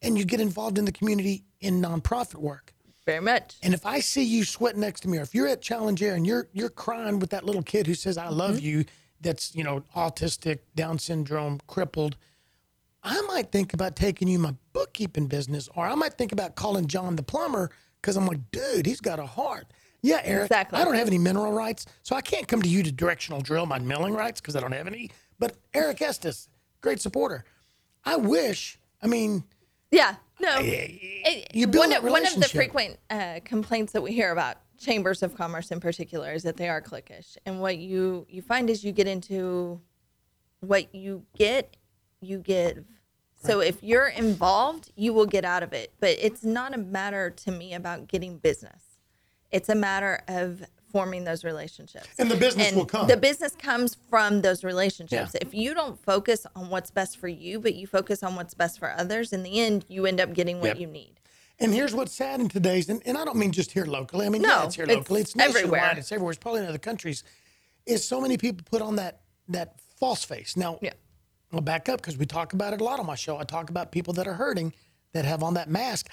and 0.00 0.16
you 0.16 0.24
get 0.24 0.40
involved 0.40 0.78
in 0.78 0.84
the 0.84 0.92
community 0.92 1.44
in 1.60 1.82
nonprofit 1.82 2.36
work. 2.36 2.72
very 3.04 3.20
much. 3.20 3.56
And 3.62 3.74
if 3.74 3.84
I 3.84 4.00
see 4.00 4.22
you 4.22 4.44
sweat 4.44 4.76
next 4.76 5.00
to 5.00 5.08
me, 5.08 5.18
or 5.18 5.22
if 5.22 5.34
you're 5.34 5.48
at 5.48 5.60
Challenge 5.60 6.02
Air 6.02 6.14
and 6.14 6.26
you're 6.26 6.48
you're 6.52 6.70
crying 6.70 7.18
with 7.18 7.30
that 7.30 7.44
little 7.44 7.62
kid 7.62 7.86
who 7.86 7.94
says, 7.94 8.16
I 8.16 8.28
love 8.28 8.56
mm-hmm. 8.56 8.66
you, 8.66 8.84
that's, 9.20 9.54
you 9.54 9.64
know, 9.64 9.84
autistic, 9.96 10.60
Down 10.74 10.98
syndrome, 10.98 11.60
crippled, 11.66 12.16
I 13.02 13.20
might 13.22 13.50
think 13.50 13.74
about 13.74 13.96
taking 13.96 14.28
you 14.28 14.38
my 14.38 14.54
bookkeeping 14.72 15.26
business, 15.26 15.68
or 15.74 15.86
I 15.86 15.94
might 15.94 16.14
think 16.14 16.32
about 16.32 16.54
calling 16.54 16.86
John 16.86 17.16
the 17.16 17.22
plumber 17.22 17.70
because 18.00 18.16
I'm 18.16 18.26
like, 18.26 18.50
dude, 18.52 18.86
he's 18.86 19.00
got 19.00 19.18
a 19.18 19.26
heart. 19.26 19.66
Yeah, 20.02 20.20
Eric. 20.24 20.46
Exactly. 20.46 20.78
I 20.80 20.84
don't 20.84 20.94
have 20.94 21.06
any 21.06 21.18
mineral 21.18 21.52
rights, 21.52 21.86
so 22.02 22.16
I 22.16 22.20
can't 22.20 22.48
come 22.48 22.60
to 22.62 22.68
you 22.68 22.82
to 22.82 22.90
directional 22.90 23.40
drill 23.40 23.66
my 23.66 23.78
milling 23.78 24.14
rights 24.14 24.40
because 24.40 24.56
I 24.56 24.60
don't 24.60 24.72
have 24.72 24.86
any. 24.88 25.10
But 25.38 25.56
Eric 25.74 26.02
Estes, 26.02 26.48
great 26.80 27.00
supporter. 27.00 27.44
I 28.04 28.16
wish. 28.16 28.78
I 29.00 29.06
mean, 29.06 29.44
Yeah, 29.92 30.16
no. 30.40 30.58
You 30.58 31.66
build 31.66 31.82
one, 31.82 31.90
that 31.90 31.98
of, 32.04 32.10
one 32.10 32.26
of 32.26 32.34
the 32.34 32.48
frequent 32.48 32.98
uh, 33.10 33.40
complaints 33.44 33.92
that 33.92 34.02
we 34.02 34.12
hear 34.12 34.32
about 34.32 34.56
chambers 34.78 35.22
of 35.22 35.36
commerce 35.36 35.70
in 35.70 35.78
particular 35.78 36.32
is 36.32 36.42
that 36.42 36.56
they 36.56 36.68
are 36.68 36.82
cliquish, 36.82 37.36
and 37.46 37.60
what 37.60 37.78
you 37.78 38.26
you 38.28 38.42
find 38.42 38.68
is 38.68 38.82
you 38.82 38.90
get 38.90 39.06
into 39.06 39.80
what 40.60 40.92
you 40.94 41.24
get, 41.36 41.76
you 42.20 42.38
give. 42.38 42.84
So 43.44 43.60
if 43.60 43.82
you're 43.82 44.08
involved, 44.08 44.92
you 44.94 45.12
will 45.12 45.26
get 45.26 45.44
out 45.44 45.64
of 45.64 45.72
it. 45.72 45.92
But 45.98 46.10
it's 46.20 46.44
not 46.44 46.74
a 46.74 46.78
matter 46.78 47.28
to 47.30 47.50
me 47.50 47.74
about 47.74 48.06
getting 48.06 48.38
business. 48.38 48.91
It's 49.52 49.68
a 49.68 49.74
matter 49.74 50.22
of 50.28 50.64
forming 50.90 51.24
those 51.24 51.44
relationships. 51.44 52.06
And 52.18 52.30
the 52.30 52.36
business 52.36 52.68
And 52.68 52.76
will 52.76 52.84
come. 52.84 53.06
The 53.08 53.16
business 53.16 53.54
comes 53.56 53.96
from 54.10 54.42
those 54.42 54.62
relationships. 54.64 55.32
Yeah. 55.34 55.40
If 55.40 55.54
you 55.54 55.72
don't 55.74 55.98
focus 56.02 56.46
on 56.54 56.68
what's 56.68 56.90
best 56.90 57.16
for 57.18 57.28
you, 57.28 57.60
but 57.60 57.74
you 57.74 57.86
focus 57.86 58.22
on 58.22 58.36
what's 58.36 58.52
best 58.54 58.78
for 58.78 58.92
others, 58.92 59.32
in 59.32 59.42
the 59.42 59.60
end, 59.60 59.84
you 59.88 60.04
end 60.06 60.20
up 60.20 60.34
getting 60.34 60.60
what 60.60 60.68
Yep. 60.68 60.78
you 60.80 60.86
need. 60.86 61.20
And 61.58 61.72
here's 61.72 61.94
what's 61.94 62.12
sad 62.14 62.40
in 62.40 62.48
today's, 62.48 62.88
and, 62.88 63.00
and 63.06 63.16
I 63.16 63.24
don't 63.24 63.36
mean 63.36 63.52
just 63.52 63.72
here 63.72 63.84
locally. 63.86 64.26
I 64.26 64.28
mean, 64.30 64.42
yeah, 64.42 64.48
No, 64.48 64.62
it's 64.64 64.74
here 64.74 64.84
it's 64.84 64.94
locally. 64.94 65.20
It's 65.22 65.36
everywhere. 65.38 65.80
nationwide. 65.80 65.98
It's 65.98 66.12
everywhere. 66.12 66.30
It's 66.32 66.38
probably 66.40 66.60
in 66.62 66.66
other 66.66 66.78
countries. 66.78 67.22
Is 67.86 68.04
so 68.06 68.20
many 68.20 68.36
people 68.36 68.64
put 68.70 68.82
on 68.82 68.96
that 68.96 69.20
that 69.48 69.80
false 69.98 70.24
face. 70.24 70.56
Now, 70.56 70.78
Yeah. 70.82 70.92
I'll 71.52 71.60
back 71.60 71.88
up 71.88 72.00
because 72.00 72.16
we 72.16 72.26
talk 72.26 72.52
about 72.52 72.72
it 72.72 72.80
a 72.80 72.84
lot 72.84 72.98
on 73.00 73.06
my 73.06 73.14
show. 73.14 73.38
I 73.38 73.44
talk 73.44 73.70
about 73.70 73.92
people 73.92 74.12
that 74.14 74.26
are 74.26 74.34
hurting 74.34 74.72
that 75.12 75.24
have 75.24 75.42
on 75.42 75.54
that 75.54 75.68
mask. 75.68 76.08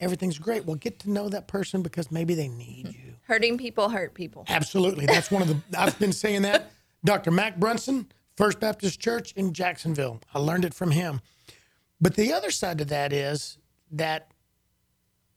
Everything's 0.00 0.38
great. 0.38 0.64
Well, 0.64 0.76
get 0.76 1.00
to 1.00 1.10
know 1.10 1.28
that 1.28 1.48
person 1.48 1.82
because 1.82 2.10
maybe 2.10 2.34
they 2.34 2.48
need 2.48 2.88
you. 2.88 3.14
Hurting 3.22 3.58
people 3.58 3.88
hurt 3.88 4.14
people. 4.14 4.44
Absolutely. 4.48 5.06
That's 5.06 5.30
one 5.30 5.42
of 5.42 5.48
the, 5.48 5.60
I've 5.78 5.98
been 5.98 6.12
saying 6.12 6.42
that. 6.42 6.70
Dr. 7.04 7.30
Mac 7.30 7.58
Brunson, 7.58 8.06
First 8.36 8.58
Baptist 8.60 9.00
Church 9.00 9.32
in 9.32 9.52
Jacksonville. 9.52 10.20
I 10.32 10.38
learned 10.38 10.64
it 10.64 10.72
from 10.74 10.92
him. 10.92 11.20
But 12.00 12.14
the 12.14 12.32
other 12.32 12.50
side 12.50 12.80
of 12.80 12.88
that 12.88 13.12
is 13.12 13.58
that, 13.92 14.30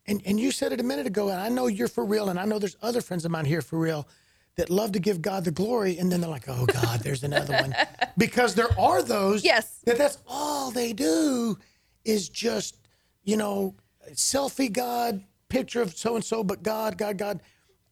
and, 0.06 0.21
and 0.26 0.39
you 0.39 0.52
said 0.52 0.71
it 0.71 0.80
a 0.80 0.84
minute 0.84 1.06
ago, 1.08 1.30
and 1.30 1.39
I 1.41 1.50
know 1.50 1.67
you're 1.67 1.88
for 1.88 2.06
real, 2.06 2.30
and 2.30 2.39
I 2.39 2.45
know 2.45 2.60
there's 2.60 2.78
other 2.82 3.02
friends 3.02 3.26
of 3.26 3.32
mine 3.32 3.45
here 3.45 3.62
for 3.62 3.78
real 3.80 4.08
that 4.56 4.69
love 4.69 4.91
to 4.93 5.00
give 5.00 5.21
God 5.21 5.43
the 5.45 5.52
glory, 5.52 5.97
and 5.97 6.12
then 6.12 6.21
they're 6.21 6.30
like, 6.30 6.47
oh 6.47 6.65
God, 6.65 7.00
there's 7.02 7.24
another 7.24 7.54
one. 7.56 7.76
Because 8.17 8.56
there 8.56 8.78
are 8.80 9.02
those 9.02 9.43
Yes. 9.43 9.80
that 9.86 9.97
that's 9.97 10.17
all 10.28 10.69
they 10.69 10.91
do 10.93 11.58
is 12.04 12.28
just, 12.30 12.78
you 13.24 13.38
know, 13.38 13.74
selfie 14.14 14.72
God, 14.72 15.24
picture 15.50 15.82
of 15.82 15.96
so 15.96 16.16
and 16.16 16.24
so, 16.24 16.44
but 16.44 16.64
God, 16.64 16.98
God, 16.98 17.18
God. 17.18 17.42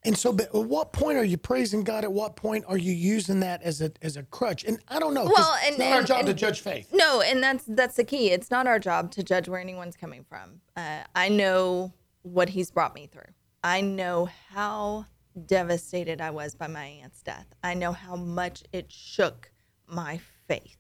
And 0.06 0.18
so, 0.18 0.32
but 0.32 0.48
at 0.48 0.54
what 0.56 0.94
point 0.94 1.18
are 1.18 1.26
you 1.26 1.36
praising 1.38 1.84
God? 1.84 2.06
At 2.06 2.14
what 2.14 2.38
point 2.38 2.64
are 2.70 2.78
you 2.78 2.94
using 2.94 3.42
that 3.42 3.62
as 3.64 3.82
a 3.82 3.92
as 4.02 4.16
a 4.16 4.24
crutch? 4.24 4.64
And 4.64 4.80
I 4.88 4.98
don't 4.98 5.14
know. 5.14 5.26
Well, 5.26 5.56
and- 5.66 5.72
it's 5.72 5.78
not 5.80 5.92
our 5.92 5.98
and- 6.00 6.08
job 6.08 6.26
to 6.28 6.34
judge 6.34 6.62
faith. 6.62 6.88
No, 6.94 7.20
and 7.22 7.44
that's 7.44 7.66
that's 7.68 7.98
the 7.98 8.06
key. 8.06 8.32
It's 8.32 8.50
not 8.50 8.66
our 8.66 8.80
job 8.80 9.12
to 9.12 9.24
judge 9.24 9.50
where 9.50 9.60
anyone's 9.60 9.98
coming 9.98 10.24
from. 10.24 10.62
Uh, 10.78 11.04
I 11.16 11.28
know 11.28 11.92
what 12.22 12.50
he's 12.50 12.72
brought 12.72 12.96
me 12.96 13.08
through. 13.08 13.34
I 13.62 13.82
know 13.82 14.30
how 14.52 15.06
devastated 15.46 16.22
I 16.22 16.32
was 16.32 16.56
by 16.56 16.68
my 16.68 16.86
aunt's 16.86 17.22
death. 17.22 17.48
I 17.64 17.74
know 17.74 17.92
how 17.92 18.16
much 18.16 18.64
it 18.72 18.92
shook 18.92 19.52
my 19.88 20.20
faith, 20.48 20.78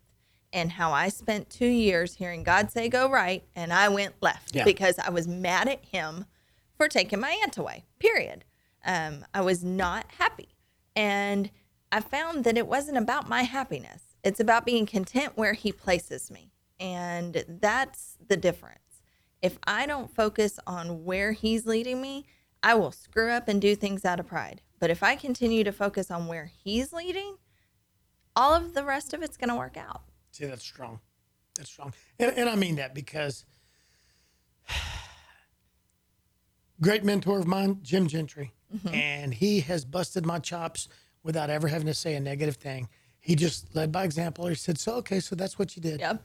and 0.51 0.71
how 0.71 0.91
I 0.91 1.09
spent 1.09 1.49
two 1.49 1.67
years 1.67 2.15
hearing 2.15 2.43
God 2.43 2.71
say 2.71 2.89
go 2.89 3.09
right, 3.09 3.43
and 3.55 3.71
I 3.71 3.89
went 3.89 4.15
left 4.21 4.55
Yeah. 4.55 4.63
because 4.65 4.97
I 4.99 5.09
was 5.09 5.27
mad 5.27 5.67
at 5.67 5.83
him 5.85 6.25
for 6.75 6.87
taking 6.87 7.19
my 7.19 7.37
aunt 7.43 7.57
away. 7.57 7.85
Period. 7.99 8.45
Um, 8.85 9.25
I 9.33 9.41
was 9.41 9.63
not 9.63 10.05
happy, 10.17 10.55
and 10.95 11.51
I 11.91 11.99
found 11.99 12.43
that 12.45 12.57
it 12.57 12.67
wasn't 12.67 12.97
about 12.97 13.27
my 13.27 13.43
happiness. 13.43 14.03
It's 14.23 14.39
about 14.39 14.65
being 14.65 14.85
content 14.85 15.33
where 15.35 15.53
He 15.53 15.71
places 15.71 16.29
me, 16.31 16.51
and 16.79 17.43
that's 17.47 18.17
the 18.27 18.37
difference. 18.37 19.01
If 19.41 19.57
I 19.65 19.85
don't 19.85 20.13
focus 20.13 20.59
on 20.67 21.03
where 21.05 21.31
He's 21.33 21.65
leading 21.65 22.01
me, 22.01 22.25
I 22.63 22.73
will 22.75 22.91
screw 22.91 23.31
up 23.31 23.47
and 23.47 23.61
do 23.61 23.75
things 23.75 24.03
out 24.05 24.19
of 24.19 24.27
pride. 24.27 24.61
But 24.79 24.89
if 24.89 25.03
I 25.03 25.15
continue 25.15 25.63
to 25.65 25.71
focus 25.71 26.09
on 26.09 26.27
where 26.27 26.45
He's 26.45 26.93
leading, 26.93 27.37
all 28.35 28.53
of 28.53 28.73
the 28.73 28.83
rest 28.85 29.13
of 29.13 29.21
it's 29.21 29.35
going 29.37 29.49
to 29.49 29.55
work 29.55 29.75
out. 29.77 30.03
See, 30.39 30.45
that's 30.45 30.63
strong. 30.63 31.01
That's 31.57 31.69
strong. 31.69 31.93
And, 32.17 32.31
and 32.37 32.49
I 32.49 32.55
mean 32.55 32.77
that 32.77 32.95
because 32.95 33.43
great 36.81 37.03
mentor 37.03 37.39
of 37.39 37.47
mine, 37.47 37.79
Jim 37.81 38.07
Gentry, 38.07 38.53
Mm-hmm. 38.71 38.93
and 38.93 39.33
he 39.33 39.61
has 39.61 39.83
busted 39.83 40.27
my 40.27 40.37
chops 40.37 40.87
without 41.23 41.49
ever 41.49 41.67
having 41.67 41.87
to 41.87 41.93
say 41.95 42.13
a 42.13 42.19
negative 42.19 42.57
thing. 42.57 42.87
He 43.19 43.33
just 43.33 43.75
led 43.75 43.91
by 43.91 44.03
example. 44.03 44.45
He 44.45 44.53
said, 44.53 44.77
"So 44.77 44.93
okay, 44.97 45.19
so 45.19 45.33
that's 45.35 45.57
what 45.57 45.75
you 45.75 45.81
did. 45.81 45.99
Yep. 45.99 46.21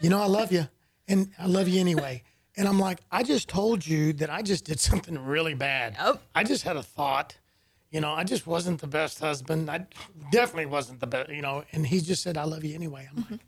You 0.00 0.08
know, 0.08 0.18
I 0.18 0.24
love 0.24 0.50
you, 0.50 0.66
and 1.08 1.30
I 1.38 1.44
love 1.46 1.68
you 1.68 1.78
anyway." 1.78 2.22
And 2.56 2.66
I'm 2.66 2.78
like, 2.80 3.00
I 3.12 3.22
just 3.22 3.46
told 3.50 3.86
you 3.86 4.14
that 4.14 4.30
I 4.30 4.40
just 4.40 4.64
did 4.64 4.80
something 4.80 5.18
really 5.18 5.52
bad. 5.52 5.96
Yep. 6.02 6.22
I 6.34 6.44
just 6.44 6.62
had 6.62 6.76
a 6.78 6.82
thought. 6.82 7.36
You 7.90 8.00
know, 8.00 8.12
I 8.12 8.24
just 8.24 8.46
wasn't 8.46 8.80
the 8.80 8.86
best 8.86 9.20
husband. 9.20 9.70
I 9.70 9.86
definitely 10.32 10.66
wasn't 10.66 11.00
the 11.00 11.06
best. 11.06 11.30
You 11.30 11.42
know, 11.42 11.64
and 11.72 11.86
he 11.86 12.00
just 12.00 12.22
said, 12.22 12.36
"I 12.36 12.44
love 12.44 12.64
you 12.64 12.74
anyway." 12.74 13.08
I'm 13.10 13.26
like, 13.30 13.40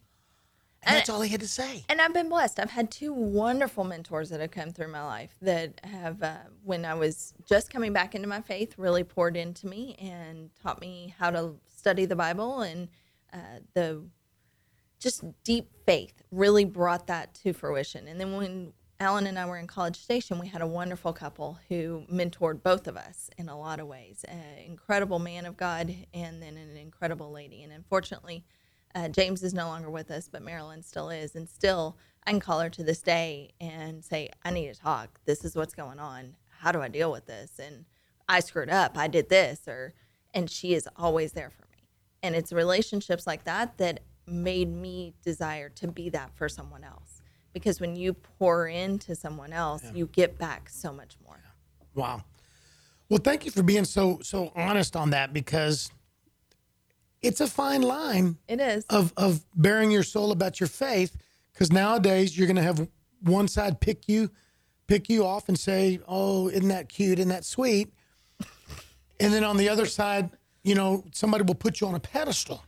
and 0.83 0.97
that's 0.97 1.09
all 1.09 1.21
he 1.21 1.31
had 1.31 1.41
to 1.41 1.49
say. 1.49 1.85
And 1.89 2.01
I've 2.01 2.15
been 2.15 2.29
blessed. 2.29 2.61
I've 2.61 2.71
had 2.71 2.91
two 2.91 3.13
wonderful 3.13 3.85
mentors 3.85 4.31
that 4.31 4.41
have 4.41 4.53
come 4.53 4.71
through 4.71 4.89
my 4.89 5.05
life 5.05 5.35
that 5.43 5.81
have, 5.85 6.23
uh, 6.23 6.37
when 6.63 6.85
I 6.85 6.95
was 6.95 7.35
just 7.49 7.71
coming 7.71 7.93
back 7.93 8.15
into 8.15 8.29
my 8.29 8.41
faith, 8.41 8.75
really 8.79 9.05
poured 9.05 9.37
into 9.37 9.67
me 9.67 9.97
and 9.99 10.51
taught 10.63 10.81
me 10.81 11.15
how 11.19 11.31
to 11.31 11.57
study 11.67 12.07
the 12.07 12.17
Bible 12.17 12.61
and 12.61 12.89
uh, 13.33 13.61
the 13.75 14.05
just 15.01 15.25
deep 15.45 15.69
faith 15.85 16.23
really 16.31 16.65
brought 16.65 17.07
that 17.09 17.35
to 17.35 17.53
fruition. 17.53 18.09
And 18.09 18.21
then 18.21 18.37
when 18.37 18.73
Alan 19.01 19.29
and 19.29 19.39
I 19.39 19.47
were 19.47 19.59
in 19.59 19.69
College 19.69 19.97
Station, 19.97 20.41
we 20.41 20.49
had 20.49 20.61
a 20.61 20.67
wonderful 20.67 21.13
couple 21.13 21.61
who 21.69 22.05
mentored 22.13 22.65
both 22.65 22.89
of 22.89 22.97
us 22.97 23.31
in 23.39 23.49
a 23.49 23.57
lot 23.57 23.79
of 23.79 23.87
ways. 23.87 24.25
An 24.27 24.43
incredible 24.67 25.21
man 25.21 25.47
of 25.47 25.57
God 25.57 25.95
and 26.13 26.43
then 26.43 26.57
an 26.57 26.77
incredible 26.77 27.31
lady. 27.31 27.63
And 27.63 27.73
unfortunately, 27.73 28.45
uh, 28.97 29.07
James 29.09 29.45
is 29.45 29.55
no 29.55 29.69
longer 29.69 29.89
with 29.89 30.11
us, 30.11 30.29
but 30.29 30.43
Marilyn 30.43 30.83
still 30.83 31.11
is. 31.11 31.37
And 31.37 31.49
still, 31.49 31.97
I 32.27 32.31
can 32.33 32.41
call 32.41 32.59
her 32.59 32.71
to 32.71 32.83
this 32.83 33.01
day 33.01 33.53
and 33.61 34.05
say, 34.05 34.31
I 34.45 34.51
need 34.51 34.75
to 34.75 34.81
talk. 34.81 35.21
This 35.27 35.45
is 35.45 35.55
what's 35.55 35.75
going 35.75 36.01
on. 36.01 36.35
How 36.59 36.73
do 36.73 36.83
I 36.83 36.89
deal 36.89 37.13
with 37.13 37.27
this? 37.27 37.61
And 37.61 37.85
I 38.29 38.41
screwed 38.41 38.69
up. 38.69 38.99
I 38.99 39.07
did 39.07 39.29
this. 39.29 39.61
Or, 39.69 39.95
and 40.35 40.51
she 40.51 40.75
is 40.75 40.89
always 40.97 41.35
there 41.35 41.51
for 41.51 41.69
me. 41.71 41.85
And 42.25 42.35
it's 42.35 42.53
relationships 42.53 43.29
like 43.29 43.45
that 43.45 43.79
that 43.79 44.01
made 44.27 44.69
me 44.69 45.15
desire 45.23 45.69
to 45.69 45.87
be 45.87 46.09
that 46.11 46.35
for 46.35 46.49
someone 46.49 46.83
else. 46.83 47.08
Because 47.53 47.81
when 47.81 47.97
you 47.97 48.15
pour 48.15 48.69
into 48.69 49.15
someone 49.15 49.53
else, 49.53 49.83
you 49.95 50.07
get 50.07 50.39
back 50.39 50.69
so 50.69 50.93
much 50.93 51.17
more. 51.25 51.41
Wow. 51.95 52.23
Well, 53.09 53.21
thank 53.23 53.45
you 53.45 53.51
for 53.51 53.63
being 53.63 53.85
so 53.85 54.21
so 54.23 54.53
honest 54.55 54.95
on 54.95 55.11
that 55.11 55.33
because 55.33 55.91
it's 57.23 57.41
a 57.41 57.47
fine 57.47 57.83
line 57.83 58.37
It 58.47 58.61
is. 58.61 58.85
of 58.91 59.13
of 59.17 59.45
baring 59.55 59.91
your 59.91 60.03
soul 60.03 60.31
about 60.31 60.61
your 60.61 60.69
faith 60.69 61.17
because 61.53 61.73
nowadays 61.73 62.37
you're 62.37 62.47
going 62.47 62.57
to 62.57 62.63
have 62.63 62.87
one 63.23 63.49
side 63.49 63.81
pick 63.81 64.09
you 64.09 64.31
pick 64.87 65.09
you 65.09 65.25
off 65.25 65.49
and 65.49 65.59
say, 65.59 66.01
"Oh, 66.07 66.49
isn't 66.49 66.69
that 66.69 66.89
cute? 66.89 67.19
Isn't 67.19 67.31
that 67.31 67.45
sweet?" 67.45 67.93
And 69.21 69.33
then 69.33 69.43
on 69.43 69.57
the 69.57 69.69
other 69.69 69.87
side, 69.87 70.31
you 70.63 70.75
know, 70.77 71.03
somebody 71.13 71.43
will 71.45 71.55
put 71.57 71.81
you 71.81 71.89
on 71.89 71.95
a 71.95 72.01
pedestal. 72.01 72.63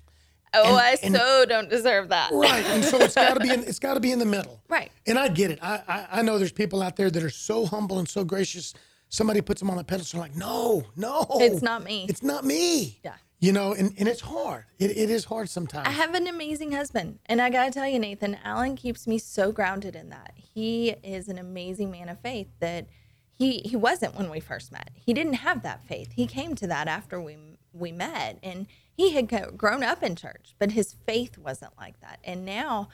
Oh, 0.55 0.63
and- 0.65 0.77
I 0.77 0.99
and- 1.03 1.15
so 1.15 1.45
don't 1.47 1.69
deserve 1.71 2.09
that. 2.11 2.31
Right. 2.33 2.65
And 2.67 2.85
so 2.85 2.99
it's 2.99 3.15
got 3.15 3.35
to 3.35 3.41
be 3.41 3.51
in, 3.51 3.65
it's 3.65 3.79
got 3.79 3.95
to 3.95 4.01
be 4.01 4.13
in 4.13 4.19
the 4.19 4.27
middle. 4.27 4.59
Right. 4.71 4.93
And 5.07 5.19
I 5.19 5.27
get 5.29 5.51
it. 5.51 5.59
I, 5.63 5.83
I 5.89 6.07
I 6.19 6.23
know 6.23 6.39
there's 6.39 6.53
people 6.53 6.81
out 6.81 6.95
there 6.97 7.11
that 7.11 7.23
are 7.23 7.29
so 7.31 7.67
humble 7.67 7.99
and 7.99 8.09
so 8.09 8.23
gracious. 8.25 8.73
Somebody 9.09 9.41
puts 9.41 9.59
them 9.61 9.69
on 9.69 9.77
the 9.77 9.83
pedestal 9.83 10.21
like, 10.21 10.37
"No, 10.37 10.85
no. 10.95 11.27
It's 11.41 11.61
not 11.61 11.83
me." 11.83 12.07
It's 12.09 12.23
not 12.23 12.45
me." 12.45 13.01
Yeah. 13.05 13.15
You 13.41 13.51
know, 13.53 13.73
and, 13.73 13.93
and 13.99 14.07
it's 14.07 14.21
hard. 14.21 14.67
It, 14.79 14.91
it 14.97 15.11
is 15.11 15.25
hard 15.25 15.49
sometimes. 15.49 15.89
I 15.89 15.91
have 15.93 16.15
an 16.15 16.27
amazing 16.29 16.71
husband. 16.73 17.19
And 17.27 17.41
I 17.43 17.49
got 17.51 17.65
to 17.65 17.71
tell 17.73 17.89
you, 17.89 17.99
Nathan, 17.99 18.37
Alan 18.45 18.77
keeps 18.77 19.07
me 19.09 19.19
so 19.19 19.51
grounded 19.51 19.97
in 19.97 20.11
that. 20.11 20.35
He 20.37 20.91
is 21.03 21.27
an 21.29 21.39
amazing 21.39 21.91
man 21.91 22.09
of 22.11 22.21
faith 22.21 22.49
that 22.61 22.87
he, 23.31 23.59
he 23.65 23.75
wasn't 23.77 24.15
when 24.17 24.29
we 24.31 24.41
first 24.41 24.71
met. 24.71 24.91
He 24.95 25.15
didn't 25.15 25.33
have 25.35 25.63
that 25.63 25.83
faith. 25.83 26.13
He 26.13 26.27
came 26.27 26.55
to 26.57 26.67
that 26.67 26.87
after 26.87 27.19
we, 27.21 27.39
we 27.73 27.91
met. 27.93 28.39
And 28.43 28.67
he 29.01 29.13
had 29.13 29.57
grown 29.57 29.83
up 29.83 30.03
in 30.03 30.15
church, 30.15 30.55
but 30.59 30.73
his 30.73 30.95
faith 31.07 31.39
wasn't 31.39 31.73
like 31.79 31.99
that. 32.01 32.21
And 32.23 32.45
now 32.45 32.91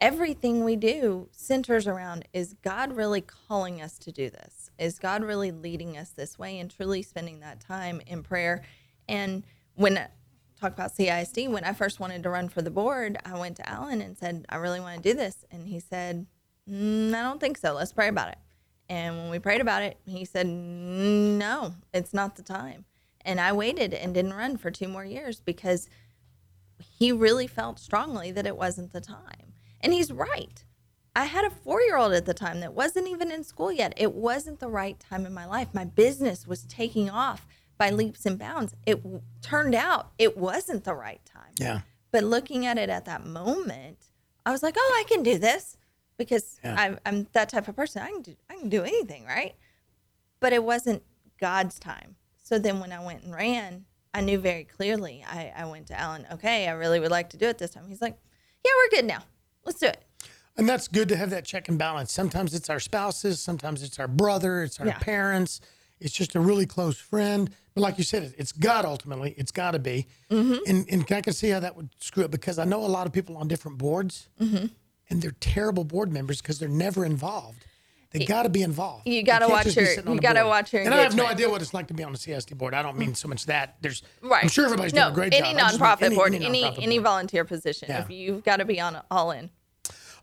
everything 0.00 0.64
we 0.64 0.74
do 0.74 1.28
centers 1.32 1.86
around 1.86 2.26
is 2.32 2.54
God 2.62 2.96
really 2.96 3.20
calling 3.20 3.82
us 3.82 3.98
to 3.98 4.10
do 4.10 4.30
this? 4.30 4.70
Is 4.78 4.98
God 4.98 5.22
really 5.22 5.52
leading 5.52 5.98
us 5.98 6.10
this 6.10 6.38
way 6.38 6.58
and 6.58 6.70
truly 6.70 7.02
spending 7.02 7.40
that 7.40 7.60
time 7.60 8.00
in 8.06 8.22
prayer? 8.22 8.62
And 9.06 9.44
when 9.74 9.98
I 9.98 10.08
talk 10.58 10.72
about 10.72 10.96
CISD, 10.96 11.50
when 11.50 11.64
I 11.64 11.74
first 11.74 12.00
wanted 12.00 12.22
to 12.22 12.30
run 12.30 12.48
for 12.48 12.62
the 12.62 12.70
board, 12.70 13.18
I 13.26 13.38
went 13.38 13.56
to 13.58 13.68
Alan 13.68 14.00
and 14.00 14.16
said, 14.16 14.46
I 14.48 14.56
really 14.56 14.80
want 14.80 15.02
to 15.02 15.10
do 15.10 15.14
this. 15.14 15.44
And 15.50 15.68
he 15.68 15.78
said, 15.78 16.26
mm, 16.66 17.08
I 17.14 17.22
don't 17.22 17.38
think 17.38 17.58
so. 17.58 17.74
Let's 17.74 17.92
pray 17.92 18.08
about 18.08 18.30
it. 18.30 18.38
And 18.88 19.16
when 19.18 19.30
we 19.30 19.38
prayed 19.38 19.60
about 19.60 19.82
it, 19.82 19.98
he 20.04 20.24
said, 20.24 20.46
"Mm, 20.46 21.38
No, 21.38 21.74
it's 21.94 22.12
not 22.12 22.34
the 22.36 22.42
time. 22.42 22.86
And 23.24 23.40
I 23.40 23.52
waited 23.52 23.92
and 23.94 24.14
didn't 24.14 24.34
run 24.34 24.56
for 24.56 24.70
two 24.70 24.88
more 24.88 25.04
years 25.04 25.40
because 25.40 25.88
he 26.78 27.12
really 27.12 27.46
felt 27.46 27.78
strongly 27.78 28.30
that 28.32 28.46
it 28.46 28.56
wasn't 28.56 28.92
the 28.92 29.00
time. 29.00 29.54
And 29.80 29.92
he's 29.92 30.10
right. 30.12 30.64
I 31.14 31.24
had 31.24 31.44
a 31.44 31.50
four 31.50 31.82
year 31.82 31.96
old 31.96 32.12
at 32.12 32.24
the 32.26 32.34
time 32.34 32.60
that 32.60 32.72
wasn't 32.72 33.08
even 33.08 33.30
in 33.30 33.44
school 33.44 33.72
yet. 33.72 33.92
It 33.96 34.14
wasn't 34.14 34.60
the 34.60 34.68
right 34.68 34.98
time 34.98 35.26
in 35.26 35.34
my 35.34 35.44
life. 35.44 35.68
My 35.74 35.84
business 35.84 36.46
was 36.46 36.64
taking 36.64 37.10
off 37.10 37.46
by 37.76 37.90
leaps 37.90 38.24
and 38.26 38.38
bounds. 38.38 38.74
It 38.86 39.02
w- 39.02 39.22
turned 39.42 39.74
out 39.74 40.12
it 40.18 40.36
wasn't 40.36 40.84
the 40.84 40.94
right 40.94 41.20
time. 41.24 41.52
yeah. 41.58 41.80
But 42.12 42.24
looking 42.24 42.66
at 42.66 42.76
it 42.76 42.90
at 42.90 43.04
that 43.04 43.24
moment, 43.24 44.06
I 44.44 44.50
was 44.50 44.62
like, 44.64 44.74
"Oh, 44.76 44.94
I 44.98 45.04
can 45.08 45.22
do 45.22 45.38
this," 45.38 45.76
because 46.16 46.58
Yeah. 46.64 46.74
I'm, 46.76 46.98
I'm 47.06 47.28
that 47.32 47.48
type 47.48 47.68
of 47.68 47.76
person. 47.76 48.02
I 48.02 48.08
can 48.10 48.22
do 48.22 48.34
I 48.50 48.56
can 48.56 48.68
do 48.68 48.82
anything, 48.82 49.24
right? 49.26 49.54
But 50.40 50.52
it 50.52 50.64
wasn't 50.64 51.02
God's 51.40 51.78
time. 51.78 52.16
So 52.50 52.58
then, 52.58 52.80
when 52.80 52.90
I 52.90 52.98
went 52.98 53.22
and 53.22 53.32
ran, 53.32 53.84
I 54.12 54.22
knew 54.22 54.36
very 54.40 54.64
clearly. 54.64 55.24
I, 55.24 55.52
I 55.56 55.66
went 55.66 55.86
to 55.86 55.96
Alan. 55.98 56.26
Okay, 56.32 56.66
I 56.66 56.72
really 56.72 56.98
would 56.98 57.12
like 57.12 57.30
to 57.30 57.36
do 57.36 57.46
it 57.46 57.58
this 57.58 57.70
time. 57.70 57.84
He's 57.86 58.02
like, 58.02 58.16
"Yeah, 58.64 58.72
we're 58.76 58.98
good 58.98 59.04
now. 59.06 59.22
Let's 59.64 59.78
do 59.78 59.86
it." 59.86 60.02
And 60.56 60.68
that's 60.68 60.88
good 60.88 61.08
to 61.10 61.16
have 61.16 61.30
that 61.30 61.44
check 61.44 61.68
and 61.68 61.78
balance. 61.78 62.10
Sometimes 62.12 62.52
it's 62.52 62.68
our 62.68 62.80
spouses, 62.80 63.38
sometimes 63.38 63.84
it's 63.84 64.00
our 64.00 64.08
brother, 64.08 64.64
it's 64.64 64.80
our 64.80 64.88
Yeah. 64.88 64.98
parents, 64.98 65.60
it's 66.00 66.12
just 66.12 66.34
a 66.34 66.40
really 66.40 66.66
close 66.66 66.98
friend. 66.98 67.50
But 67.72 67.82
like 67.82 67.98
you 67.98 68.04
said, 68.04 68.34
it's 68.36 68.50
God 68.50 68.84
ultimately. 68.84 69.32
It's 69.38 69.52
got 69.52 69.70
to 69.70 69.78
be. 69.78 70.08
Mm-hmm. 70.28 70.56
And, 70.66 70.86
and 70.90 71.12
I 71.12 71.20
can 71.20 71.32
see 71.34 71.50
how 71.50 71.60
that 71.60 71.76
would 71.76 71.90
screw 72.00 72.24
up 72.24 72.32
because 72.32 72.58
I 72.58 72.64
know 72.64 72.84
a 72.84 72.88
lot 72.88 73.06
of 73.06 73.12
people 73.12 73.36
on 73.36 73.46
different 73.46 73.78
boards 73.78 74.28
Mm-hmm. 74.40 74.66
and 75.08 75.22
they're 75.22 75.36
terrible 75.38 75.84
board 75.84 76.12
members 76.12 76.42
because 76.42 76.58
they're 76.58 76.68
never 76.68 77.04
involved. 77.04 77.64
They 78.12 78.24
got 78.24 78.42
to 78.42 78.48
be 78.48 78.62
involved. 78.62 79.06
you 79.06 79.22
watch 79.26 79.66
be 79.66 79.70
your- 79.72 79.86
sitting 79.86 80.08
on 80.08 80.14
you 80.16 80.20
gotta 80.20 80.44
watch 80.44 80.70
her. 80.72 80.80
And 80.80 80.92
I 80.92 81.02
have 81.02 81.14
no 81.14 81.26
idea 81.26 81.48
what 81.48 81.62
it's 81.62 81.72
like 81.72 81.86
to 81.88 81.94
be 81.94 82.02
on 82.02 82.10
the 82.12 82.18
CSD 82.18 82.56
board. 82.58 82.74
I 82.74 82.82
don't 82.82 82.98
mean 82.98 83.14
so 83.14 83.28
much 83.28 83.46
that. 83.46 83.76
There's, 83.80 84.02
Right. 84.20 84.42
I'm 84.42 84.48
sure 84.48 84.64
everybody's 84.64 84.92
no, 84.94 85.02
doing 85.04 85.12
a 85.12 85.14
great 85.14 85.34
any 85.34 85.52
job. 85.52 85.56
I 85.56 85.60
just 85.70 85.80
mean 85.80 85.80
nonprofit 85.80 86.14
board, 86.16 86.34
any 86.34 86.44
any, 86.46 86.62
nonprofit 86.64 86.90
board. 86.94 87.02
volunteer 87.04 87.44
position. 87.44 87.86
Yeah. 87.88 88.02
If 88.02 88.10
you've 88.10 88.42
got 88.44 88.56
to 88.56 88.64
be 88.64 88.80
on 88.80 89.00
all 89.10 89.30
in. 89.30 89.50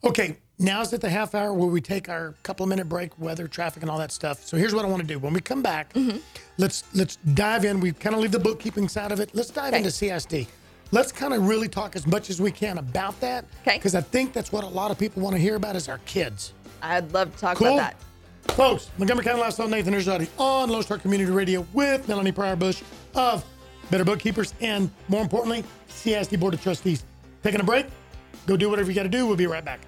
Okay, 0.03 0.37
now's 0.59 0.93
at 0.93 1.01
the 1.01 1.09
half 1.09 1.33
hour 1.33 1.53
where 1.53 1.69
we 1.69 1.81
take 1.81 2.07
our 2.09 2.35
couple 2.43 2.63
of 2.63 2.69
minute 2.69 2.87
break, 2.87 3.17
weather, 3.19 3.47
traffic, 3.47 3.81
and 3.83 3.89
all 3.89 3.97
that 3.97 4.11
stuff. 4.11 4.45
So 4.45 4.55
here's 4.57 4.75
what 4.75 4.85
I 4.85 4.87
want 4.89 5.01
to 5.01 5.07
do. 5.07 5.17
When 5.17 5.33
we 5.33 5.39
come 5.41 5.61
back, 5.63 5.93
Mm-hmm. 5.93 6.17
let's 6.57 6.83
let's 6.93 7.15
dive 7.33 7.65
in. 7.65 7.79
We 7.79 7.93
kind 7.93 8.15
of 8.15 8.21
leave 8.21 8.31
the 8.31 8.39
bookkeeping 8.39 8.89
side 8.89 9.11
of 9.11 9.19
it. 9.19 9.31
Let's 9.33 9.49
dive 9.49 9.69
Okay. 9.69 9.77
into 9.77 9.89
CSD. 9.89 10.47
Let's 10.91 11.11
kind 11.11 11.33
of 11.33 11.47
really 11.47 11.67
talk 11.67 11.95
as 11.97 12.05
much 12.07 12.29
as 12.29 12.39
we 12.41 12.49
can 12.51 12.77
about 12.77 13.19
that. 13.21 13.43
Okay. 13.63 13.77
Because 13.77 13.93
I 13.95 13.99
think 14.01 14.31
that's 14.33 14.51
what 14.53 14.63
a 14.63 14.67
lot 14.67 14.89
of 14.91 14.97
people 14.99 15.21
want 15.21 15.35
to 15.35 15.41
hear 15.41 15.55
about 15.55 15.75
is 15.75 15.89
our 15.89 15.97
kids. 16.05 16.53
I'd 16.81 17.11
love 17.13 17.33
to 17.33 17.39
talk 17.39 17.57
Cool. 17.57 17.75
about 17.77 17.93
that. 18.47 18.53
Folks, 18.53 18.89
Montgomery 18.97 19.23
County 19.25 19.41
Lifestyle 19.41 19.67
Nathan 19.67 19.93
Erzadi 19.93 20.27
on 20.39 20.69
Lone 20.69 20.83
Star 20.83 20.97
Community 20.97 21.29
Radio 21.31 21.65
with 21.73 22.07
Melanie 22.07 22.31
Pryor 22.31 22.55
Bush 22.55 22.81
of 23.15 23.43
Better 23.91 24.05
Bookkeepers 24.05 24.53
and, 24.61 24.89
more 25.09 25.21
importantly, 25.21 25.63
CISD 25.89 26.39
Board 26.39 26.53
of 26.53 26.61
Trustees. 26.61 27.03
Taking 27.43 27.59
a 27.59 27.63
break. 27.63 27.85
Go 28.45 28.55
do 28.57 28.69
whatever 28.69 28.89
you 28.89 28.95
got 28.95 29.03
to 29.03 29.09
do. 29.09 29.25
We'll 29.27 29.35
be 29.35 29.47
right 29.47 29.63
back. 29.63 29.79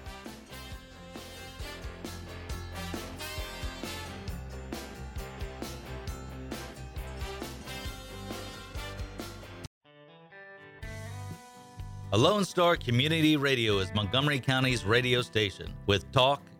A 12.12 12.18
Lone 12.18 12.44
Star 12.44 12.76
Community 12.76 13.36
Radio 13.36 13.78
is 13.78 13.92
Montgomery 13.94 14.40
County's 14.40 14.84
radio 14.84 15.22
station 15.22 15.72
with 15.86 16.10
talk, 16.10 16.42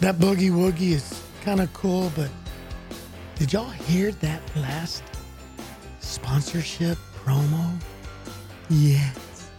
That 0.00 0.16
boogie 0.18 0.50
woogie 0.50 0.92
is 0.92 1.22
kind 1.42 1.60
of 1.60 1.72
cool, 1.74 2.10
but 2.16 2.30
did 3.36 3.52
y'all 3.52 3.68
hear 3.68 4.12
that 4.12 4.40
last 4.56 5.02
sponsorship 6.00 6.96
promo? 7.22 7.70
Yes, 8.70 9.50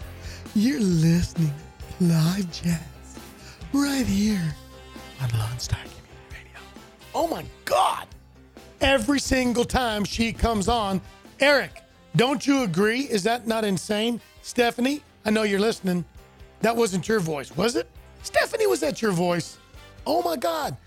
you're 0.55 0.79
listening 0.79 1.53
to 1.97 2.03
live 2.05 2.51
jazz 2.51 2.79
right 3.71 4.05
here 4.05 4.55
on 5.21 5.29
Lone 5.37 5.59
Star 5.59 5.79
Community 5.79 6.09
Radio. 6.31 6.59
Oh 7.13 7.27
my 7.27 7.45
God! 7.65 8.07
Every 8.81 9.19
single 9.19 9.65
time 9.65 10.03
she 10.03 10.33
comes 10.33 10.67
on, 10.67 11.01
Eric, 11.39 11.83
don't 12.15 12.45
you 12.47 12.63
agree? 12.63 13.01
Is 13.01 13.21
that 13.23 13.45
not 13.45 13.63
insane? 13.63 14.19
Stephanie, 14.41 15.03
I 15.23 15.29
know 15.29 15.43
you're 15.43 15.59
listening. 15.59 16.03
That 16.61 16.75
wasn't 16.75 17.07
your 17.07 17.19
voice, 17.19 17.55
was 17.55 17.75
it? 17.75 17.87
Stephanie, 18.23 18.65
was 18.65 18.79
that 18.79 19.01
your 19.03 19.11
voice? 19.11 19.57
Oh 20.05 20.21
my 20.23 20.35
God. 20.35 20.77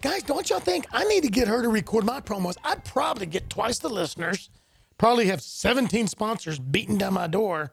Guys, 0.00 0.22
don't 0.22 0.48
y'all 0.48 0.60
think 0.60 0.86
I 0.92 1.04
need 1.04 1.22
to 1.24 1.28
get 1.28 1.48
her 1.48 1.60
to 1.62 1.68
record 1.68 2.04
my 2.04 2.20
promos? 2.20 2.56
I'd 2.64 2.84
probably 2.84 3.26
get 3.26 3.50
twice 3.50 3.78
the 3.78 3.88
listeners, 3.88 4.48
probably 4.96 5.26
have 5.26 5.40
17 5.42 6.06
sponsors 6.06 6.58
beating 6.58 6.98
down 6.98 7.14
my 7.14 7.26
door. 7.26 7.72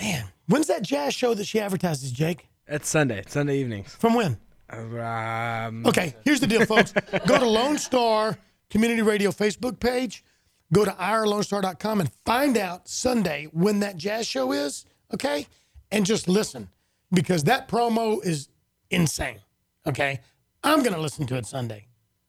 Man, 0.00 0.24
when's 0.46 0.66
that 0.66 0.82
jazz 0.82 1.14
show 1.14 1.34
that 1.34 1.46
she 1.46 1.58
advertises, 1.60 2.12
Jake? 2.12 2.48
It's 2.66 2.88
Sunday, 2.88 3.22
Sunday 3.26 3.58
evenings. 3.58 3.94
From 3.94 4.14
when? 4.14 4.38
Um, 4.70 5.84
Okay, 5.86 6.14
here's 6.24 6.40
the 6.40 6.46
deal, 6.46 6.64
folks. 6.64 6.92
Go 7.26 7.38
to 7.38 7.46
Lone 7.46 7.76
Star 7.78 8.38
Community 8.70 9.02
Radio 9.02 9.30
Facebook 9.30 9.78
page, 9.80 10.24
go 10.72 10.82
to 10.86 10.92
irlonestar.com 10.92 12.00
and 12.00 12.10
find 12.24 12.56
out 12.56 12.88
Sunday 12.88 13.48
when 13.52 13.80
that 13.80 13.98
jazz 13.98 14.26
show 14.26 14.52
is, 14.52 14.86
okay? 15.12 15.46
And 15.90 16.06
just 16.06 16.26
listen 16.26 16.70
because 17.12 17.44
that 17.44 17.68
promo 17.68 18.24
is 18.24 18.48
insane, 18.90 19.40
okay? 19.86 20.20
I'm 20.64 20.82
going 20.82 20.94
to 20.94 21.00
listen 21.00 21.26
to 21.26 21.36
it 21.36 21.46
Sunday. 21.46 21.86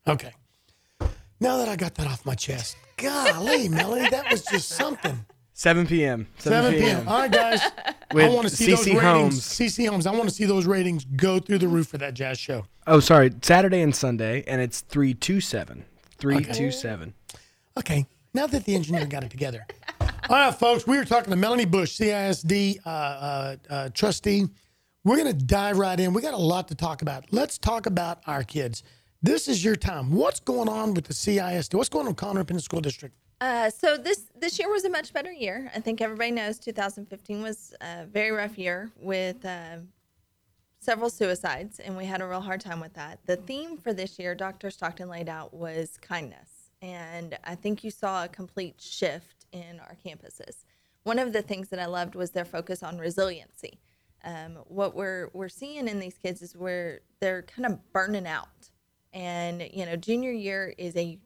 Okay. 0.08 0.32
Now 1.40 1.58
that 1.58 1.70
I 1.70 1.76
got 1.76 1.96
that 1.96 2.08
off 2.08 2.26
my 2.26 2.36
chest, 2.36 2.78
golly, 2.98 3.68
Melanie, 3.70 4.10
that 4.10 4.30
was 4.32 4.44
just 4.46 4.70
something. 4.70 5.26
7 5.56 5.86
p.m. 5.86 6.28
7 6.40 6.74
p.m. 6.74 7.08
All 7.08 7.20
right, 7.20 7.32
guys. 7.32 7.62
I 8.12 8.30
want 8.30 8.48
to 8.48 8.56
see 8.56 8.72
those 8.72 8.80
CC 8.80 8.86
ratings. 8.86 9.02
Holmes. 9.02 9.42
CC 9.42 9.88
Holmes. 9.88 10.08
I 10.08 10.12
want 10.12 10.24
to 10.24 10.34
see 10.34 10.46
those 10.46 10.66
ratings 10.66 11.06
go 11.06 11.40
through 11.40 11.60
the 11.60 11.68
roof 11.68 11.88
for 11.88 11.98
that 12.00 12.16
jazz 12.16 12.40
show. 12.40 12.66
Oh, 12.88 13.00
sorry, 13.00 13.32
Saturday 13.42 13.82
and 13.82 13.96
Sunday, 13.96 14.44
and 14.48 14.62
it's 14.62 14.82
327. 14.82 15.86
327. 16.18 17.14
Okay, 17.78 18.06
now 18.34 18.48
that 18.48 18.66
the 18.66 18.76
engineer 18.76 19.06
got 19.06 19.24
it 19.24 19.30
together. 19.30 19.66
All 20.02 20.38
right, 20.38 20.54
folks, 20.56 20.88
we 20.88 20.98
were 20.98 21.06
talking 21.06 21.32
to 21.32 21.36
Melanie 21.36 21.66
Bush, 21.66 22.00
CISD 22.00 22.80
uh, 22.86 22.90
uh, 22.90 23.56
uh, 23.70 23.90
trustee. 23.90 24.46
We're 25.06 25.18
going 25.18 25.38
to 25.38 25.46
dive 25.46 25.80
right 25.80 26.00
in. 26.00 26.14
We 26.14 26.22
got 26.22 26.34
a 26.34 26.38
lot 26.38 26.70
to 26.70 26.76
talk 26.76 27.02
about. 27.02 27.26
Let's 27.32 27.58
talk 27.58 27.88
about 27.88 28.20
our 28.26 28.42
kids. 28.42 28.84
This 29.22 29.50
is 29.50 29.62
your 29.62 29.76
time. 29.76 30.12
What's 30.12 30.40
going 30.40 30.70
on 30.70 30.94
with 30.94 31.04
the 31.04 31.14
CISD? 31.14 31.74
What's 31.74 31.90
going 31.90 32.06
on 32.08 32.14
with 32.14 32.16
Conroe 32.16 32.32
Independent 32.32 32.64
School 32.64 32.80
District? 32.80 33.14
Uh, 33.42 33.70
so 33.70 33.98
this 33.98 34.28
this 34.40 34.58
year 34.58 34.70
was 34.70 34.86
a 34.86 34.90
much 34.90 35.12
better 35.12 35.30
year. 35.30 35.70
I 35.76 35.82
think 35.82 36.00
everybody 36.00 36.32
knows 36.32 36.58
2015 36.58 37.42
was 37.42 37.74
a 37.82 38.06
very 38.06 38.32
rough 38.32 38.58
year 38.58 38.92
with 38.98 39.44
uh, 39.44 39.80
several 40.80 41.10
suicides, 41.10 41.80
and 41.80 41.98
we 41.98 42.06
had 42.06 42.22
a 42.22 42.26
real 42.26 42.40
hard 42.40 42.62
time 42.62 42.80
with 42.80 42.94
that. 42.94 43.20
The 43.26 43.36
theme 43.36 43.76
for 43.76 43.92
this 43.92 44.18
year, 44.18 44.34
Dr. 44.36 44.72
Stockton 44.72 45.10
laid 45.10 45.28
out, 45.28 45.54
was 45.54 45.98
kindness, 46.02 46.72
and 46.82 47.38
I 47.44 47.56
think 47.56 47.84
you 47.84 47.92
saw 47.92 48.24
a 48.24 48.30
complete 48.30 48.80
shift 48.80 49.48
in 49.52 49.82
our 49.82 49.98
campuses. 50.06 50.64
One 51.04 51.20
of 51.20 51.34
the 51.34 51.42
things 51.42 51.68
that 51.70 51.80
I 51.80 51.88
loved 51.88 52.16
was 52.16 52.32
their 52.32 52.46
focus 52.46 52.82
on 52.82 52.98
resiliency. 52.98 53.82
Um, 54.24 54.60
what 54.66 54.96
we're 54.96 55.30
we're 55.34 55.50
seeing 55.50 55.88
in 55.88 56.00
these 56.00 56.18
kids 56.18 56.42
is 56.42 56.56
where 56.56 57.02
they're 57.20 57.44
kind 57.44 57.66
of 57.66 57.80
burning 57.92 58.28
out, 58.28 58.70
and 59.14 59.68
you 59.74 59.86
know, 59.86 59.96
junior 59.96 60.32
year 60.32 60.74
is 60.78 60.96
a 60.96 61.20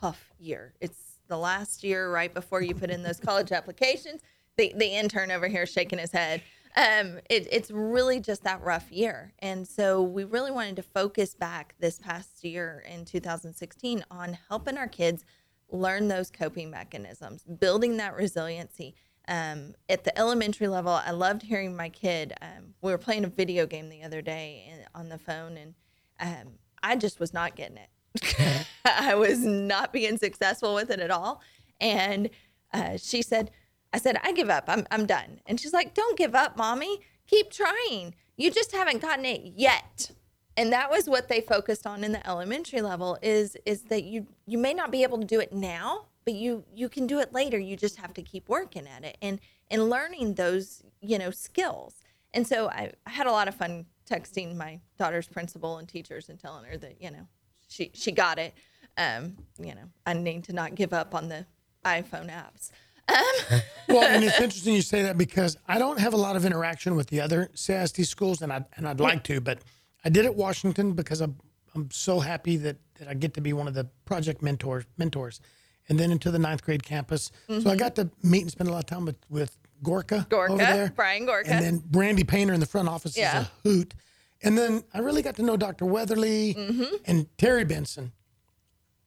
tough 0.00 0.30
year. 0.38 0.74
It's 0.80 1.20
the 1.28 1.36
last 1.38 1.82
year 1.82 2.10
right 2.10 2.32
before 2.32 2.62
you 2.62 2.74
put 2.74 2.90
in 2.90 3.02
those 3.02 3.18
college 3.18 3.52
applications. 3.52 4.20
The 4.56 4.72
the 4.76 4.86
intern 4.86 5.30
over 5.30 5.48
here 5.48 5.62
is 5.62 5.72
shaking 5.72 5.98
his 5.98 6.12
head. 6.12 6.42
Um, 6.76 7.20
it, 7.30 7.46
it's 7.52 7.70
really 7.70 8.18
just 8.18 8.42
that 8.44 8.60
rough 8.62 8.90
year, 8.90 9.32
and 9.40 9.66
so 9.66 10.02
we 10.02 10.24
really 10.24 10.50
wanted 10.50 10.76
to 10.76 10.82
focus 10.82 11.34
back 11.34 11.74
this 11.78 11.98
past 11.98 12.42
year 12.44 12.84
in 12.92 13.04
2016 13.04 14.04
on 14.10 14.38
helping 14.48 14.76
our 14.76 14.88
kids 14.88 15.24
learn 15.70 16.08
those 16.08 16.30
coping 16.30 16.70
mechanisms, 16.70 17.44
building 17.44 17.96
that 17.98 18.14
resiliency. 18.14 18.94
Um, 19.26 19.74
at 19.88 20.04
the 20.04 20.16
elementary 20.18 20.68
level, 20.68 20.92
I 20.92 21.10
loved 21.12 21.42
hearing 21.42 21.74
my 21.74 21.88
kid. 21.88 22.34
Um, 22.42 22.74
we 22.82 22.92
were 22.92 22.98
playing 22.98 23.24
a 23.24 23.28
video 23.28 23.66
game 23.66 23.88
the 23.88 24.02
other 24.02 24.20
day 24.20 24.70
in, 24.70 24.84
on 24.94 25.08
the 25.08 25.18
phone, 25.18 25.56
and 25.56 25.74
um, 26.20 26.52
I 26.82 26.96
just 26.96 27.18
was 27.20 27.32
not 27.32 27.56
getting 27.56 27.78
it. 27.78 28.66
I 28.84 29.14
was 29.14 29.40
not 29.40 29.92
being 29.92 30.18
successful 30.18 30.74
with 30.74 30.90
it 30.90 31.00
at 31.00 31.10
all. 31.10 31.40
And 31.80 32.30
uh, 32.72 32.96
she 32.96 33.22
said, 33.22 33.50
I 33.92 33.98
said, 33.98 34.18
I 34.22 34.32
give 34.32 34.50
up. 34.50 34.64
I'm, 34.68 34.86
I'm 34.90 35.06
done. 35.06 35.40
And 35.46 35.58
she's 35.58 35.72
like, 35.72 35.94
Don't 35.94 36.18
give 36.18 36.34
up, 36.34 36.56
mommy. 36.56 37.00
Keep 37.26 37.50
trying. 37.50 38.14
You 38.36 38.50
just 38.50 38.72
haven't 38.72 39.00
gotten 39.00 39.24
it 39.24 39.42
yet. 39.56 40.10
And 40.56 40.72
that 40.72 40.90
was 40.90 41.08
what 41.08 41.28
they 41.28 41.40
focused 41.40 41.86
on 41.86 42.04
in 42.04 42.12
the 42.12 42.24
elementary 42.28 42.80
level 42.80 43.18
is 43.22 43.56
is 43.64 43.82
that 43.84 44.04
you 44.04 44.26
you 44.46 44.58
may 44.58 44.74
not 44.74 44.90
be 44.90 45.02
able 45.02 45.18
to 45.18 45.24
do 45.24 45.40
it 45.40 45.52
now, 45.52 46.06
but 46.24 46.34
you 46.34 46.64
you 46.74 46.88
can 46.88 47.06
do 47.06 47.20
it 47.20 47.32
later. 47.32 47.58
You 47.58 47.76
just 47.76 47.96
have 47.96 48.14
to 48.14 48.22
keep 48.22 48.48
working 48.48 48.86
at 48.86 49.04
it 49.04 49.16
and 49.20 49.40
and 49.70 49.88
learning 49.90 50.34
those, 50.34 50.82
you 51.00 51.18
know, 51.18 51.30
skills. 51.30 51.94
And 52.32 52.46
so 52.46 52.68
I, 52.68 52.90
I 53.06 53.10
had 53.10 53.26
a 53.26 53.32
lot 53.32 53.48
of 53.48 53.54
fun 53.54 53.86
texting 54.10 54.56
my 54.56 54.80
daughter's 54.98 55.28
principal 55.28 55.78
and 55.78 55.88
teachers 55.88 56.28
and 56.28 56.38
telling 56.38 56.64
her 56.64 56.76
that, 56.78 57.00
you 57.00 57.10
know, 57.10 57.26
she 57.68 57.90
she 57.94 58.12
got 58.12 58.38
it. 58.38 58.54
Um, 58.96 59.36
you 59.58 59.74
know, 59.74 59.90
I 60.06 60.14
need 60.14 60.44
to 60.44 60.52
not 60.52 60.74
give 60.74 60.92
up 60.92 61.14
on 61.14 61.28
the 61.28 61.46
iPhone 61.84 62.30
apps. 62.30 62.70
Um, 63.08 63.60
Well, 63.88 64.04
and 64.04 64.24
it's 64.24 64.40
interesting 64.40 64.74
you 64.74 64.82
say 64.82 65.02
that 65.02 65.18
because 65.18 65.58
I 65.68 65.78
don't 65.78 65.98
have 66.00 66.14
a 66.14 66.16
lot 66.16 66.36
of 66.36 66.46
interaction 66.46 66.96
with 66.96 67.08
the 67.08 67.20
other 67.20 67.50
CISD 67.54 68.06
schools, 68.06 68.40
and 68.40 68.50
I 68.50 68.64
and 68.76 68.88
I'd 68.88 68.98
like 68.98 69.22
to, 69.24 69.40
but 69.42 69.58
I 70.04 70.08
did 70.08 70.24
at 70.24 70.34
Washington 70.34 70.92
because 70.92 71.20
I'm 71.20 71.36
I'm 71.74 71.90
so 71.90 72.20
happy 72.20 72.56
that 72.58 72.78
that 72.98 73.08
I 73.08 73.14
get 73.14 73.34
to 73.34 73.40
be 73.40 73.52
one 73.52 73.68
of 73.68 73.74
the 73.74 73.84
project 74.06 74.42
mentors 74.42 74.84
mentors, 74.96 75.40
and 75.88 75.98
then 75.98 76.10
into 76.10 76.30
the 76.30 76.38
ninth 76.38 76.62
grade 76.62 76.82
campus. 76.82 77.30
So 77.46 77.54
I 77.54 77.58
mm-hmm. 77.58 77.76
got 77.76 77.94
to 77.96 78.10
meet 78.22 78.42
and 78.42 78.50
spend 78.50 78.68
a 78.68 78.72
lot 78.72 78.80
of 78.80 78.86
time 78.86 79.04
with 79.04 79.18
with 79.28 79.56
Gorka, 79.82 80.26
Gorka, 80.30 80.52
over 80.52 80.62
there, 80.62 80.92
Brian 80.96 81.26
Gorka. 81.26 81.50
and 81.50 81.64
then 81.64 81.78
Brandy 81.78 82.24
Painter 82.24 82.54
in 82.54 82.60
the 82.60 82.66
front 82.66 82.88
office 82.88 83.16
Yeah. 83.16 83.40
is 83.40 83.46
a 83.46 83.50
hoot, 83.68 83.94
and 84.42 84.56
then 84.56 84.84
I 84.94 85.00
really 85.00 85.22
got 85.22 85.36
to 85.36 85.42
know 85.42 85.56
Dr. 85.56 85.84
Weatherly 85.84 86.54
mm-hmm. 86.54 86.96
and 87.04 87.26
Terry 87.36 87.64
Benson. 87.64 88.12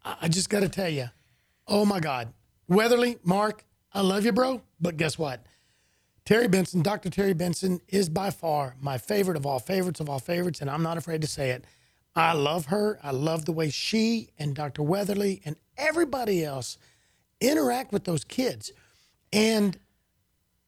I, 0.06 0.18
I 0.24 0.28
just 0.28 0.50
got 0.50 0.62
to 0.62 0.70
tell 0.70 0.90
you, 0.90 1.10
oh 1.68 1.86
my 1.86 2.00
God, 2.00 2.34
Weatherly, 2.68 3.18
Mark, 3.24 3.66
I 3.94 4.02
love 4.02 4.26
you, 4.26 4.32
bro. 4.32 4.62
But 4.80 4.98
guess 4.98 5.18
what? 5.18 5.46
Terry 6.26 6.48
Benson, 6.50 6.82
Dr. 6.82 7.10
Terry 7.10 7.34
Benson, 7.34 7.80
is 7.88 8.10
by 8.10 8.32
far 8.32 8.76
my 8.82 8.98
favorite 8.98 9.38
of 9.38 9.46
all 9.46 9.60
favorites 9.60 10.00
of 10.00 10.10
all 10.10 10.20
favorites, 10.20 10.62
and 10.62 10.70
I'm 10.70 10.84
not 10.84 10.98
afraid 10.98 11.22
to 11.22 11.28
say 11.28 11.52
it. 11.52 11.64
I 12.16 12.34
love 12.34 12.66
her. 12.66 13.00
I 13.02 13.12
love 13.12 13.46
the 13.46 13.52
way 13.52 13.70
she 13.70 14.30
and 14.38 14.56
Dr. 14.56 14.84
Weatherly 14.84 15.42
and 15.46 15.56
everybody 15.78 16.44
else 16.44 16.78
interact 17.42 17.92
with 17.92 18.04
those 18.06 18.24
kids. 18.24 18.72
And 19.32 19.78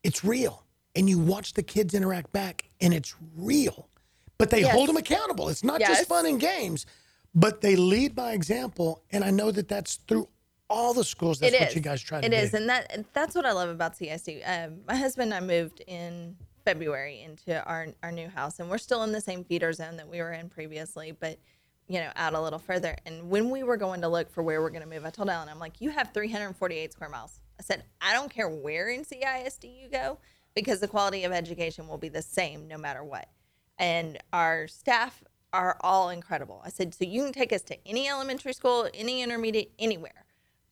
it's 0.03 0.23
real. 0.23 0.63
And 0.95 1.09
you 1.09 1.19
watch 1.19 1.53
the 1.53 1.63
kids 1.63 1.93
interact 1.93 2.31
back, 2.31 2.69
and 2.81 2.93
it's 2.93 3.15
real 3.37 3.87
but 4.37 4.49
they 4.51 4.61
Yes. 4.61 4.71
hold 4.73 4.87
them 4.87 4.95
accountable. 4.95 5.49
It's 5.49 5.65
not 5.65 5.81
Yes. 5.81 5.97
just 5.97 6.07
fun 6.07 6.25
and 6.25 6.39
games, 6.39 6.85
but 7.35 7.59
they 7.59 7.75
lead 7.75 8.15
by 8.15 8.31
example. 8.31 9.03
And 9.11 9.21
I 9.21 9.31
know 9.31 9.51
that 9.51 9.67
that's 9.67 9.95
through 10.07 10.29
all 10.69 10.93
the 10.93 11.03
schools. 11.03 11.39
That's 11.39 11.53
It 11.53 11.59
what 11.59 11.69
is. 11.71 11.75
you 11.75 11.81
guys 11.81 12.01
try 12.01 12.21
to 12.21 12.25
It 12.25 12.29
do. 12.29 12.37
is, 12.37 12.53
and 12.53 12.69
that 12.69 13.05
that's 13.13 13.35
what 13.35 13.45
I 13.45 13.51
love 13.51 13.67
about 13.67 13.97
CSD. 13.97 14.41
Um, 14.45 14.85
my 14.87 14.95
husband 14.95 15.33
and 15.33 15.43
I 15.43 15.45
moved 15.45 15.81
in 15.85 16.37
February 16.63 17.19
into 17.21 17.61
our 17.65 17.87
our 18.01 18.13
new 18.13 18.29
house, 18.29 18.59
and 18.59 18.69
we're 18.69 18.77
still 18.77 19.03
in 19.03 19.11
the 19.11 19.19
same 19.19 19.43
feeder 19.43 19.73
zone 19.73 19.97
that 19.97 20.07
we 20.07 20.19
were 20.21 20.31
in 20.31 20.47
previously, 20.47 21.11
but 21.11 21.37
you 21.89 21.99
know, 21.99 22.09
out 22.15 22.33
a 22.33 22.41
little 22.41 22.59
further. 22.59 22.95
And 23.05 23.29
when 23.29 23.49
we 23.49 23.63
were 23.63 23.75
going 23.75 24.01
to 24.01 24.07
look 24.07 24.29
for 24.31 24.41
where 24.41 24.61
we're 24.61 24.69
going 24.69 24.83
to 24.83 24.87
move, 24.87 25.05
I 25.05 25.09
told 25.09 25.29
Alan, 25.29 25.49
I'm 25.49 25.59
like, 25.59 25.81
you 25.81 25.89
have 25.89 26.13
348 26.13 26.93
square 26.93 27.09
miles. 27.09 27.41
I 27.59 27.63
said, 27.63 27.83
I 27.99 28.13
don't 28.13 28.31
care 28.31 28.47
where 28.47 28.89
in 28.89 29.03
CISD 29.03 29.81
you 29.81 29.89
go, 29.89 30.19
because 30.55 30.79
the 30.79 30.87
quality 30.87 31.25
of 31.25 31.33
education 31.33 31.87
will 31.87 31.97
be 31.97 32.09
the 32.09 32.21
same 32.21 32.67
no 32.67 32.77
matter 32.77 33.03
what. 33.03 33.27
And 33.77 34.17
our 34.31 34.67
staff 34.67 35.23
are 35.51 35.77
all 35.81 36.09
incredible. 36.09 36.61
I 36.63 36.69
said, 36.69 36.93
so 36.93 37.03
you 37.03 37.23
can 37.23 37.33
take 37.33 37.51
us 37.51 37.63
to 37.63 37.87
any 37.87 38.07
elementary 38.07 38.53
school, 38.53 38.87
any 38.93 39.21
intermediate, 39.21 39.71
anywhere 39.79 40.25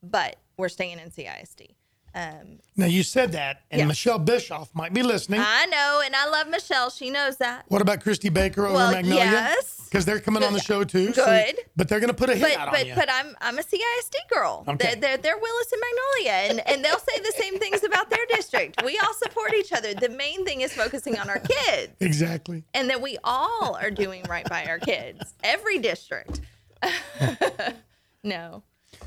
but 0.04 0.38
we're 0.58 0.70
staying 0.70 1.00
in 1.00 1.10
CISD. 1.10 1.76
Um, 2.16 2.60
Now 2.76 2.86
you 2.88 3.04
said 3.04 3.34
that, 3.34 3.62
and 3.70 3.80
Yes. 3.80 3.88
Michelle 3.88 4.18
Bischoff 4.20 4.74
might 4.74 4.94
be 4.94 5.04
listening. 5.04 5.40
I 5.44 5.66
know, 5.68 6.02
and 6.04 6.16
I 6.16 6.28
love 6.28 6.48
Michelle. 6.48 6.90
She 6.90 7.10
knows 7.12 7.38
that. 7.38 7.66
what 7.68 7.82
about 7.82 8.02
Christy 8.02 8.30
Baker 8.30 8.66
over 8.66 8.74
Well, 8.76 8.92
Magnolia? 8.92 9.26
yes. 9.26 9.82
because 9.90 10.04
they're 10.06 10.20
coming 10.20 10.44
on 10.44 10.54
the 10.54 10.60
show 10.60 10.84
too. 10.84 11.14
so- 11.14 11.24
Good. 11.26 11.58
but 11.76 11.88
they're 11.90 12.00
going 12.00 12.10
to 12.10 12.14
put 12.16 12.30
a 12.30 12.36
hit 12.36 12.42
But 12.42 12.58
out 12.58 12.72
but 12.72 12.80
on 12.82 12.88
you. 12.88 12.96
but 12.96 13.10
I'm 13.12 13.36
I'm 13.40 13.58
a 13.60 13.62
CISD 13.62 14.16
girl. 14.34 14.64
Okay. 14.68 14.78
They're, 14.88 14.96
they're 14.96 15.18
they're 15.18 15.38
Willis 15.38 15.72
and 15.72 15.82
Magnolia, 15.88 16.32
and 16.60 16.70
and 16.70 16.84
they'll 16.86 17.00
say 17.00 17.20
the 17.20 17.34
same 17.38 17.60
things 17.60 17.84
about 17.84 18.10
their 18.10 18.26
district. 18.30 18.82
We 18.84 18.98
all 19.00 19.14
support 19.14 19.54
each 19.54 19.72
other. 19.72 19.94
The 19.94 20.10
main 20.10 20.44
thing 20.46 20.62
is 20.62 20.74
focusing 20.74 21.18
on 21.20 21.30
our 21.30 21.40
kids, 21.40 21.94
exactly. 22.00 22.64
and 22.74 22.90
that 22.90 23.02
we 23.02 23.18
all 23.24 23.76
are 23.76 23.92
doing 23.92 24.24
right 24.30 24.48
by 24.50 24.66
our 24.66 24.80
kids. 24.80 25.34
Every 25.44 25.78
district. 25.80 26.42
no. 28.24 28.64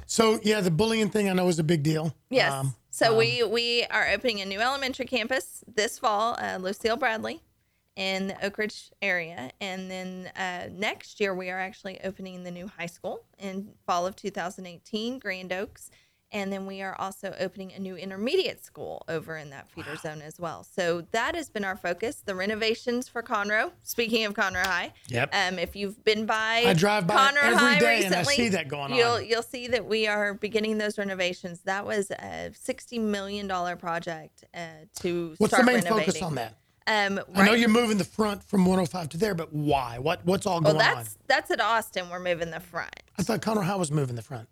So 0.06 0.40
yeah, 0.42 0.60
the 0.60 0.70
bullying 0.70 1.10
thing 1.10 1.28
I 1.28 1.32
know 1.32 1.48
is 1.48 1.58
a 1.58 1.64
big 1.64 1.82
deal. 1.82 2.14
Yes. 2.30 2.52
Um, 2.52 2.74
so 3.00 3.16
we 3.16 3.42
we 3.42 3.84
are 3.90 4.08
opening 4.08 4.42
a 4.42 4.44
new 4.44 4.60
elementary 4.60 5.06
campus 5.06 5.64
this 5.66 5.98
fall, 5.98 6.36
uh, 6.38 6.58
Lucille 6.60 6.98
Bradley, 6.98 7.40
in 7.96 8.26
the 8.26 8.44
Oak 8.44 8.58
Ridge 8.58 8.90
area, 9.00 9.50
and 9.58 9.90
then 9.90 10.30
uh, 10.36 10.68
next 10.70 11.18
year 11.18 11.34
we 11.34 11.48
are 11.48 11.58
actually 11.58 11.98
opening 12.04 12.44
the 12.44 12.50
new 12.50 12.66
high 12.66 12.84
school 12.84 13.24
in 13.38 13.70
fall 13.86 14.06
of 14.06 14.16
2018, 14.16 15.18
Grand 15.18 15.50
Oaks, 15.50 15.90
and 16.32 16.52
then 16.52 16.66
we 16.66 16.80
are 16.82 16.94
also 16.98 17.34
opening 17.40 17.72
a 17.72 17.78
new 17.78 17.96
intermediate 17.96 18.64
school 18.64 19.02
over 19.08 19.36
in 19.36 19.50
that 19.50 19.70
feeder 19.70 19.96
zone 19.96 20.22
as 20.22 20.38
well. 20.38 20.64
So 20.64 21.02
that 21.12 21.34
has 21.34 21.48
been 21.50 21.64
our 21.64 21.76
focus. 21.76 22.22
The 22.24 22.34
renovations 22.34 23.08
for 23.08 23.22
Conroe. 23.22 23.72
Speaking 23.82 24.24
of 24.24 24.34
Conroe 24.34 24.64
High, 24.66 24.92
Yep. 25.08 25.34
Um, 25.34 25.58
if 25.58 25.74
you've 25.74 26.02
been 26.04 26.26
by, 26.26 26.64
I 26.66 26.74
drive 26.74 27.06
by 27.06 27.14
Conroe 27.16 27.42
every 27.42 27.56
High 27.58 27.78
day 27.78 28.04
and 28.04 28.14
I 28.14 28.18
recently, 28.20 28.34
see 28.36 28.48
that 28.50 28.68
going 28.68 28.94
you'll, 28.94 29.12
on. 29.12 29.26
You'll 29.26 29.42
see 29.42 29.66
that 29.68 29.86
we 29.86 30.06
are 30.06 30.34
beginning 30.34 30.78
those 30.78 30.98
renovations. 30.98 31.60
That 31.62 31.84
was 31.84 32.10
a 32.10 32.50
sixty 32.54 32.98
million 32.98 33.46
dollar 33.48 33.76
project 33.76 34.44
uh, 34.54 34.66
to 35.00 35.34
What's 35.38 35.56
the 35.56 35.62
main 35.64 35.76
renovating. 35.76 35.98
focus 35.98 36.22
on 36.22 36.34
that? 36.36 36.56
Um, 36.86 37.20
I 37.36 37.44
know 37.44 37.52
you're 37.52 37.68
moving 37.68 37.98
the 37.98 38.04
front 38.04 38.42
from 38.42 38.62
105 38.64 39.10
to 39.10 39.18
there, 39.18 39.34
but 39.34 39.52
why? 39.52 39.98
What 39.98 40.24
What's 40.24 40.44
all 40.46 40.60
Well, 40.60 40.72
going 40.72 40.84
on? 40.86 40.94
that's 40.96 41.18
that's 41.28 41.50
at 41.50 41.60
Austin. 41.60 42.08
We're 42.10 42.18
moving 42.20 42.50
the 42.50 42.58
front. 42.58 42.94
I 43.18 43.22
thought 43.22 43.40
Conroe 43.42 43.62
High 43.64 43.76
was 43.76 43.92
moving 43.92 44.16
the 44.16 44.22
front. 44.22 44.48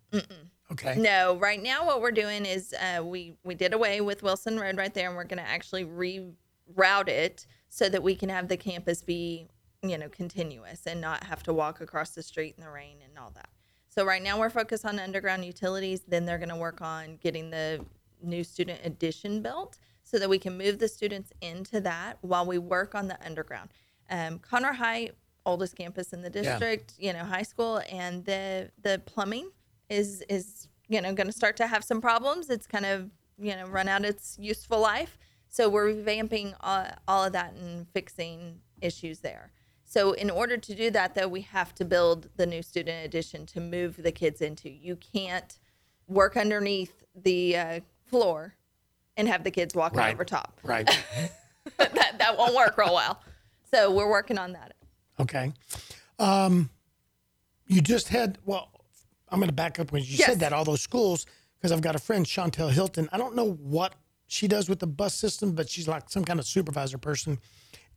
Okay. 0.72 0.96
No, 0.96 1.36
right 1.36 1.62
now 1.62 1.86
what 1.86 2.02
we're 2.02 2.12
doing 2.12 2.44
is 2.44 2.74
uh, 2.74 3.02
we 3.02 3.34
we 3.42 3.54
did 3.54 3.72
away 3.72 4.00
with 4.00 4.22
Wilson 4.22 4.58
Road 4.58 4.76
right 4.76 4.92
there, 4.92 5.08
and 5.08 5.16
we're 5.16 5.24
going 5.24 5.42
to 5.42 5.48
actually 5.48 5.84
reroute 5.84 7.08
it 7.08 7.46
so 7.70 7.88
that 7.88 8.02
we 8.02 8.14
can 8.14 8.28
have 8.28 8.48
the 8.48 8.56
campus 8.56 9.02
be 9.02 9.48
you 9.82 9.96
know 9.96 10.08
continuous 10.08 10.86
and 10.86 11.00
not 11.00 11.24
have 11.24 11.42
to 11.44 11.52
walk 11.52 11.80
across 11.80 12.10
the 12.10 12.22
street 12.22 12.54
in 12.58 12.64
the 12.64 12.70
rain 12.70 12.96
and 13.02 13.18
all 13.18 13.30
that. 13.34 13.48
So 13.88 14.04
right 14.04 14.22
now 14.22 14.38
we're 14.38 14.50
focused 14.50 14.84
on 14.84 14.98
underground 14.98 15.44
utilities. 15.44 16.02
Then 16.06 16.26
they're 16.26 16.38
going 16.38 16.50
to 16.50 16.56
work 16.56 16.82
on 16.82 17.18
getting 17.22 17.50
the 17.50 17.84
new 18.22 18.44
student 18.44 18.80
addition 18.84 19.40
built 19.42 19.78
so 20.04 20.18
that 20.18 20.28
we 20.28 20.38
can 20.38 20.56
move 20.56 20.78
the 20.78 20.88
students 20.88 21.32
into 21.40 21.80
that 21.80 22.18
while 22.20 22.44
we 22.44 22.58
work 22.58 22.94
on 22.94 23.08
the 23.08 23.18
underground. 23.24 23.70
Um, 24.10 24.40
High, 24.50 25.10
oldest 25.44 25.76
campus 25.76 26.12
in 26.12 26.22
the 26.22 26.30
district, 26.30 26.94
you 26.98 27.12
know, 27.12 27.24
high 27.24 27.42
school, 27.42 27.80
and 27.90 28.24
the 28.24 28.70
the 28.82 29.00
plumbing 29.06 29.50
is 29.88 30.22
is 30.28 30.68
you 30.88 31.00
know 31.00 31.12
going 31.12 31.26
to 31.26 31.32
start 31.32 31.56
to 31.58 31.66
have 31.66 31.84
some 31.84 32.00
problems. 32.00 32.50
It's 32.50 32.66
kind 32.66 32.86
of 32.86 33.10
you 33.38 33.54
know 33.56 33.66
run 33.66 33.88
out 33.88 34.04
its 34.04 34.36
useful 34.40 34.80
life. 34.80 35.18
So 35.50 35.68
we're 35.70 35.92
revamping 35.94 36.54
all, 36.60 36.86
all 37.06 37.24
of 37.24 37.32
that 37.32 37.54
and 37.54 37.86
fixing 37.94 38.60
issues 38.82 39.20
there. 39.20 39.50
So 39.84 40.12
in 40.12 40.28
order 40.28 40.58
to 40.58 40.74
do 40.74 40.90
that, 40.90 41.14
though, 41.14 41.26
we 41.28 41.40
have 41.40 41.74
to 41.76 41.84
build 41.86 42.28
the 42.36 42.44
new 42.44 42.62
student 42.62 43.06
addition 43.06 43.46
to 43.46 43.60
move 43.60 43.96
the 43.96 44.12
kids 44.12 44.42
into. 44.42 44.68
You 44.68 44.96
can't 44.96 45.58
work 46.06 46.36
underneath 46.36 47.02
the 47.14 47.56
uh, 47.56 47.80
floor 48.04 48.54
and 49.16 49.26
have 49.26 49.42
the 49.44 49.50
kids 49.50 49.74
walking 49.74 49.98
Right. 50.00 50.12
over 50.12 50.26
top. 50.26 50.60
Right. 50.62 50.86
that 51.78 52.18
that 52.18 52.36
won't 52.36 52.54
work 52.54 52.76
real 52.76 52.94
well. 52.94 53.22
So 53.72 53.90
we're 53.90 54.10
working 54.10 54.36
on 54.36 54.52
that. 54.52 54.74
Okay. 55.18 55.52
Um, 56.18 56.68
you 57.66 57.80
just 57.80 58.08
had, 58.08 58.36
well, 58.44 58.70
I'm 59.30 59.38
going 59.38 59.48
to 59.48 59.54
back 59.54 59.78
up 59.78 59.92
when 59.92 60.02
you 60.02 60.08
Yes. 60.16 60.26
said 60.28 60.40
that, 60.40 60.52
all 60.52 60.64
those 60.64 60.80
schools, 60.82 61.26
because 61.58 61.72
I've 61.72 61.80
got 61.80 61.94
a 61.94 61.98
friend, 61.98 62.24
Chantel 62.24 62.70
Hilton. 62.70 63.08
I 63.12 63.18
don't 63.18 63.34
know 63.36 63.52
what 63.52 63.94
she 64.26 64.46
does 64.48 64.68
with 64.68 64.78
the 64.80 64.86
bus 64.86 65.14
system, 65.14 65.52
but 65.52 65.68
she's 65.68 65.88
like 65.88 66.08
some 66.10 66.24
kind 66.24 66.38
of 66.38 66.46
supervisor 66.46 66.98
person. 66.98 67.38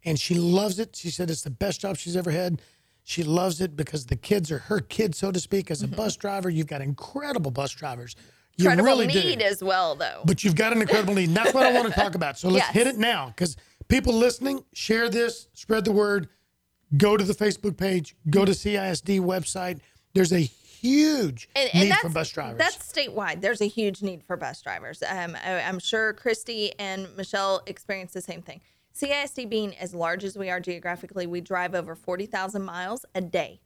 And 0.03 0.19
she 0.19 0.35
loves 0.35 0.79
it. 0.79 0.95
She 0.95 1.09
said 1.11 1.29
it's 1.29 1.43
the 1.43 1.49
best 1.51 1.81
job 1.81 1.97
she's 1.97 2.15
ever 2.17 2.31
had. 2.31 2.61
She 3.03 3.23
loves 3.23 3.61
it 3.61 3.75
because 3.75 4.05
the 4.05 4.15
kids 4.15 4.51
are 4.51 4.59
her 4.59 4.79
kids, 4.79 5.17
so 5.17 5.31
to 5.31 5.39
speak. 5.39 5.69
As 5.71 5.81
a 5.83 5.87
bus 5.87 6.15
driver, 6.15 6.49
you've 6.49 6.67
got 6.67 6.81
incredible 6.81 7.51
bus 7.51 7.71
drivers. 7.71 8.15
You 8.57 8.65
Mm-hmm. 8.69 8.79
Incredible 8.79 9.03
really 9.07 9.07
need 9.29 9.39
do. 9.39 9.45
as 9.45 9.63
well, 9.63 9.95
though. 9.95 10.21
But 10.25 10.43
you've 10.43 10.55
got 10.55 10.73
an 10.73 10.81
incredible 10.81 11.13
need. 11.15 11.29
That's 11.29 11.53
what 11.53 11.65
I 11.65 11.73
want 11.73 11.87
to 11.87 11.93
talk 11.93 12.15
about. 12.15 12.37
So 12.37 12.49
let's 12.49 12.65
Yes. 12.67 12.73
hit 12.73 12.87
it 12.87 12.97
now 12.97 13.27
because 13.27 13.55
people 13.87 14.13
listening, 14.13 14.63
share 14.73 15.09
this, 15.09 15.47
spread 15.53 15.85
the 15.85 15.91
word, 15.91 16.27
go 16.97 17.15
to 17.17 17.23
the 17.23 17.33
Facebook 17.33 17.77
page, 17.77 18.15
go 18.29 18.43
to 18.45 18.51
CISD 18.51 19.19
website. 19.19 19.79
There's 20.13 20.33
a 20.33 20.49
huge 20.81 21.47
and, 21.55 21.69
and 21.73 21.89
need 21.89 21.97
for 21.97 22.09
bus 22.09 22.29
drivers. 22.29 22.57
That's 22.57 22.77
statewide. 22.77 23.41
There's 23.41 23.61
a 23.61 23.67
huge 23.67 24.01
need 24.01 24.23
for 24.23 24.35
bus 24.35 24.61
drivers. 24.61 25.03
Um, 25.07 25.37
I, 25.43 25.61
I'm 25.61 25.79
sure 25.79 26.13
Christy 26.13 26.71
and 26.79 27.07
Michelle 27.15 27.61
experience 27.67 28.13
the 28.13 28.21
same 28.21 28.41
thing. 28.41 28.61
CISD 28.95 29.49
being 29.49 29.77
as 29.77 29.95
large 29.95 30.23
as 30.23 30.37
we 30.37 30.49
are 30.49 30.59
geographically, 30.59 31.27
we 31.27 31.41
drive 31.41 31.75
over 31.75 31.95
40,000 31.95 32.61
miles 32.63 33.05
a 33.15 33.21
day 33.21 33.61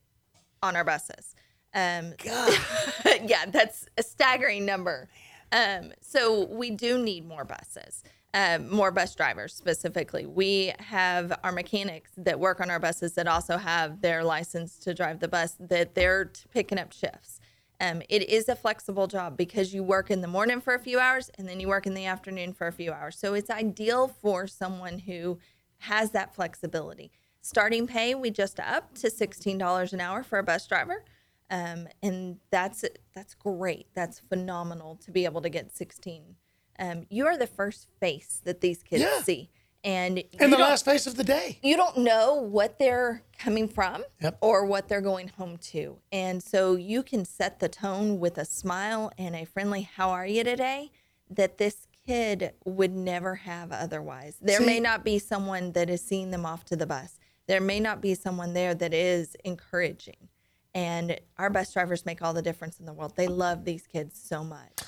on 0.61 0.75
our 0.75 0.83
buses. 0.83 1.35
Um, 1.73 2.13
yeah, 2.23 3.45
that's 3.47 3.87
a 3.97 4.03
staggering 4.03 4.65
number. 4.65 5.09
Um, 5.51 5.91
so 6.01 6.45
we 6.47 6.71
do 6.71 6.97
need 6.97 7.27
more 7.27 7.45
buses, 7.45 8.03
um, 8.35 8.69
more 8.69 8.91
bus 8.91 9.15
drivers 9.15 9.53
specifically. 9.53 10.25
We 10.25 10.73
have 10.77 11.39
our 11.43 11.53
mechanics 11.53 12.11
that 12.17 12.37
work 12.37 12.59
on 12.59 12.69
our 12.69 12.79
buses 12.79 13.13
that 13.13 13.27
also 13.27 13.57
have 13.57 14.01
their 14.01 14.25
license 14.25 14.77
to 14.79 14.93
drive 14.93 15.21
the 15.21 15.29
bus 15.29 15.55
that 15.57 15.95
they're 15.95 16.31
picking 16.51 16.77
up 16.77 16.91
shifts. 16.91 17.39
Um, 17.79 18.01
it 18.09 18.29
is 18.29 18.49
a 18.49 18.55
flexible 18.55 19.07
job 19.07 19.37
because 19.37 19.73
you 19.73 19.83
work 19.83 20.11
in 20.11 20.19
the 20.19 20.27
morning 20.27 20.59
for 20.59 20.75
a 20.75 20.79
few 20.79 20.99
hours 20.99 21.31
and 21.37 21.47
then 21.47 21.61
you 21.61 21.69
work 21.69 21.87
in 21.87 21.93
the 21.93 22.05
afternoon 22.05 22.51
for 22.51 22.67
a 22.67 22.73
few 22.73 22.91
hours. 22.91 23.17
So 23.17 23.33
it's 23.33 23.49
ideal 23.49 24.09
for 24.09 24.47
someone 24.47 24.99
who 24.99 25.39
has 25.79 26.11
that 26.11 26.35
flexibility. 26.35 27.11
Starting 27.41 27.87
pay, 27.87 28.15
we 28.15 28.31
just 28.31 28.59
upped 28.59 28.95
to 28.95 29.07
$16 29.07 29.93
an 29.93 30.01
hour 30.01 30.23
for 30.23 30.39
a 30.39 30.43
bus 30.43 30.67
driver. 30.67 31.05
Um, 31.49 31.87
and 32.03 32.39
that's 32.49 32.83
that's 33.13 33.35
great. 33.35 33.87
That's 33.93 34.19
phenomenal 34.19 34.95
to 35.05 35.11
be 35.11 35.23
able 35.23 35.41
to 35.41 35.49
get 35.49 35.75
16. 35.75 36.35
Um, 36.79 37.05
you 37.09 37.25
are 37.27 37.37
the 37.37 37.47
first 37.47 37.87
face 37.99 38.41
that 38.45 38.61
these 38.61 38.83
kids 38.83 39.03
Yeah. 39.03 39.21
see. 39.21 39.49
And 39.83 40.23
and 40.39 40.51
the 40.51 40.57
last 40.57 40.83
face 40.83 41.05
of 41.05 41.15
the 41.15 41.23
day. 41.23 41.59
you 41.61 41.77
don't 41.77 41.97
know 41.97 42.33
what 42.33 42.79
they're 42.79 43.21
coming 43.37 43.67
from 43.67 44.03
Yep. 44.19 44.39
or 44.41 44.65
what 44.65 44.87
they're 44.87 44.99
going 45.01 45.27
home 45.27 45.57
to. 45.57 45.99
And 46.11 46.41
so 46.41 46.75
you 46.75 47.03
can 47.03 47.23
set 47.23 47.59
the 47.59 47.69
tone 47.69 48.19
with 48.19 48.39
a 48.39 48.45
smile 48.45 49.11
and 49.17 49.35
a 49.35 49.45
friendly, 49.45 49.83
how 49.83 50.09
are 50.09 50.25
you 50.25 50.43
today? 50.43 50.91
That 51.29 51.59
this 51.59 51.85
kid 52.07 52.53
would 52.65 52.95
never 52.95 53.35
have 53.35 53.71
otherwise. 53.71 54.37
There 54.41 54.57
See- 54.59 54.65
may 54.65 54.79
not 54.79 55.03
be 55.03 55.19
someone 55.19 55.73
that 55.73 55.87
is 55.89 56.01
seeing 56.01 56.31
them 56.31 56.47
off 56.47 56.65
to 56.65 56.75
the 56.75 56.87
bus, 56.87 57.19
there 57.45 57.61
may 57.61 57.79
not 57.79 58.01
be 58.01 58.15
someone 58.15 58.53
there 58.53 58.73
that 58.73 58.91
is 58.93 59.35
encouraging. 59.43 60.29
And 60.73 61.19
our 61.37 61.51
bus 61.51 61.71
drivers 61.71 62.05
make 62.07 62.23
all 62.23 62.33
the 62.33 62.41
difference 62.41 62.79
in 62.79 62.87
the 62.87 62.93
world. 62.93 63.13
They 63.15 63.27
love 63.27 63.65
these 63.65 63.85
kids 63.85 64.19
so 64.19 64.43
much. 64.43 64.81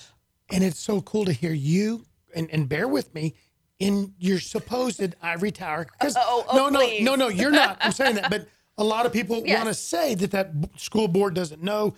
And 0.49 0.63
it's 0.63 0.79
so 0.79 1.01
cool 1.01 1.25
to 1.25 1.33
hear 1.33 1.51
you, 1.53 2.05
and, 2.35 2.49
and 2.51 2.69
bear 2.69 2.87
with 2.87 3.13
me, 3.13 3.33
in 3.79 4.13
your 4.17 4.39
supposed 4.39 5.15
ivory 5.21 5.51
tower. 5.51 5.85
Because 5.99 6.15
Oh, 6.17 6.45
oh, 6.49 6.55
no, 6.55 6.69
no, 6.69 6.79
please. 6.79 7.03
no, 7.03 7.15
no, 7.15 7.27
you're 7.27 7.51
not. 7.51 7.77
I'm 7.81 7.91
saying 7.91 8.15
that, 8.15 8.29
but 8.29 8.47
a 8.77 8.83
lot 8.83 9.05
of 9.05 9.13
people 9.13 9.41
Yes. 9.45 9.57
want 9.57 9.67
to 9.67 9.73
say 9.73 10.15
that 10.15 10.31
that 10.31 10.51
school 10.77 11.07
board 11.07 11.33
doesn't 11.33 11.61
know. 11.61 11.93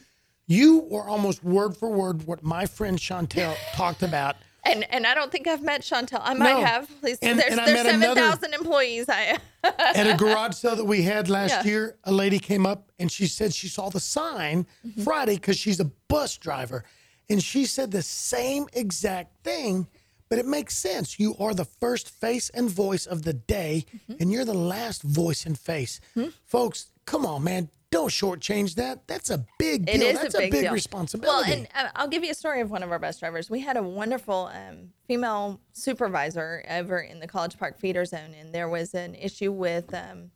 You 0.48 0.80
were 0.90 1.04
almost 1.08 1.44
word 1.44 1.78
for 1.78 1.90
word 1.90 2.24
what 2.26 2.44
my 2.44 2.66
friend 2.66 2.98
Chantel 2.98 3.56
talked 3.74 4.02
about 4.02 4.36
And 4.66 4.84
and 4.92 5.06
I 5.06 5.14
don't 5.14 5.32
think 5.32 5.48
I've 5.48 5.62
met 5.62 5.82
Chantel. 5.82 6.20
I 6.24 6.34
might 6.34 6.54
No. 6.60 6.66
have. 6.66 6.90
Please, 7.02 7.18
And- 7.22 7.40
there's 7.40 7.56
and 7.56 7.68
there's 7.68 7.82
seven 7.84 8.16
thousand 8.16 8.54
employees. 8.56 9.06
I 9.08 9.38
At 9.64 10.08
a 10.08 10.18
garage 10.18 10.56
sale 10.56 10.76
that 10.76 10.86
we 10.86 11.04
had 11.04 11.30
last 11.30 11.52
Yeah. 11.52 11.64
year, 11.72 11.98
a 12.04 12.12
lady 12.12 12.40
came 12.40 12.66
up 12.66 12.92
and 12.98 13.12
she 13.12 13.28
said 13.28 13.54
she 13.54 13.68
saw 13.70 13.90
the 13.90 14.00
sign 14.00 14.66
Mm-hmm. 14.86 15.04
Friday 15.04 15.36
because 15.36 15.56
she's 15.58 15.80
a 15.80 15.86
bus 16.10 16.36
driver. 16.38 16.84
And 17.30 17.44
she 17.44 17.66
said 17.66 17.92
the 17.92 18.02
same 18.02 18.68
exact 18.74 19.44
thing, 19.44 19.88
but 20.30 20.40
it 20.40 20.46
makes 20.46 20.78
sense. 20.78 21.20
You 21.20 21.36
are 21.40 21.54
the 21.54 21.66
first 21.66 22.10
face 22.10 22.50
and 22.50 22.70
voice 22.70 23.06
of 23.06 23.24
the 23.24 23.34
day, 23.34 23.86
Mm-hmm. 23.94 24.14
and 24.22 24.32
you're 24.32 24.46
the 24.46 24.54
last 24.54 25.02
voice 25.04 25.46
and 25.46 25.58
face. 25.58 26.00
Folks, 26.46 26.92
come 27.06 27.26
on, 27.26 27.44
man. 27.44 27.70
Don't 27.92 28.10
shortchange 28.12 28.76
that. 28.76 29.08
That's 29.08 29.32
a 29.32 29.44
big 29.58 29.88
deal. 29.88 29.96
It 29.96 30.02
is 30.02 30.22
That's 30.22 30.36
a 30.36 30.40
big, 30.40 30.52
deal. 30.52 30.72
responsibility. 30.72 31.50
Well, 31.50 31.58
and 31.58 31.68
uh, 31.74 31.90
I'll 31.96 32.08
give 32.08 32.24
you 32.24 32.30
a 32.30 32.36
story 32.36 32.62
of 32.62 32.70
one 32.70 32.84
of 32.84 32.92
our 32.92 33.00
bus 33.00 33.18
drivers. 33.20 33.50
We 33.50 33.62
had 33.62 33.78
a 33.78 33.82
wonderful 33.84 34.52
um, 34.54 34.90
female 35.08 35.60
supervisor 35.74 36.64
over 36.70 37.00
in 37.00 37.20
the 37.20 37.26
College 37.28 37.58
Park 37.58 37.80
feeder 37.80 38.06
zone, 38.06 38.36
and 38.40 38.54
there 38.54 38.70
was 38.70 38.94
an 38.94 39.16
issue 39.16 39.52
with 39.52 39.92
um, 39.96 40.30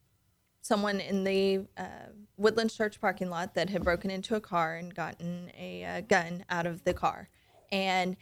someone 0.61 0.99
in 0.99 1.23
the 1.25 1.65
uh, 1.77 2.09
Woodlands 2.43 2.75
Church 2.75 2.99
parking 3.01 3.29
lot 3.29 3.55
that 3.55 3.69
had 3.69 3.83
broken 3.83 4.11
into 4.11 4.35
a 4.35 4.41
car 4.41 4.75
and 4.75 4.93
gotten 4.93 5.51
a 5.57 5.83
uh, 5.83 6.01
gun 6.01 6.45
out 6.49 6.65
of 6.65 6.83
the 6.83 6.93
car. 6.93 7.29
And 7.71 8.17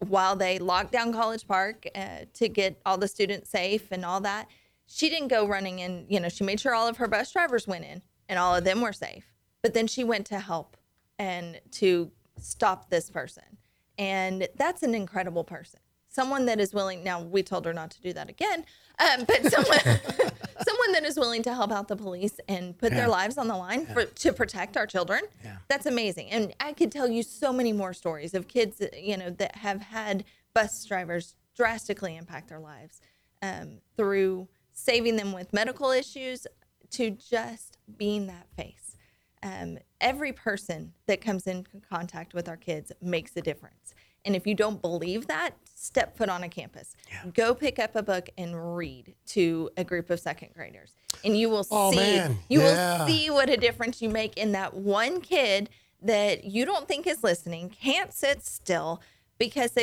while 0.00 0.36
they 0.36 0.58
locked 0.58 0.92
down 0.92 1.12
College 1.12 1.46
Park 1.46 1.88
uh, 1.94 2.26
to 2.34 2.48
get 2.48 2.80
all 2.84 2.98
the 2.98 3.08
students 3.08 3.48
safe 3.48 3.90
and 3.90 4.04
all 4.04 4.20
that, 4.20 4.48
she 4.86 5.08
didn't 5.08 5.28
go 5.28 5.46
running 5.46 5.78
in. 5.78 6.06
You 6.08 6.20
know, 6.20 6.28
she 6.28 6.44
made 6.44 6.60
sure 6.60 6.74
all 6.74 6.88
of 6.88 6.98
her 6.98 7.08
bus 7.08 7.32
drivers 7.32 7.66
went 7.66 7.84
in 7.84 8.02
and 8.28 8.38
all 8.38 8.54
of 8.54 8.64
them 8.64 8.80
were 8.80 8.92
safe. 8.92 9.32
But 9.62 9.72
then 9.72 9.86
she 9.86 10.04
went 10.04 10.26
to 10.26 10.40
help 10.40 10.76
and 11.18 11.60
to 11.72 12.10
stop 12.38 12.90
this 12.90 13.08
person. 13.08 13.44
And 13.96 14.48
that's 14.56 14.82
an 14.82 14.94
incredible 14.94 15.44
person. 15.44 15.80
Someone 16.14 16.46
that 16.46 16.60
is 16.60 16.72
willing. 16.72 17.02
Now 17.02 17.20
we 17.20 17.42
told 17.42 17.64
her 17.64 17.72
not 17.72 17.90
to 17.90 18.00
do 18.00 18.12
that 18.12 18.28
again, 18.30 18.64
um, 19.00 19.24
but 19.26 19.44
someone, 19.50 19.78
someone 20.66 20.92
that 20.92 21.02
is 21.04 21.18
willing 21.18 21.42
to 21.42 21.52
help 21.52 21.72
out 21.72 21.88
the 21.88 21.96
police 21.96 22.38
and 22.48 22.78
put 22.78 22.92
their 22.92 23.08
lives 23.08 23.36
on 23.36 23.48
the 23.48 23.56
line 23.56 23.86
for, 23.86 24.04
to 24.04 24.32
protect 24.32 24.76
our 24.76 24.86
children. 24.86 25.22
That's 25.68 25.86
amazing. 25.86 26.30
And 26.30 26.54
I 26.60 26.72
could 26.72 26.92
tell 26.92 27.08
you 27.08 27.24
so 27.24 27.52
many 27.52 27.72
more 27.72 27.92
stories 27.92 28.32
of 28.32 28.46
kids, 28.46 28.80
you 28.96 29.16
know, 29.16 29.30
that 29.30 29.56
have 29.56 29.82
had 29.82 30.24
bus 30.54 30.84
drivers 30.84 31.34
drastically 31.56 32.16
impact 32.16 32.48
their 32.48 32.60
lives 32.60 33.00
um, 33.42 33.78
through 33.96 34.48
saving 34.72 35.16
them 35.16 35.32
with 35.32 35.52
medical 35.52 35.90
issues 35.90 36.46
to 36.90 37.10
just 37.10 37.78
being 37.96 38.28
that 38.28 38.46
face. 38.56 38.96
Um, 39.42 39.78
every 40.00 40.32
person 40.32 40.92
that 41.06 41.20
comes 41.20 41.46
in 41.46 41.66
contact 41.90 42.34
with 42.34 42.48
our 42.48 42.56
kids 42.56 42.92
makes 43.02 43.36
a 43.36 43.42
difference. 43.42 43.94
And 44.24 44.34
if 44.34 44.46
you 44.46 44.54
don't 44.54 44.80
believe 44.80 45.26
that, 45.26 45.50
step 45.74 46.16
foot 46.16 46.28
on 46.28 46.42
a 46.42 46.48
campus. 46.48 46.96
Go 47.34 47.54
pick 47.54 47.78
up 47.78 47.94
a 47.94 48.02
book 48.02 48.30
and 48.38 48.76
read 48.76 49.14
to 49.26 49.70
a 49.76 49.84
group 49.84 50.08
of 50.10 50.18
second 50.20 50.50
graders. 50.54 50.92
And 51.24 51.36
you 51.38 51.50
will 51.50 51.66
Oh, 51.70 51.90
see 51.90 51.96
man. 51.96 52.38
you 52.48 52.60
Yeah. 52.62 52.98
will 53.00 53.06
see 53.06 53.28
what 53.30 53.50
a 53.50 53.56
difference 53.56 54.00
you 54.00 54.08
make 54.08 54.36
in 54.38 54.52
that 54.52 54.74
one 54.74 55.20
kid 55.20 55.68
that 56.00 56.44
you 56.44 56.64
don't 56.64 56.88
think 56.88 57.06
is 57.06 57.22
listening, 57.22 57.68
can't 57.70 58.12
sit 58.12 58.44
still 58.44 59.02
because 59.38 59.72
they, 59.72 59.82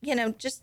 you 0.00 0.14
know, 0.14 0.32
just 0.32 0.62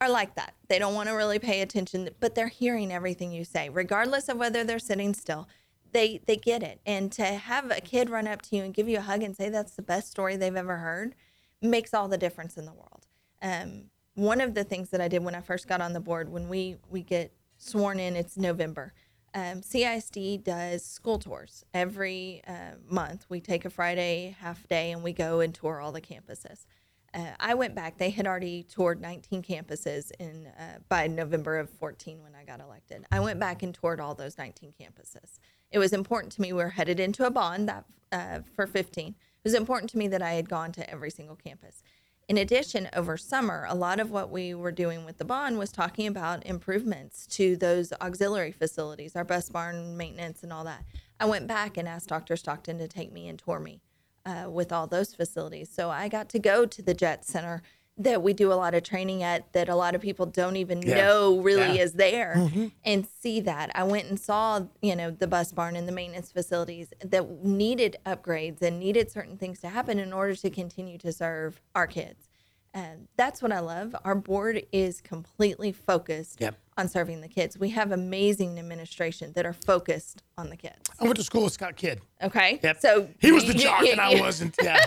are 0.00 0.08
like 0.10 0.34
that. 0.34 0.54
They 0.68 0.78
don't 0.78 0.94
want 0.94 1.08
to 1.08 1.14
really 1.14 1.38
pay 1.38 1.60
attention, 1.60 2.08
but 2.18 2.34
they're 2.34 2.48
hearing 2.48 2.92
everything 2.92 3.30
you 3.32 3.44
say, 3.44 3.68
regardless 3.68 4.28
of 4.28 4.36
whether 4.36 4.64
they're 4.64 4.78
sitting 4.80 5.14
still. 5.14 5.48
They 5.92 6.20
they 6.26 6.36
get 6.36 6.62
it. 6.62 6.80
And 6.86 7.12
to 7.12 7.24
have 7.24 7.70
a 7.70 7.80
kid 7.80 8.08
run 8.10 8.26
up 8.26 8.42
to 8.42 8.56
you 8.56 8.62
and 8.64 8.72
give 8.74 8.88
you 8.88 8.98
a 8.98 9.02
hug 9.02 9.22
and 9.22 9.36
say 9.36 9.48
that's 9.50 9.76
the 9.76 9.82
best 9.82 10.10
story 10.10 10.36
they've 10.36 10.56
ever 10.56 10.78
heard 10.78 11.14
makes 11.62 11.94
all 11.94 12.08
the 12.08 12.18
difference 12.18 12.56
in 12.56 12.64
the 12.64 12.72
world. 12.72 13.06
Um, 13.40 13.90
one 14.14 14.40
of 14.40 14.54
the 14.54 14.64
things 14.64 14.90
that 14.90 15.00
I 15.00 15.08
did 15.08 15.24
when 15.24 15.34
I 15.34 15.40
first 15.40 15.66
got 15.66 15.80
on 15.80 15.92
the 15.92 16.00
board, 16.00 16.28
when 16.28 16.48
we 16.48 16.76
we 16.90 17.02
get 17.02 17.32
sworn 17.58 17.98
in, 17.98 18.16
it's 18.16 18.36
November. 18.36 18.92
Um, 19.34 19.62
CISD 19.62 20.44
does 20.44 20.84
school 20.84 21.18
tours 21.18 21.64
every 21.72 22.42
uh, 22.46 22.76
month. 22.86 23.24
We 23.30 23.40
take 23.40 23.64
a 23.64 23.70
Friday 23.70 24.36
half 24.40 24.68
day 24.68 24.92
and 24.92 25.02
we 25.02 25.12
go 25.14 25.40
and 25.40 25.54
tour 25.54 25.80
all 25.80 25.92
the 25.92 26.02
campuses. 26.02 26.66
Uh, 27.14 27.32
I 27.40 27.54
went 27.54 27.74
back. 27.74 27.98
They 27.98 28.10
had 28.10 28.26
already 28.26 28.62
toured 28.62 29.00
19 29.00 29.42
campuses 29.42 30.10
in 30.18 30.48
uh, 30.58 30.78
by 30.88 31.06
November 31.06 31.58
of 31.58 31.70
14 31.70 32.22
when 32.22 32.34
I 32.34 32.44
got 32.44 32.60
elected. 32.60 33.04
I 33.10 33.20
went 33.20 33.38
back 33.38 33.62
and 33.62 33.74
toured 33.74 34.00
all 34.00 34.14
those 34.14 34.38
19 34.38 34.74
campuses. 34.80 35.38
It 35.70 35.78
was 35.78 35.92
important 35.92 36.32
to 36.34 36.42
me. 36.42 36.52
We 36.52 36.62
were 36.62 36.70
headed 36.70 37.00
into 37.00 37.26
a 37.26 37.30
bond 37.30 37.68
that 37.68 37.84
uh, 38.12 38.40
for 38.54 38.66
15. 38.66 39.14
It 39.44 39.48
was 39.48 39.54
important 39.54 39.90
to 39.90 39.98
me 39.98 40.06
that 40.06 40.22
I 40.22 40.34
had 40.34 40.48
gone 40.48 40.70
to 40.72 40.88
every 40.88 41.10
single 41.10 41.34
campus. 41.34 41.82
In 42.28 42.38
addition, 42.38 42.88
over 42.94 43.16
summer, 43.16 43.66
a 43.68 43.74
lot 43.74 43.98
of 43.98 44.12
what 44.12 44.30
we 44.30 44.54
were 44.54 44.70
doing 44.70 45.04
with 45.04 45.18
the 45.18 45.24
bond 45.24 45.58
was 45.58 45.72
talking 45.72 46.06
about 46.06 46.46
improvements 46.46 47.26
to 47.26 47.56
those 47.56 47.92
auxiliary 48.00 48.52
facilities, 48.52 49.16
our 49.16 49.24
bus 49.24 49.48
barn 49.48 49.96
maintenance, 49.96 50.44
and 50.44 50.52
all 50.52 50.62
that. 50.62 50.84
I 51.18 51.24
went 51.24 51.48
back 51.48 51.76
and 51.76 51.88
asked 51.88 52.08
Dr. 52.08 52.36
Stockton 52.36 52.78
to 52.78 52.86
take 52.86 53.12
me 53.12 53.28
and 53.28 53.36
tour 53.36 53.58
me 53.58 53.80
uh, 54.24 54.48
with 54.48 54.70
all 54.70 54.86
those 54.86 55.12
facilities. 55.12 55.68
So 55.68 55.90
I 55.90 56.08
got 56.08 56.28
to 56.30 56.38
go 56.38 56.64
to 56.64 56.80
the 56.80 56.94
Jet 56.94 57.24
Center 57.24 57.62
that 57.98 58.22
we 58.22 58.32
do 58.32 58.52
a 58.52 58.54
lot 58.54 58.74
of 58.74 58.82
training 58.82 59.22
at 59.22 59.52
that 59.52 59.68
a 59.68 59.76
lot 59.76 59.94
of 59.94 60.00
people 60.00 60.24
don't 60.26 60.56
even 60.56 60.80
know 60.80 61.38
really 61.40 61.76
Yeah. 61.76 61.82
is 61.82 61.92
there 61.92 62.34
mm-hmm. 62.38 62.68
and 62.84 63.06
see 63.20 63.40
that. 63.40 63.70
I 63.74 63.84
went 63.84 64.08
and 64.08 64.18
saw, 64.18 64.62
you 64.80 64.96
know, 64.96 65.10
the 65.10 65.26
bus 65.26 65.52
barn 65.52 65.76
and 65.76 65.86
the 65.86 65.92
maintenance 65.92 66.32
facilities 66.32 66.92
that 67.04 67.44
needed 67.44 67.96
upgrades 68.06 68.62
and 68.62 68.80
needed 68.80 69.10
certain 69.10 69.36
things 69.36 69.60
to 69.60 69.68
happen 69.68 69.98
in 69.98 70.12
order 70.12 70.34
to 70.34 70.50
continue 70.50 70.96
to 70.98 71.12
serve 71.12 71.60
our 71.74 71.86
kids. 71.86 72.28
And 72.74 73.08
that's 73.18 73.42
what 73.42 73.52
I 73.52 73.58
love. 73.60 73.94
Our 74.02 74.14
board 74.14 74.64
is 74.72 75.02
completely 75.02 75.72
focused 75.72 76.40
Yep. 76.40 76.56
on 76.78 76.88
serving 76.88 77.20
the 77.20 77.28
kids. 77.28 77.58
We 77.58 77.68
have 77.70 77.92
amazing 77.92 78.58
administration 78.58 79.32
that 79.34 79.44
are 79.44 79.52
focused 79.52 80.22
on 80.38 80.48
the 80.48 80.56
kids. 80.56 80.80
I 80.98 81.04
went 81.04 81.16
to 81.16 81.22
school 81.22 81.44
with 81.44 81.52
Scott 81.52 81.76
Kidd. 81.76 82.00
Okay. 82.22 82.58
Yep. 82.62 82.80
So 82.80 83.08
he 83.20 83.30
was 83.30 83.44
the 83.46 83.52
jock 83.66 83.82
and 83.82 84.00
I 84.00 84.18
wasn't. 84.20 84.54
Yeah. 84.62 84.80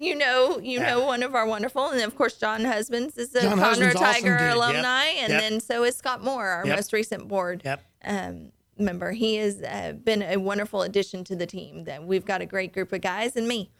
You 0.00 0.16
know, 0.16 0.58
you 0.58 0.80
know 0.80 1.04
one 1.04 1.22
of 1.22 1.34
our 1.34 1.46
wonderful, 1.46 1.88
and 1.88 2.00
of 2.02 2.16
course 2.16 2.36
John 2.38 2.64
Husbands 2.64 3.16
is 3.18 3.34
a 3.34 3.42
John 3.42 3.58
Conroe 3.58 3.62
Husbands, 3.62 3.96
awesome 3.96 4.12
Tiger. 4.14 4.38
Yep. 4.38 4.56
alumni, 4.56 5.04
and 5.18 5.30
Yep. 5.32 5.40
then 5.40 5.60
so 5.60 5.84
is 5.84 5.94
Scott 5.96 6.24
Moore, 6.24 6.46
our 6.48 6.66
Yep. 6.66 6.76
most 6.76 6.92
recent 6.92 7.28
board 7.28 7.62
Yep. 7.64 7.82
um, 8.06 8.52
member. 8.78 9.12
He 9.12 9.36
has 9.36 9.60
uh, 9.62 9.92
been 10.02 10.22
a 10.22 10.38
wonderful 10.38 10.82
addition 10.82 11.22
to 11.24 11.36
the 11.36 11.46
team. 11.46 11.84
That 11.84 12.02
we've 12.04 12.24
got 12.24 12.40
a 12.40 12.46
great 12.46 12.72
group 12.72 12.92
of 12.92 13.02
guys, 13.02 13.36
and 13.36 13.46
me. 13.46 13.70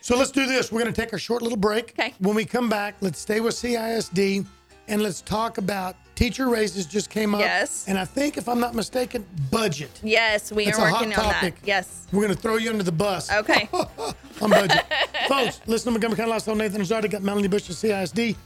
So 0.00 0.16
let's 0.18 0.32
do 0.32 0.46
this. 0.46 0.72
We're 0.72 0.80
going 0.82 0.92
to 0.92 1.00
take 1.00 1.12
a 1.12 1.18
short 1.18 1.42
little 1.42 1.56
break. 1.56 1.94
Okay. 1.96 2.12
When 2.18 2.34
we 2.34 2.44
come 2.44 2.68
back, 2.68 2.96
let's 3.00 3.20
stay 3.20 3.38
with 3.38 3.54
CISD 3.54 4.44
and 4.88 5.02
let's 5.02 5.20
talk 5.22 5.58
about 5.58 5.96
teacher 6.14 6.48
raises 6.48 6.86
just 6.86 7.10
came 7.10 7.34
up. 7.34 7.40
Yes. 7.40 7.86
And 7.88 7.98
I 7.98 8.04
think, 8.04 8.36
if 8.36 8.48
I'm 8.48 8.60
not 8.60 8.74
mistaken, 8.74 9.26
budget. 9.50 10.00
Yes, 10.02 10.52
we 10.52 10.66
It's 10.66 10.78
are 10.78 10.86
a 10.86 10.90
hot 10.90 11.06
working 11.06 11.18
on 11.18 11.28
that. 11.28 11.54
Yes. 11.64 12.06
We're 12.12 12.22
going 12.22 12.34
to 12.34 12.40
throw 12.40 12.56
you 12.56 12.70
under 12.70 12.82
the 12.82 12.92
bus. 12.92 13.30
Okay. 13.32 13.68
on 14.40 14.50
budget. 14.50 14.84
Folks, 15.28 15.60
listen 15.66 15.86
to 15.86 15.90
Montgomery 15.92 16.16
County 16.16 16.30
Lifestyle. 16.30 16.54
Nathan 16.54 16.82
Azardi 16.82 17.10
got 17.10 17.22
Melanie 17.22 17.48
Bush 17.48 17.68
of 17.68 17.76
CISD. 17.76 18.36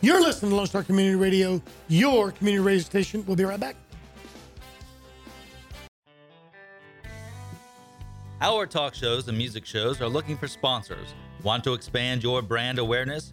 You're 0.00 0.20
listening 0.20 0.50
to 0.50 0.56
Lone 0.56 0.66
Star 0.66 0.82
Community 0.82 1.14
Radio, 1.16 1.62
your 1.88 2.32
community 2.32 2.64
radio 2.64 2.82
station. 2.82 3.24
We'll 3.26 3.36
be 3.36 3.44
right 3.44 3.60
back. 3.60 3.76
Our 8.40 8.66
talk 8.66 8.94
shows 8.94 9.28
and 9.28 9.38
music 9.38 9.64
shows 9.64 10.00
are 10.00 10.08
looking 10.08 10.36
for 10.36 10.48
sponsors. 10.48 11.14
Want 11.44 11.62
to 11.62 11.74
expand 11.74 12.24
your 12.24 12.42
brand 12.42 12.80
awareness? 12.80 13.32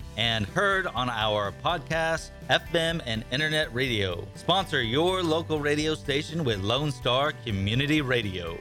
and 0.17 0.45
heard 0.45 0.87
on 0.87 1.09
our 1.09 1.53
podcast, 1.63 2.29
FM, 2.49 3.01
and 3.05 3.23
internet 3.31 3.73
radio. 3.73 4.27
Sponsor 4.35 4.81
your 4.81 5.23
local 5.23 5.59
radio 5.59 5.95
station 5.95 6.43
with 6.43 6.59
Lone 6.61 6.91
Star 6.91 7.33
Community 7.45 8.01
Radio. 8.01 8.57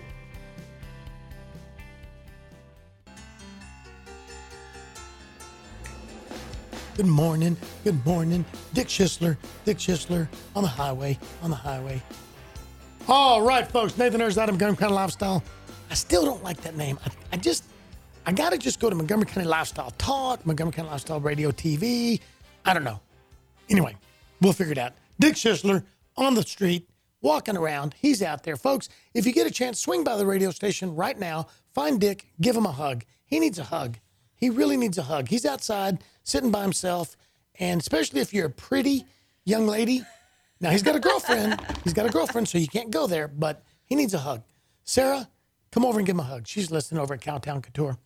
Good 6.96 7.06
morning. 7.06 7.56
Good 7.82 8.04
morning. 8.04 8.44
Dick 8.74 8.88
Schisler. 8.88 9.38
Dick 9.64 9.78
Schisler 9.78 10.28
on 10.54 10.62
the 10.62 10.68
highway. 10.68 11.18
On 11.42 11.48
the 11.48 11.56
highway. 11.56 12.02
All 13.08 13.40
right, 13.40 13.66
folks. 13.66 13.96
Nathan 13.96 14.20
Erzad 14.20 14.44
of 14.44 14.50
Montgomery 14.50 14.76
County 14.76 14.94
Lifestyle. 14.94 15.42
I 15.90 15.94
still 15.94 16.26
don't 16.26 16.44
like 16.44 16.60
that 16.60 16.76
name. 16.76 16.98
I, 17.04 17.10
I 17.32 17.36
just, 17.38 17.64
I 18.30 18.32
got 18.32 18.52
to 18.52 18.58
just 18.58 18.78
go 18.78 18.88
to 18.88 18.94
Montgomery 18.94 19.26
County 19.26 19.48
Lifestyle 19.48 19.90
Talk, 19.98 20.46
Montgomery 20.46 20.72
County 20.72 20.88
Lifestyle 20.88 21.18
Radio 21.18 21.50
TV. 21.50 22.20
I 22.64 22.72
don't 22.72 22.84
know. 22.84 23.00
Anyway, 23.68 23.96
we'll 24.40 24.52
figure 24.52 24.70
it 24.70 24.78
out. 24.78 24.92
Dick 25.18 25.34
Schisler 25.34 25.82
on 26.16 26.36
the 26.36 26.44
street, 26.44 26.88
walking 27.22 27.56
around. 27.56 27.96
He's 27.98 28.22
out 28.22 28.44
there. 28.44 28.56
Folks, 28.56 28.88
if 29.14 29.26
you 29.26 29.32
get 29.32 29.48
a 29.48 29.50
chance, 29.50 29.80
swing 29.80 30.04
by 30.04 30.16
the 30.16 30.24
radio 30.24 30.52
station 30.52 30.94
right 30.94 31.18
now. 31.18 31.48
Find 31.74 32.00
Dick, 32.00 32.24
give 32.40 32.54
him 32.54 32.66
a 32.66 32.70
hug. 32.70 33.02
He 33.26 33.40
needs 33.40 33.58
a 33.58 33.64
hug. 33.64 33.98
He 34.36 34.48
really 34.48 34.76
needs 34.76 34.96
a 34.96 35.02
hug. 35.02 35.26
He's 35.26 35.44
outside, 35.44 35.98
sitting 36.22 36.52
by 36.52 36.62
himself. 36.62 37.16
And 37.58 37.80
especially 37.80 38.20
if 38.20 38.32
you're 38.32 38.46
a 38.46 38.50
pretty 38.50 39.06
young 39.44 39.66
lady. 39.66 40.04
Now, 40.60 40.70
he's 40.70 40.84
got 40.84 40.94
a 40.94 41.00
girlfriend. 41.00 41.60
he's 41.82 41.94
got 41.94 42.06
a 42.06 42.10
girlfriend, 42.10 42.48
so 42.48 42.58
you 42.58 42.68
can't 42.68 42.92
go 42.92 43.08
there, 43.08 43.26
but 43.26 43.64
he 43.86 43.96
needs 43.96 44.14
a 44.14 44.18
hug. 44.18 44.44
Sarah, 44.84 45.28
come 45.72 45.84
over 45.84 45.98
and 45.98 46.06
give 46.06 46.14
him 46.14 46.20
a 46.20 46.22
hug. 46.22 46.46
She's 46.46 46.70
listening 46.70 47.00
over 47.00 47.14
at 47.14 47.22
Cowtown 47.22 47.60
Couture. 47.60 47.98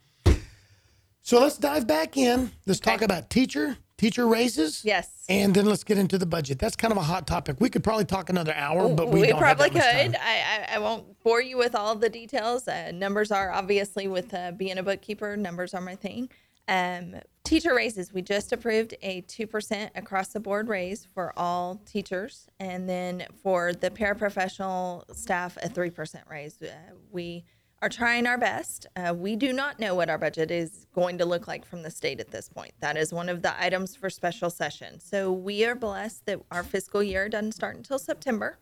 So 1.24 1.40
let's 1.40 1.56
dive 1.56 1.86
back 1.86 2.18
in. 2.18 2.50
Let's 2.66 2.80
talk 2.80 3.00
about 3.00 3.30
teacher, 3.30 3.78
teacher 3.96 4.28
raises. 4.28 4.84
Yes. 4.84 5.24
And 5.26 5.54
then 5.54 5.64
let's 5.64 5.82
get 5.82 5.96
into 5.96 6.18
the 6.18 6.26
budget. 6.26 6.58
That's 6.58 6.76
kind 6.76 6.92
of 6.92 6.98
a 6.98 7.02
hot 7.02 7.26
topic. 7.26 7.56
We 7.60 7.70
could 7.70 7.82
probably 7.82 8.04
talk 8.04 8.28
another 8.28 8.52
hour, 8.52 8.90
but 8.94 9.08
we, 9.08 9.22
we 9.22 9.26
don't 9.28 9.38
probably 9.38 9.70
have 9.70 9.72
that 9.72 9.94
much 9.94 10.04
could. 10.04 10.16
I, 10.16 10.66
I, 10.68 10.74
I 10.74 10.78
won't 10.80 11.18
bore 11.22 11.40
you 11.40 11.56
with 11.56 11.74
all 11.74 11.94
the 11.94 12.10
details. 12.10 12.68
Uh, 12.68 12.92
numbers 12.92 13.32
are 13.32 13.50
obviously 13.50 14.06
with 14.06 14.34
uh, 14.34 14.52
being 14.52 14.76
a 14.76 14.82
bookkeeper, 14.82 15.34
numbers 15.34 15.72
are 15.72 15.80
my 15.80 15.96
thing. 15.96 16.28
Um, 16.68 17.14
teacher 17.42 17.74
raises, 17.74 18.12
we 18.12 18.20
just 18.20 18.52
approved 18.52 18.94
a 19.00 19.22
2% 19.22 19.90
across 19.94 20.28
the 20.28 20.40
board 20.40 20.68
raise 20.68 21.08
for 21.14 21.32
all 21.38 21.80
teachers. 21.86 22.48
And 22.60 22.86
then 22.86 23.24
for 23.42 23.72
the 23.72 23.88
paraprofessional 23.88 25.04
staff, 25.16 25.56
a 25.62 25.70
3% 25.70 26.28
raise. 26.28 26.60
Uh, 26.60 26.74
we 27.10 27.46
are 27.84 27.88
trying 27.90 28.26
our 28.26 28.38
best. 28.38 28.86
Uh, 28.96 29.12
we 29.14 29.36
do 29.36 29.52
not 29.52 29.78
know 29.78 29.94
what 29.94 30.08
our 30.08 30.16
budget 30.16 30.50
is 30.50 30.86
going 30.94 31.18
to 31.18 31.26
look 31.26 31.46
like 31.46 31.66
from 31.66 31.82
the 31.82 31.90
state 31.90 32.18
at 32.18 32.30
this 32.30 32.48
point. 32.48 32.72
That 32.80 32.96
is 32.96 33.12
one 33.12 33.28
of 33.28 33.42
the 33.42 33.62
items 33.62 33.94
for 33.94 34.08
special 34.08 34.48
session. 34.48 34.98
So 34.98 35.30
we 35.30 35.66
are 35.66 35.74
blessed 35.74 36.24
that 36.24 36.40
our 36.50 36.62
fiscal 36.62 37.02
year 37.02 37.28
doesn't 37.28 37.52
start 37.52 37.76
until 37.76 37.98
September. 37.98 38.58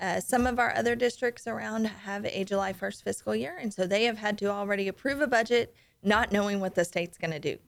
Uh, 0.00 0.18
some 0.18 0.48
of 0.48 0.58
our 0.58 0.74
other 0.74 0.96
districts 0.96 1.46
around 1.46 1.84
have 1.84 2.24
a 2.24 2.42
July 2.42 2.72
1st 2.72 3.04
fiscal 3.04 3.36
year, 3.36 3.56
and 3.60 3.72
so 3.72 3.86
they 3.86 4.02
have 4.02 4.18
had 4.18 4.36
to 4.38 4.46
already 4.46 4.88
approve 4.88 5.20
a 5.20 5.28
budget, 5.28 5.72
not 6.02 6.32
knowing 6.32 6.58
what 6.58 6.74
the 6.74 6.84
state's 6.84 7.16
going 7.16 7.30
to 7.30 7.38
do. 7.38 7.58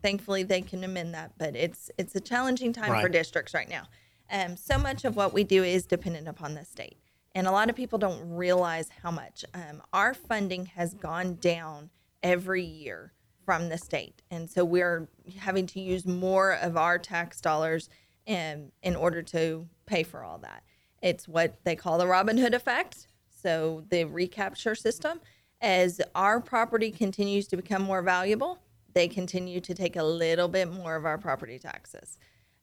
Thankfully, 0.00 0.42
they 0.42 0.62
can 0.62 0.82
amend 0.84 1.12
that, 1.12 1.32
but 1.36 1.54
it's 1.54 1.90
it's 1.98 2.14
a 2.14 2.20
challenging 2.20 2.72
time 2.72 2.98
for 3.02 3.10
districts 3.10 3.52
right 3.52 3.68
now. 3.68 3.88
Um, 4.30 4.56
so 4.56 4.78
much 4.78 5.04
of 5.04 5.16
what 5.16 5.34
we 5.34 5.44
do 5.44 5.62
is 5.62 5.84
dependent 5.84 6.28
upon 6.28 6.54
the 6.54 6.64
state, 6.64 6.96
and 7.36 7.46
a 7.46 7.52
lot 7.52 7.68
of 7.68 7.76
people 7.76 7.98
don't 7.98 8.34
realize 8.34 8.88
how 9.02 9.10
much. 9.10 9.44
Um, 9.52 9.82
our 9.92 10.14
funding 10.14 10.64
has 10.64 10.94
gone 10.94 11.34
down 11.34 11.90
every 12.22 12.64
year 12.64 13.12
from 13.44 13.68
the 13.68 13.76
state, 13.76 14.22
and 14.30 14.48
so 14.48 14.64
we're 14.64 15.06
having 15.38 15.66
to 15.66 15.80
use 15.80 16.06
more 16.06 16.52
of 16.54 16.78
our 16.78 16.98
tax 16.98 17.42
dollars 17.42 17.90
in, 18.24 18.72
in 18.82 18.96
order 18.96 19.20
to 19.22 19.68
pay 19.84 20.02
for 20.02 20.24
all 20.24 20.38
that. 20.38 20.64
It's 21.02 21.28
what 21.28 21.62
they 21.62 21.76
call 21.76 21.98
the 21.98 22.06
Robin 22.06 22.38
Hood 22.38 22.54
effect. 22.54 23.06
So 23.28 23.84
the 23.90 24.04
recapture 24.04 24.74
system, 24.74 25.20
as 25.60 26.00
our 26.14 26.40
property 26.40 26.90
continues 26.90 27.46
to 27.48 27.56
become 27.56 27.82
more 27.82 28.00
valuable, 28.00 28.60
they 28.94 29.08
continue 29.08 29.60
to 29.60 29.74
take 29.74 29.96
a 29.96 30.02
little 30.02 30.48
bit 30.48 30.72
more 30.72 30.96
of 30.96 31.04
our 31.04 31.18
property 31.18 31.58
taxes. 31.58 32.16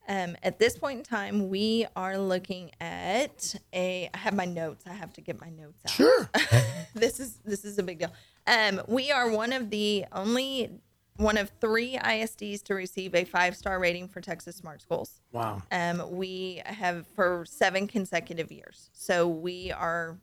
Um, 0.08 0.36
at 0.44 0.60
this 0.60 0.78
point 0.78 1.00
in 1.00 1.04
time, 1.06 1.50
we 1.50 1.86
are 1.96 2.18
looking 2.18 2.72
at 2.82 3.56
a. 3.74 4.10
I 4.14 4.18
have 4.18 4.34
my 4.34 4.46
notes. 4.46 4.86
I 4.88 4.94
have 4.94 5.14
to 5.14 5.22
get 5.22 5.40
my 5.40 5.50
notes 5.50 5.82
out 5.86 5.92
Sure. 5.92 6.30
this 6.94 7.20
is 7.20 7.40
this 7.46 7.64
is 7.64 7.78
a 7.80 7.84
big 7.84 8.00
deal. 8.00 8.12
Um, 8.46 8.82
we 8.88 9.12
are 9.12 9.30
one 9.30 9.54
of 9.54 9.70
the 9.70 10.06
only 10.12 10.72
one 11.18 11.38
of 11.38 11.52
three 11.62 11.98
ISDs 11.98 12.64
to 12.64 12.74
receive 12.74 13.16
a 13.16 13.24
five 13.24 13.56
star 13.56 13.80
rating 13.80 14.08
for 14.08 14.20
Texas 14.20 14.56
Smart 14.56 14.82
Schools. 14.82 15.22
Wow. 15.32 15.62
Um, 15.72 16.12
we 16.12 16.62
have 16.66 17.08
for 17.16 17.46
seven 17.48 17.88
consecutive 17.88 18.52
years. 18.52 18.90
So 18.94 19.28
we 19.28 19.72
are 19.72 20.18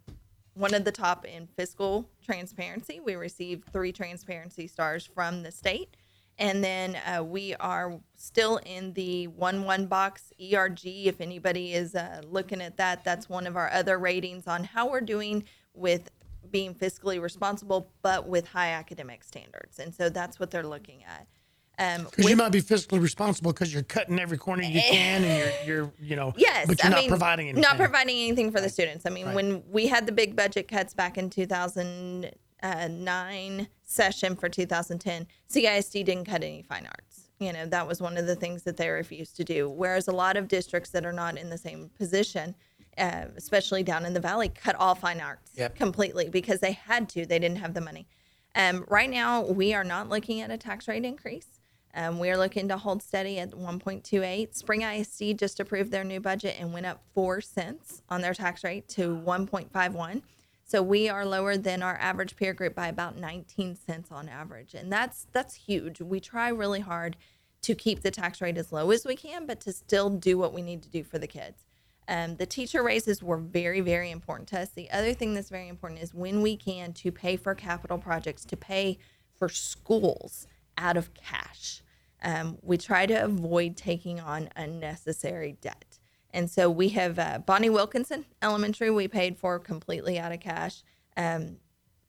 one 0.55 0.75
of 0.75 0.85
the 0.85 0.93
top 0.93 1.25
in 1.25 1.47
fiscal 1.57 2.09
transparency. 2.23 3.01
We 3.01 3.15
received 3.15 3.73
three 3.73 3.93
transparency 3.93 4.67
stars 4.67 5.07
from 5.07 5.43
the 5.43 5.53
state. 5.53 5.97
And 6.41 6.65
then 6.65 6.97
uh, 7.07 7.23
we 7.23 7.55
are 7.57 8.01
still 8.17 8.57
in 8.65 8.95
the 8.95 9.29
1 9.29 9.63
1 9.63 9.87
box 9.87 10.33
ERG. 10.41 10.81
If 10.87 11.21
anybody 11.21 11.75
is 11.75 11.95
uh, 11.95 12.23
looking 12.27 12.63
at 12.63 12.79
that, 12.79 13.05
that's 13.05 13.29
one 13.29 13.47
of 13.47 13.57
our 13.57 13.71
other 13.71 13.99
ratings 13.99 14.47
on 14.47 14.65
how 14.65 14.91
we're 14.91 15.03
doing 15.03 15.45
with 15.75 16.11
being 16.51 16.75
fiscally 16.75 17.21
responsible, 17.21 17.93
but 18.03 18.27
with 18.27 18.49
high 18.49 18.71
academic 18.71 19.23
standards. 19.23 19.79
And 19.79 19.95
so 19.95 20.09
that's 20.09 20.41
what 20.41 20.51
they're 20.51 20.67
looking 20.67 21.05
at. 21.05 21.27
Um, 21.79 22.05
Because 22.05 22.29
you 22.31 22.37
might 22.37 22.53
be 22.53 22.63
fiscally 22.63 23.01
responsible 23.01 23.53
because 23.53 23.73
you're 23.73 23.83
cutting 23.83 24.19
every 24.19 24.39
corner 24.39 24.63
you 24.63 24.81
can, 24.81 25.23
and 25.23 25.39
you're, 25.67 25.77
you're, 25.83 25.93
you 26.01 26.17
know, 26.17 26.33
Yes, 26.37 26.67
but 26.67 26.83
you're 26.83 26.87
I 26.87 26.95
not 26.95 27.01
mean, 27.01 27.09
providing 27.11 27.49
anything. 27.49 27.61
Not 27.63 27.77
providing 27.77 28.17
anything 28.17 28.51
for 28.51 28.61
the 28.63 28.69
students. 28.71 29.05
I 29.07 29.11
mean, 29.11 29.27
Right. 29.27 29.35
when 29.35 29.63
we 29.71 29.87
had 29.89 30.07
the 30.07 30.13
big 30.13 30.37
budget 30.37 30.69
cuts 30.69 30.95
back 30.95 31.17
in 31.19 31.29
2009 32.63 33.69
session 33.83 34.37
for 34.37 34.49
2010, 34.49 35.27
CISD 35.51 36.05
didn't 36.05 36.25
cut 36.27 36.43
any 36.43 36.63
fine 36.63 36.87
arts. 36.87 37.29
You 37.39 37.53
know, 37.53 37.67
that 37.67 37.87
was 37.87 38.01
one 38.03 38.17
of 38.19 38.27
the 38.27 38.37
things 38.37 38.63
that 38.65 38.77
they 38.77 38.89
refused 38.91 39.37
to 39.37 39.45
do. 39.45 39.69
Whereas 39.69 40.09
a 40.09 40.13
lot 40.13 40.37
of 40.37 40.47
districts 40.49 40.91
that 40.91 41.07
are 41.07 41.13
not 41.13 41.39
in 41.39 41.49
the 41.51 41.57
same 41.59 41.91
position, 41.97 42.55
uh, 42.99 43.27
especially 43.37 43.83
down 43.83 44.05
in 44.05 44.13
the 44.13 44.21
valley, 44.21 44.49
cut 44.51 44.77
all 44.77 44.95
fine 44.95 45.21
arts 45.21 45.53
Yep. 45.55 45.75
completely 45.77 46.29
because 46.29 46.61
they 46.61 46.73
had 46.73 47.09
to. 47.11 47.25
They 47.25 47.39
didn't 47.39 47.59
have 47.59 47.73
the 47.75 47.81
money. 47.81 48.07
Um, 48.55 48.85
right 48.89 49.09
now, 49.09 49.43
we 49.43 49.73
are 49.75 49.85
not 49.85 50.09
looking 50.09 50.41
at 50.41 50.51
a 50.51 50.59
tax 50.59 50.87
rate 50.89 51.05
increase. 51.05 51.47
Um, 51.95 52.19
we 52.19 52.31
are 52.31 52.37
looking 52.37 52.69
to 52.69 52.77
hold 52.77 53.03
steady 53.03 53.39
at 53.39 53.51
1.28. 53.53 54.55
Spring 54.55 54.83
ISD 54.83 55.37
just 55.39 55.59
approved 55.61 55.91
their 55.91 56.05
new 56.05 56.21
budget 56.21 56.57
and 56.61 56.73
went 56.73 56.87
up 56.87 57.03
four 57.15 57.41
cents 57.41 58.03
on 58.09 58.21
their 58.21 58.35
tax 58.35 58.63
rate 58.63 58.87
to 58.91 59.17
1.51. 59.17 60.23
So 60.71 60.83
we 60.83 61.09
are 61.09 61.27
lower 61.27 61.57
than 61.57 61.83
our 61.83 61.97
average 61.97 62.37
peer 62.37 62.55
group 62.55 62.77
by 62.77 62.87
about 62.87 63.17
19 63.17 63.75
cents 63.75 64.13
on 64.13 64.29
average, 64.29 64.73
and 64.73 64.93
that's 64.93 65.27
that's 65.33 65.57
huge. 65.57 66.01
We 66.01 66.21
try 66.21 66.49
really 66.49 66.79
hard 66.79 67.17
to 67.63 67.75
keep 67.75 68.03
the 68.03 68.13
tax 68.13 68.41
rate 68.41 68.57
as 68.57 68.71
low 68.71 68.93
as 68.93 69.05
we 69.05 69.17
can, 69.17 69.47
but 69.47 69.59
to 69.63 69.73
still 69.73 70.11
do 70.11 70.39
what 70.39 70.53
we 70.53 70.63
need 70.63 70.81
to 70.85 70.89
do 70.89 71.03
for 71.03 71.19
the 71.19 71.27
kids. 71.27 71.65
Um, 72.07 72.37
the 72.37 72.47
teacher 72.47 72.85
raises 72.85 73.21
were 73.21 73.37
very, 73.37 73.81
very 73.81 74.13
important 74.13 74.49
to 74.51 74.61
us. 74.61 74.69
The 74.69 74.89
other 74.93 75.13
thing 75.13 75.35
that's 75.35 75.51
very 75.51 75.67
important 75.67 76.03
is 76.03 76.15
when 76.15 76.41
we 76.41 76.57
can 76.57 76.93
to 76.93 77.11
pay 77.11 77.37
for 77.37 77.57
capital 77.57 77.99
projects, 77.99 78.45
to 78.45 78.57
pay 78.57 78.99
for 79.35 79.49
schools 79.49 80.47
out 80.79 80.97
of 80.97 81.13
cash. 81.15 81.83
Um, 82.23 82.59
we 82.63 82.77
try 82.77 83.07
to 83.07 83.15
avoid 83.15 83.77
taking 83.77 84.21
on 84.21 84.49
unnecessary 84.55 85.57
debt. 85.61 85.90
And 86.33 86.51
so 86.51 86.71
we 86.71 86.91
have 86.91 87.19
uh, 87.19 87.39
Bonnie 87.45 87.71
Wilkinson 87.71 88.25
Elementary, 88.43 88.91
we 88.91 89.09
paid 89.09 89.39
for 89.39 89.59
completely 89.59 90.19
out 90.19 90.33
of 90.33 90.41
cash. 90.41 90.83
Um, 91.17 91.57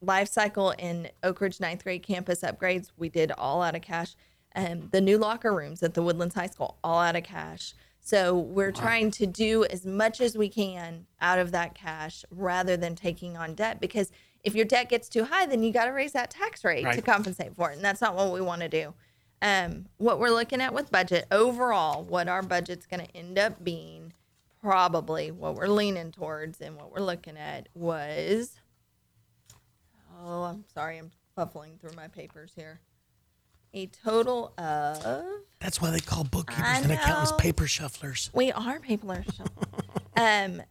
Life 0.01 0.29
Cycle 0.29 0.73
and 0.79 1.11
Oak 1.23 1.41
Ridge 1.41 1.59
ninth 1.59 1.83
grade 1.83 2.03
campus 2.03 2.41
upgrades, 2.41 2.89
we 2.97 3.09
did 3.09 3.31
all 3.31 3.61
out 3.61 3.75
of 3.75 3.81
cash. 3.81 4.15
Um, 4.55 4.89
the 4.91 5.01
new 5.01 5.17
locker 5.17 5.53
rooms 5.53 5.81
at 5.83 5.93
the 5.93 6.01
Woodlands 6.01 6.35
High 6.35 6.47
School, 6.47 6.77
all 6.83 6.99
out 6.99 7.15
of 7.15 7.23
cash. 7.23 7.73
So 8.01 8.37
we're 8.37 8.71
trying 8.71 9.11
to 9.11 9.27
do 9.27 9.63
as 9.65 9.85
much 9.85 10.21
as 10.21 10.35
we 10.35 10.49
can 10.49 11.05
out 11.21 11.37
of 11.37 11.51
that 11.51 11.75
cash 11.75 12.25
rather 12.31 12.75
than 12.75 12.95
taking 12.95 13.37
on 13.37 13.53
debt 13.53 13.79
because 13.79 14.11
if 14.43 14.55
your 14.55 14.65
debt 14.65 14.89
gets 14.89 15.07
too 15.07 15.25
high, 15.25 15.45
then 15.45 15.61
you 15.61 15.71
got 15.71 15.85
to 15.85 15.91
raise 15.91 16.13
that 16.13 16.31
tax 16.31 16.65
rate 16.65 16.83
to 16.93 17.01
compensate 17.01 17.55
for 17.55 17.69
it. 17.71 17.75
And 17.75 17.85
that's 17.85 18.01
not 18.01 18.15
what 18.15 18.33
we 18.33 18.41
want 18.41 18.61
to 18.61 18.69
do. 18.69 18.95
Um, 19.43 19.85
what 19.97 20.19
we're 20.19 20.29
looking 20.29 20.61
at 20.61 20.73
with 20.73 20.91
budget 20.91 21.25
overall, 21.31 22.03
what 22.03 22.27
our 22.27 22.41
budget's 22.41 22.85
going 22.85 23.05
to 23.05 23.15
end 23.15 23.39
up 23.39 23.63
being, 23.63 24.10
probably 24.61 25.31
what 25.31 25.55
we're 25.55 25.67
leaning 25.67 26.11
towards 26.11 26.61
and 26.61 26.75
what 26.75 26.91
we're 26.91 27.03
looking 27.03 27.37
at 27.37 27.67
was. 27.73 28.57
Oh, 30.23 30.43
I'm 30.43 30.65
sorry, 30.73 30.97
I'm 30.97 31.11
buffling 31.35 31.77
through 31.79 31.93
my 31.95 32.07
papers 32.07 32.51
here. 32.55 32.79
A 33.73 33.87
total 33.87 34.53
of 34.57 35.25
That's 35.59 35.81
why 35.81 35.91
they 35.91 35.99
call 36.01 36.25
bookkeepers 36.25 36.81
and 36.83 36.91
accountants 36.91 37.31
paper 37.37 37.63
shufflers. 37.63 38.29
we 38.33 38.51
are 38.51 38.79
paper 38.79 39.23
shufflers. 39.27 40.57
um 40.57 40.61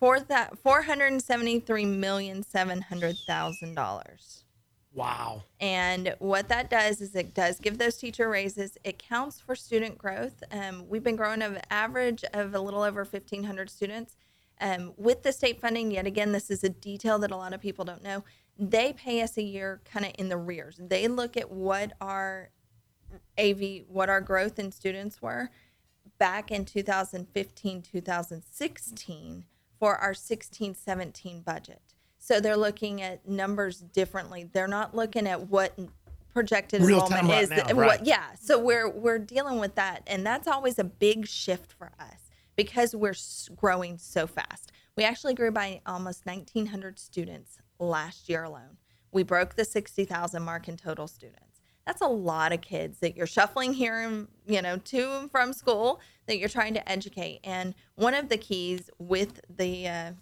for 0.00 0.18
that 0.20 0.58
four 0.58 0.82
hundred 0.82 1.20
seventy 1.22 1.60
three 1.60 1.84
million 1.84 2.42
seven 2.42 2.82
hundred 2.82 3.16
thousand 3.26 3.74
dollars. 3.74 4.44
Wow. 4.98 5.44
And 5.60 6.16
what 6.18 6.48
that 6.48 6.70
does 6.70 7.00
is 7.00 7.14
it 7.14 7.32
does 7.32 7.60
give 7.60 7.78
those 7.78 7.96
teacher 7.96 8.28
raises. 8.28 8.76
It 8.82 8.98
counts 8.98 9.38
for 9.38 9.54
student 9.54 9.96
growth. 9.96 10.42
Um, 10.50 10.88
we've 10.88 11.04
been 11.04 11.14
growing 11.14 11.40
an 11.40 11.60
average 11.70 12.24
of 12.34 12.52
a 12.52 12.58
little 12.58 12.82
over 12.82 13.04
1,500 13.04 13.70
students. 13.70 14.16
Um, 14.60 14.94
with 14.96 15.22
the 15.22 15.30
state 15.30 15.60
funding, 15.60 15.92
yet 15.92 16.08
again, 16.08 16.32
this 16.32 16.50
is 16.50 16.64
a 16.64 16.68
detail 16.68 17.20
that 17.20 17.30
a 17.30 17.36
lot 17.36 17.52
of 17.52 17.60
people 17.60 17.84
don't 17.84 18.02
know. 18.02 18.24
They 18.58 18.92
pay 18.92 19.22
us 19.22 19.36
a 19.36 19.42
year 19.42 19.80
kind 19.84 20.04
of 20.04 20.12
in 20.18 20.30
the 20.30 20.36
rears. 20.36 20.80
They 20.80 21.06
look 21.06 21.36
at 21.36 21.48
what 21.48 21.92
our 22.00 22.50
AV, 23.38 23.84
what 23.86 24.08
our 24.08 24.20
growth 24.20 24.58
in 24.58 24.72
students 24.72 25.22
were 25.22 25.50
back 26.18 26.50
in 26.50 26.64
2015, 26.64 27.82
2016 27.82 29.44
for 29.78 29.94
our 29.94 30.12
16, 30.12 30.74
17 30.74 31.42
budget. 31.42 31.87
So 32.28 32.40
they're 32.40 32.58
looking 32.58 33.00
at 33.00 33.26
numbers 33.26 33.78
differently. 33.80 34.50
They're 34.52 34.68
not 34.68 34.94
looking 34.94 35.26
at 35.26 35.48
what 35.48 35.78
projected 36.34 36.82
Real 36.82 36.96
enrollment 36.96 37.22
time 37.22 37.30
right 37.30 37.42
is. 37.44 37.48
now, 37.48 37.74
what, 37.74 38.04
yeah. 38.04 38.34
So 38.38 38.58
we're 38.58 38.86
we're 38.86 39.18
dealing 39.18 39.58
with 39.58 39.76
that, 39.76 40.02
and 40.06 40.26
that's 40.26 40.46
always 40.46 40.78
a 40.78 40.84
big 40.84 41.26
shift 41.26 41.72
for 41.72 41.90
us 41.98 42.28
because 42.54 42.94
we're 42.94 43.14
growing 43.56 43.96
so 43.96 44.26
fast. 44.26 44.72
We 44.94 45.04
actually 45.04 45.32
grew 45.32 45.50
by 45.50 45.80
almost 45.86 46.26
1,900 46.26 46.98
students 46.98 47.56
last 47.78 48.28
year 48.28 48.44
alone. 48.44 48.76
We 49.10 49.22
broke 49.22 49.54
the 49.54 49.64
60,000 49.64 50.42
mark 50.42 50.68
in 50.68 50.76
total 50.76 51.06
students. 51.06 51.62
That's 51.86 52.02
a 52.02 52.08
lot 52.08 52.52
of 52.52 52.60
kids 52.60 52.98
that 52.98 53.16
you're 53.16 53.26
shuffling 53.26 53.72
here 53.72 54.00
and 54.00 54.28
you 54.46 54.60
know 54.60 54.76
to 54.76 55.18
and 55.18 55.30
from 55.30 55.54
school 55.54 56.02
that 56.26 56.36
you're 56.36 56.50
trying 56.50 56.74
to 56.74 56.86
educate. 56.86 57.40
And 57.42 57.74
one 57.94 58.12
of 58.12 58.28
the 58.28 58.36
keys 58.36 58.90
with 58.98 59.40
the 59.48 59.88
uh, 59.88 60.12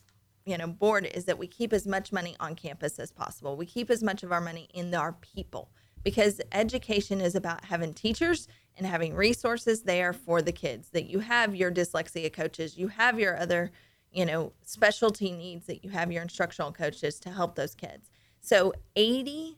you 0.47 0.57
know 0.57 0.67
board 0.67 1.05
is 1.13 1.27
that 1.27 1.39
we 1.39 1.47
keep 1.47 1.73
as 1.73 1.87
much 1.87 2.13
money 2.13 2.37
on 2.41 2.55
campus 2.55 2.99
as 2.99 3.13
possible. 3.13 3.57
We 3.57 3.67
keep 3.67 3.91
as 3.91 4.03
much 4.03 4.23
of 4.23 4.33
our 4.33 4.41
money 4.41 4.69
in 4.73 4.95
our 4.95 5.13
people 5.13 5.71
because 6.03 6.41
education 6.53 7.21
is 7.21 7.35
about 7.35 7.65
having 7.65 7.93
teachers 7.93 8.49
and 8.77 8.87
having 8.87 9.15
resources 9.15 9.83
there 9.83 10.13
for 10.13 10.41
the 10.41 10.53
kids. 10.53 10.91
That 10.91 11.11
you 11.11 11.19
have 11.19 11.55
your 11.55 11.73
dyslexia 11.73 12.33
coaches, 12.33 12.79
you 12.79 12.89
have 12.89 13.21
your 13.21 13.37
other 13.37 13.73
you 14.13 14.25
know 14.25 14.53
specialty 14.63 15.33
needs 15.33 15.67
that 15.67 15.85
you 15.85 15.91
have 15.91 16.11
your 16.11 16.23
instructional 16.23 16.73
coaches 16.73 17.21
to 17.21 17.31
help 17.31 17.57
those 17.57 17.75
kids. 17.75 18.09
So 18.41 18.73
89% 18.97 19.57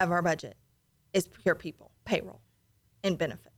of 0.00 0.10
our 0.12 0.22
budget 0.22 0.56
is 1.12 1.26
pure 1.26 1.56
people, 1.56 1.90
payroll, 2.04 2.40
and 3.02 3.18
benefits. 3.18 3.52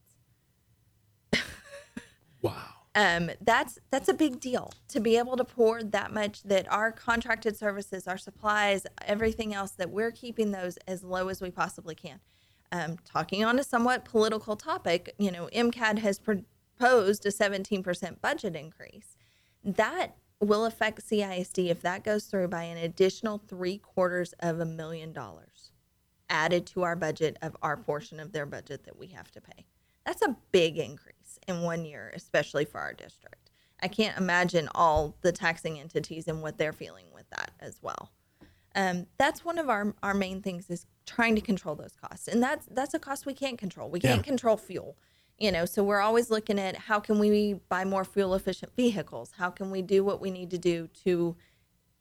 Wow. 2.45 2.74
Um, 2.95 3.31
that's 3.41 3.79
that's 3.91 4.09
a 4.09 4.15
big 4.15 4.39
deal 4.41 4.73
to 4.89 5.01
be 5.01 5.17
able 5.17 5.37
to 5.37 5.45
pour 5.45 5.83
that 5.83 6.13
much 6.13 6.43
that 6.45 6.71
our 6.73 6.93
contracted 6.93 7.57
services 7.57 8.07
our 8.07 8.19
supplies 8.19 8.87
everything 9.05 9.53
else 9.53 9.73
that 9.73 9.91
we're 9.91 10.13
keeping 10.13 10.53
those 10.53 10.77
as 10.87 11.03
low 11.03 11.29
as 11.29 11.41
we 11.41 11.51
possibly 11.51 11.95
can. 11.95 12.21
Um, 12.73 12.99
talking 13.05 13.45
on 13.45 13.59
a 13.59 13.65
somewhat 13.65 14.05
political 14.05 14.57
topic 14.57 15.15
you 15.19 15.33
know 15.33 15.49
mcad 15.55 15.99
has 15.99 16.19
proposed 16.19 17.27
a 17.27 17.31
17% 17.31 18.21
budget 18.21 18.57
increase. 18.57 19.17
That 19.65 20.17
will 20.41 20.67
affect 20.67 21.01
cisd 21.01 21.71
if 21.71 21.81
that 21.83 22.05
goes 22.05 22.25
through 22.27 22.49
by 22.49 22.65
an 22.65 22.77
additional 22.77 23.39
three 23.39 23.79
quarters 23.79 24.35
of 24.41 24.61
a 24.61 24.65
million 24.65 25.13
dollars 25.13 25.73
added 26.31 26.67
to 26.67 26.83
our 26.83 26.97
budget 26.97 27.37
of 27.43 27.57
our 27.63 27.77
portion 27.77 28.21
of 28.21 28.33
their 28.33 28.47
budget 28.47 28.85
that 28.85 28.99
we 28.99 29.09
have 29.09 29.31
to 29.33 29.41
pay. 29.41 29.65
That's 30.07 30.23
a 30.23 30.37
big 30.53 30.79
increase 30.79 31.24
in 31.49 31.63
one 31.63 31.85
year, 31.85 32.13
especially 32.15 32.65
for 32.65 32.81
our 32.81 32.93
district. 32.93 33.51
I 33.83 33.89
can't 33.89 34.17
imagine 34.17 34.69
all 34.75 35.17
the 35.21 35.33
taxing 35.33 35.79
entities 35.79 36.27
and 36.29 36.43
what 36.43 36.59
they're 36.59 36.73
feeling 36.73 37.07
with 37.15 37.29
that 37.31 37.51
as 37.61 37.79
well. 37.83 38.11
Um, 38.75 39.07
that's 39.19 39.45
one 39.45 39.59
of 39.59 39.69
our, 39.69 39.95
our 40.03 40.15
main 40.15 40.43
things 40.43 40.71
is 40.71 40.87
trying 41.07 41.35
to 41.35 41.41
control 41.41 41.75
those 41.75 41.95
costs, 41.95 42.27
and 42.29 42.43
that's 42.43 42.67
that's 42.71 42.95
a 42.95 42.99
cost 42.99 43.27
we 43.27 43.35
can't 43.35 43.59
control. 43.59 43.89
We 43.91 44.01
can't 44.01 44.19
Yeah. 44.19 44.23
control 44.23 44.57
fuel, 44.57 44.97
you 45.39 45.53
know. 45.53 45.65
So 45.65 45.85
we're 45.85 46.01
always 46.01 46.31
looking 46.31 46.59
at 46.59 46.77
how 46.77 46.99
can 46.99 47.19
we 47.19 47.55
buy 47.69 47.85
more 47.85 48.05
fuel 48.05 48.35
efficient 48.35 48.75
vehicles? 48.75 49.33
How 49.37 49.51
can 49.51 49.71
we 49.71 49.83
do 49.83 50.03
what 50.03 50.21
we 50.21 50.31
need 50.31 50.51
to 50.51 50.59
do 50.59 50.89
to 51.05 51.37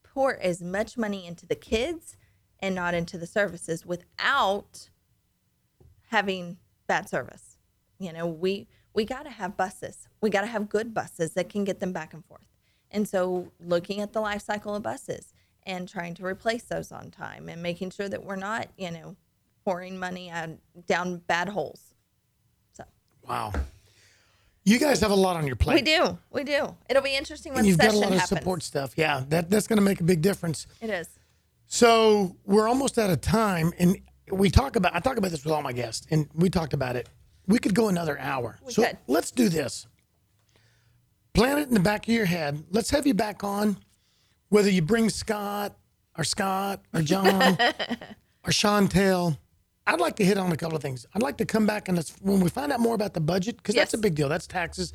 pour 0.04 0.38
as 0.38 0.62
much 0.62 0.98
money 0.98 1.26
into 1.28 1.46
the 1.46 1.56
kids 1.56 2.18
and 2.60 2.76
not 2.76 2.94
into 2.94 3.18
the 3.18 3.28
services 3.28 3.86
without 3.86 4.90
having 6.10 6.58
bad 6.88 7.10
service. 7.10 7.58
You 8.00 8.14
know, 8.14 8.26
we 8.28 8.68
we 8.94 9.06
got 9.06 9.24
to 9.24 9.30
have 9.30 9.58
buses. 9.58 10.08
We 10.22 10.30
got 10.30 10.42
to 10.42 10.48
have 10.48 10.70
good 10.70 10.94
buses 10.94 11.34
that 11.34 11.50
can 11.50 11.64
get 11.64 11.80
them 11.80 11.94
back 11.94 12.14
and 12.14 12.24
forth. 12.26 12.48
And 12.92 13.08
so, 13.08 13.52
looking 13.60 14.02
at 14.02 14.14
the 14.14 14.22
life 14.22 14.44
cycle 14.44 14.76
of 14.76 14.84
buses 14.84 15.34
and 15.66 15.90
trying 15.90 16.14
to 16.16 16.26
replace 16.26 16.64
those 16.64 16.92
on 16.92 17.10
time 17.10 17.50
and 17.50 17.64
making 17.64 17.90
sure 17.90 18.08
that 18.08 18.24
we're 18.24 18.36
not, 18.36 18.68
you 18.78 18.92
know, 18.92 19.16
pouring 19.66 19.98
money 19.98 20.30
out, 20.30 20.50
down 20.88 21.18
bad 21.18 21.50
holes. 21.50 21.96
So 22.74 22.84
Wow. 23.28 23.54
You 24.66 24.80
guys 24.80 25.02
have 25.02 25.12
a 25.12 25.16
lot 25.16 25.36
on 25.36 25.46
your 25.46 25.58
plate. 25.58 25.76
we 25.76 25.82
do, 25.82 26.18
we 26.32 26.44
do. 26.44 26.76
It'll 26.90 27.04
be 27.04 27.16
interesting 27.16 27.54
when 27.54 27.66
you've 27.66 27.78
got 27.78 27.94
a 27.94 27.98
lot 27.98 28.12
of 28.12 28.20
happens. 28.20 28.30
support 28.30 28.64
stuff. 28.64 28.94
Yeah, 28.96 29.24
that, 29.30 29.50
that's 29.50 29.68
going 29.68 29.78
to 29.78 29.84
make 29.84 30.00
a 30.00 30.06
big 30.06 30.22
difference. 30.22 30.68
It 30.80 30.90
is. 30.90 31.10
So 31.68 32.38
we're 32.46 32.70
almost 32.70 32.98
out 32.98 33.10
of 33.10 33.20
time, 33.20 33.74
and 33.78 33.98
we 34.32 34.50
talk 34.50 34.76
about. 34.78 34.96
I 34.96 35.00
talk 35.00 35.18
about 35.18 35.32
this 35.32 35.44
with 35.44 35.54
all 35.54 35.62
my 35.62 35.74
guests, 35.74 36.08
and 36.12 36.30
we 36.34 36.50
talked 36.50 36.74
about 36.74 36.96
it. 36.96 37.10
We 37.48 37.60
could 37.60 37.76
go 37.76 37.90
another 37.90 38.18
hour. 38.20 38.60
We 38.66 38.74
so 38.74 38.84
could. 38.84 38.98
let's 39.08 39.32
do 39.32 39.50
this. 39.50 39.88
Plan 41.34 41.58
it 41.58 41.68
in 41.68 41.74
the 41.74 41.80
back 41.80 42.08
of 42.08 42.14
your 42.14 42.26
head. 42.26 42.64
Let's 42.70 42.92
have 42.92 43.08
you 43.08 43.14
back 43.14 43.44
on, 43.44 43.78
whether 44.50 44.70
you 44.70 44.82
bring 44.82 45.10
Scott 45.10 45.76
or 46.18 46.24
Scott 46.24 46.82
or 46.94 47.02
John 47.02 47.58
or 48.44 48.52
Chantel. 48.52 49.38
I'd 49.86 50.00
like 50.00 50.16
to 50.18 50.26
hit 50.26 50.38
on 50.38 50.52
a 50.52 50.56
couple 50.56 50.76
of 50.78 50.82
things. 50.82 51.06
I'd 51.14 51.24
like 51.24 51.38
to 51.38 51.46
come 51.46 51.66
back 51.66 51.88
and 51.90 51.98
let's 51.98 52.16
when 52.22 52.40
we 52.40 52.50
find 52.50 52.72
out 52.72 52.80
more 52.80 52.96
about 52.96 53.14
the 53.14 53.20
budget 53.20 53.58
because 53.58 53.76
that's 53.76 53.94
a 53.94 53.98
big 53.98 54.16
deal. 54.16 54.30
That's 54.30 54.48
taxes. 54.48 54.94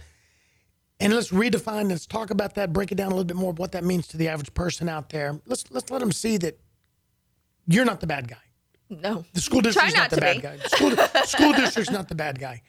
And 1.00 1.12
let's 1.12 1.30
redefine. 1.30 1.90
Let's 1.90 2.06
talk 2.06 2.30
about 2.30 2.54
that. 2.54 2.72
Break 2.72 2.90
it 2.90 2.96
down 2.96 3.08
a 3.08 3.10
little 3.10 3.24
bit 3.24 3.36
more. 3.36 3.52
What 3.52 3.72
that 3.72 3.84
means 3.84 4.08
to 4.08 4.16
the 4.16 4.28
average 4.28 4.52
person 4.54 4.88
out 4.88 5.10
there. 5.10 5.40
Let's 5.46 5.70
let's 5.70 5.90
let 5.90 6.00
them 6.00 6.12
see 6.12 6.38
that 6.38 6.58
you're 7.66 7.84
not 7.84 8.00
the 8.00 8.06
bad 8.06 8.28
guy. 8.28 8.36
No. 8.90 9.24
The 9.34 9.40
school 9.40 9.60
district's 9.60 9.94
not, 9.94 10.02
not 10.02 10.10
the 10.10 10.20
bad 10.20 10.36
be. 10.36 10.42
guy. 10.42 10.56
The 10.56 10.68
School, 10.68 10.90
school 11.24 11.52
district's 11.52 11.90
not 11.90 12.08
the 12.08 12.14
bad 12.14 12.38
guy. 12.38 12.62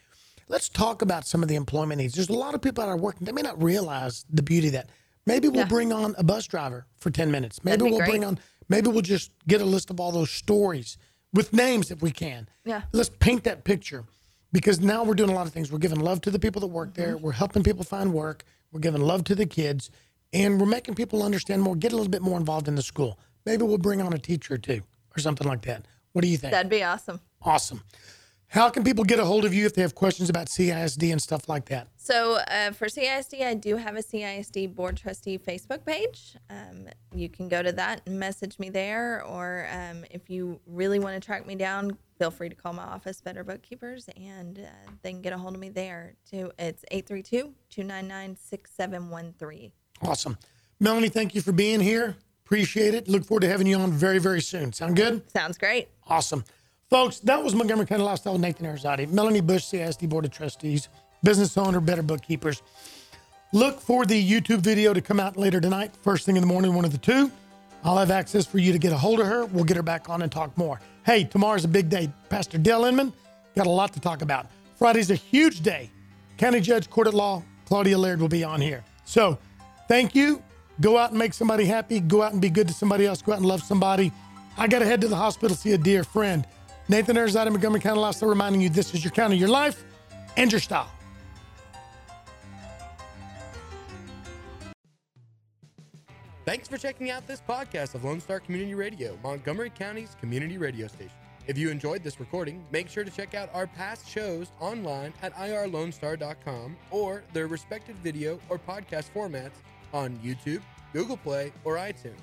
Let's 0.47 0.67
talk 0.69 1.01
about 1.01 1.25
some 1.27 1.43
of 1.43 1.49
the 1.49 1.55
employment 1.55 1.99
needs. 2.01 2.15
There's 2.15 2.29
a 2.29 2.33
lot 2.33 2.55
of 2.55 2.61
people 2.61 2.83
that 2.83 2.89
are 2.89 2.97
working. 2.97 3.25
They 3.25 3.31
may 3.31 3.41
not 3.43 3.61
realize 3.61 4.25
the 4.29 4.41
beauty 4.43 4.67
of 4.67 4.73
that. 4.73 4.89
Maybe 5.25 5.47
we'll 5.47 5.59
Yeah. 5.61 5.65
bring 5.67 5.93
on 5.93 6.15
a 6.17 6.23
bus 6.23 6.47
driver 6.47 6.87
for 6.97 7.11
10 7.11 7.29
minutes. 7.29 7.63
Maybe 7.63 7.83
we'll 7.83 7.97
great. 7.97 8.09
bring 8.09 8.25
on, 8.25 8.39
maybe 8.67 8.89
we'll 8.89 9.01
just 9.03 9.31
get 9.47 9.61
a 9.61 9.65
list 9.65 9.89
of 9.91 9.99
all 9.99 10.11
those 10.11 10.31
stories 10.31 10.97
with 11.33 11.53
names 11.53 11.91
if 11.91 12.01
we 12.01 12.09
can. 12.11 12.49
Yeah. 12.65 12.81
Let's 12.91 13.11
paint 13.19 13.43
that 13.43 13.63
picture 13.63 14.05
because 14.51 14.79
now 14.79 15.03
we're 15.03 15.13
doing 15.13 15.29
a 15.29 15.33
lot 15.35 15.45
of 15.45 15.53
things. 15.53 15.71
We're 15.71 15.77
giving 15.77 15.99
love 15.99 16.21
to 16.21 16.31
the 16.31 16.39
people 16.39 16.59
that 16.61 16.67
work 16.67 16.95
there. 16.95 17.15
Mm-hmm. 17.15 17.23
We're 17.25 17.31
helping 17.33 17.63
people 17.63 17.83
find 17.83 18.11
work. 18.11 18.43
We're 18.71 18.79
giving 18.79 19.01
love 19.01 19.23
to 19.25 19.35
the 19.35 19.45
kids 19.45 19.91
and 20.33 20.59
we're 20.59 20.65
making 20.67 20.95
people 20.95 21.21
understand 21.21 21.61
more, 21.61 21.75
get 21.75 21.91
a 21.91 21.95
little 21.95 22.09
bit 22.09 22.23
more 22.23 22.37
involved 22.39 22.67
in 22.67 22.73
the 22.75 22.81
school. 22.81 23.19
Maybe 23.45 23.63
we'll 23.63 23.77
bring 23.77 24.01
on 24.01 24.13
a 24.13 24.17
teacher 24.19 24.55
or 24.55 24.57
two 24.57 24.81
or 25.15 25.19
something 25.19 25.47
like 25.47 25.61
that. 25.63 25.85
What 26.19 26.25
do 26.25 26.27
you 26.27 26.37
think? 26.37 26.51
That'd 26.51 26.69
be 26.69 26.83
awesome. 26.83 27.21
Awesome. 27.41 27.81
How 28.47 28.69
can 28.69 28.83
people 28.83 29.05
get 29.05 29.19
a 29.19 29.25
hold 29.25 29.45
of 29.45 29.53
you 29.53 29.65
if 29.65 29.73
they 29.73 29.81
have 29.81 29.95
questions 29.95 30.29
about 30.29 30.47
CISD 30.47 31.13
and 31.13 31.21
stuff 31.21 31.47
like 31.47 31.69
that? 31.69 31.87
So 31.95 32.39
uh, 32.51 32.71
for 32.71 32.87
CISD, 32.87 33.41
I 33.41 33.53
do 33.53 33.77
have 33.77 33.95
a 33.95 34.01
CISD 34.01 34.75
board 34.75 34.97
trustee 34.97 35.37
Facebook 35.37 35.85
page. 35.85 36.35
Um, 36.49 36.89
you 37.15 37.29
can 37.29 37.47
go 37.47 37.63
to 37.63 37.71
that 37.71 38.01
and 38.05 38.19
message 38.19 38.59
me 38.59 38.69
there, 38.69 39.23
or 39.23 39.69
um, 39.71 40.03
if 40.11 40.29
you 40.29 40.59
really 40.67 40.99
want 40.99 41.15
to 41.15 41.21
track 41.25 41.47
me 41.47 41.55
down, 41.55 41.97
feel 42.17 42.31
free 42.31 42.49
to 42.49 42.55
call 42.55 42.73
my 42.73 42.83
office, 42.83 43.21
Better 43.21 43.45
Bookkeepers, 43.45 44.09
and 44.17 44.59
uh, 44.59 44.63
they 45.03 45.13
can 45.13 45.21
get 45.21 45.31
a 45.31 45.37
hold 45.37 45.53
of 45.53 45.61
me 45.61 45.69
there 45.69 46.15
too. 46.29 46.51
It's 46.59 46.83
832-299-6713. 47.71 49.71
Awesome. 50.01 50.37
Melanie, 50.81 51.07
thank 51.07 51.33
you 51.33 51.41
for 51.41 51.53
being 51.53 51.79
here. 51.79 52.17
Appreciate 52.49 52.95
it. 52.95 53.07
Look 53.07 53.25
forward 53.25 53.41
to 53.41 53.47
having 53.47 53.67
you 53.67 53.77
on 53.77 53.91
very, 53.91 54.17
very 54.17 54.41
soon. 54.41 54.73
Sound 54.73 54.95
good? 54.95 55.21
Sounds 55.29 55.55
great. 55.55 55.87
Awesome. 56.07 56.43
Folks, 56.89 57.19
that 57.19 57.43
was 57.43 57.53
Montgomery 57.53 57.85
County 57.85 58.01
Lifestyle 58.01 58.33
with 58.33 58.41
Nathan 58.41 58.65
Arizati, 58.65 59.07
Melanie 59.07 59.39
Bush, 59.39 59.65
CISD 59.65 60.09
Board 60.09 60.25
of 60.25 60.31
Trustees, 60.31 60.89
business 61.21 61.55
owner, 61.59 61.79
Better 61.79 62.01
Bookkeepers. 62.01 62.63
Look 63.53 63.79
for 63.79 64.03
the 64.03 64.19
YouTube 64.19 64.61
video 64.61 64.95
to 64.95 64.99
come 65.01 65.19
out 65.19 65.37
later 65.37 65.61
tonight, 65.61 65.91
first 66.01 66.25
thing 66.25 66.37
in 66.37 66.41
the 66.41 66.47
morning, 66.47 66.73
one 66.73 66.85
of 66.85 66.91
the 66.91 66.97
two. 66.97 67.31
I'll 67.83 67.99
have 67.99 68.09
access 68.09 68.47
for 68.47 68.57
you 68.57 68.71
to 68.71 68.79
get 68.79 68.93
a 68.93 68.97
hold 68.97 69.19
of 69.19 69.27
her. 69.27 69.45
We'll 69.45 69.63
get 69.63 69.77
her 69.77 69.83
back 69.83 70.09
on 70.09 70.23
and 70.23 70.31
talk 70.31 70.57
more. 70.57 70.81
Hey, 71.05 71.25
tomorrow's 71.25 71.65
a 71.65 71.67
big 71.67 71.87
day. 71.87 72.11
Pastor 72.29 72.57
Dale 72.57 72.85
Inman 72.85 73.13
got 73.55 73.67
a 73.67 73.69
lot 73.69 73.93
to 73.93 73.99
talk 73.99 74.23
about. 74.23 74.47
Friday's 74.75 75.11
a 75.11 75.15
huge 75.15 75.61
day. 75.61 75.91
County 76.39 76.61
Judge 76.61 76.89
Court 76.89 77.05
at 77.05 77.13
Law 77.13 77.43
Claudia 77.67 77.99
Laird 77.99 78.19
will 78.19 78.27
be 78.27 78.43
on 78.43 78.59
here. 78.59 78.83
So, 79.05 79.37
thank 79.87 80.15
you. 80.15 80.41
Go 80.81 80.97
out 80.97 81.09
and 81.09 81.19
make 81.19 81.33
somebody 81.33 81.65
happy. 81.65 81.99
Go 81.99 82.21
out 82.21 82.31
and 82.31 82.41
be 82.41 82.49
good 82.49 82.67
to 82.67 82.73
somebody 82.73 83.05
else. 83.05 83.21
Go 83.21 83.33
out 83.33 83.39
and 83.39 83.45
love 83.45 83.61
somebody. 83.61 84.11
I 84.57 84.67
got 84.67 84.79
to 84.79 84.85
head 84.85 85.01
to 85.01 85.07
the 85.07 85.15
hospital 85.15 85.55
see 85.55 85.73
a 85.73 85.77
dear 85.77 86.03
friend. 86.03 86.45
Nathan 86.87 87.17
Arizona, 87.17 87.51
Montgomery 87.51 87.81
County 87.81 87.99
Lifestyle, 87.99 88.29
reminding 88.29 88.61
you 88.61 88.69
this 88.69 88.93
is 88.93 89.03
your 89.03 89.11
county, 89.11 89.37
your 89.37 89.49
life, 89.49 89.83
and 90.37 90.51
your 90.51 90.59
style. 90.59 90.89
Thanks 96.45 96.67
for 96.67 96.79
checking 96.79 97.11
out 97.11 97.27
this 97.27 97.43
podcast 97.47 97.93
of 97.93 98.03
Lone 98.03 98.19
Star 98.19 98.39
Community 98.39 98.73
Radio, 98.73 99.19
Montgomery 99.21 99.69
County's 99.69 100.15
community 100.19 100.57
radio 100.57 100.87
station. 100.87 101.11
If 101.45 101.59
you 101.59 101.69
enjoyed 101.69 102.03
this 102.03 102.19
recording, 102.19 102.65
make 102.71 102.89
sure 102.89 103.03
to 103.03 103.11
check 103.11 103.35
out 103.35 103.49
our 103.53 103.67
past 103.67 104.09
shows 104.09 104.51
online 104.59 105.13
at 105.21 105.33
irlonestar.com 105.35 106.75
or 106.89 107.23
their 107.33 107.47
respective 107.47 107.95
video 107.97 108.39
or 108.49 108.57
podcast 108.57 109.11
formats 109.15 109.61
on 109.93 110.17
YouTube, 110.17 110.61
Google 110.93 111.17
Play, 111.17 111.51
or 111.63 111.75
iTunes. 111.75 112.19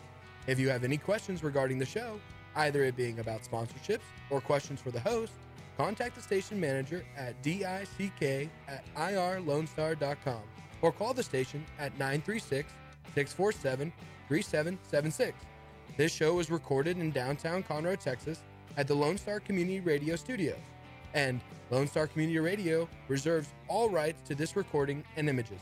If 0.47 0.59
you 0.59 0.69
have 0.69 0.85
any 0.85 0.97
questions 0.97 1.43
regarding 1.43 1.79
the 1.79 1.87
show, 1.87 2.21
either 2.57 2.85
it 2.85 2.97
being 2.97 3.19
about 3.19 3.43
sponsorships 3.43 4.01
or 4.31 4.41
questions 4.41 4.81
for 4.81 4.91
the 4.91 5.01
host, 5.01 5.33
contact 5.77 6.15
the 6.15 6.23
station 6.23 6.61
manager 6.61 7.05
at 7.17 7.41
dick 7.43 7.63
at 7.63 8.95
irlonestar.com 8.97 10.43
or 10.83 10.93
call 10.93 11.15
the 11.15 11.23
station 11.23 11.65
at 11.79 11.93
936 11.99 12.73
647 13.15 13.93
3776. 14.29 15.37
This 15.97 16.13
show 16.13 16.35
was 16.35 16.51
recorded 16.51 16.99
in 16.99 17.11
downtown 17.11 17.63
Conroe, 17.63 17.99
Texas 17.99 18.41
at 18.77 18.87
the 18.87 18.95
Lone 18.95 19.17
Star 19.17 19.41
Community 19.41 19.81
Radio 19.81 20.17
Studios. 20.17 20.59
And 21.15 21.41
Lone 21.71 21.89
Star 21.89 22.07
Community 22.07 22.39
Radio 22.39 22.89
reserves 23.09 23.49
all 23.69 23.89
rights 23.89 24.21
to 24.29 24.35
this 24.35 24.57
recording 24.57 25.03
and 25.17 25.29
images. 25.29 25.61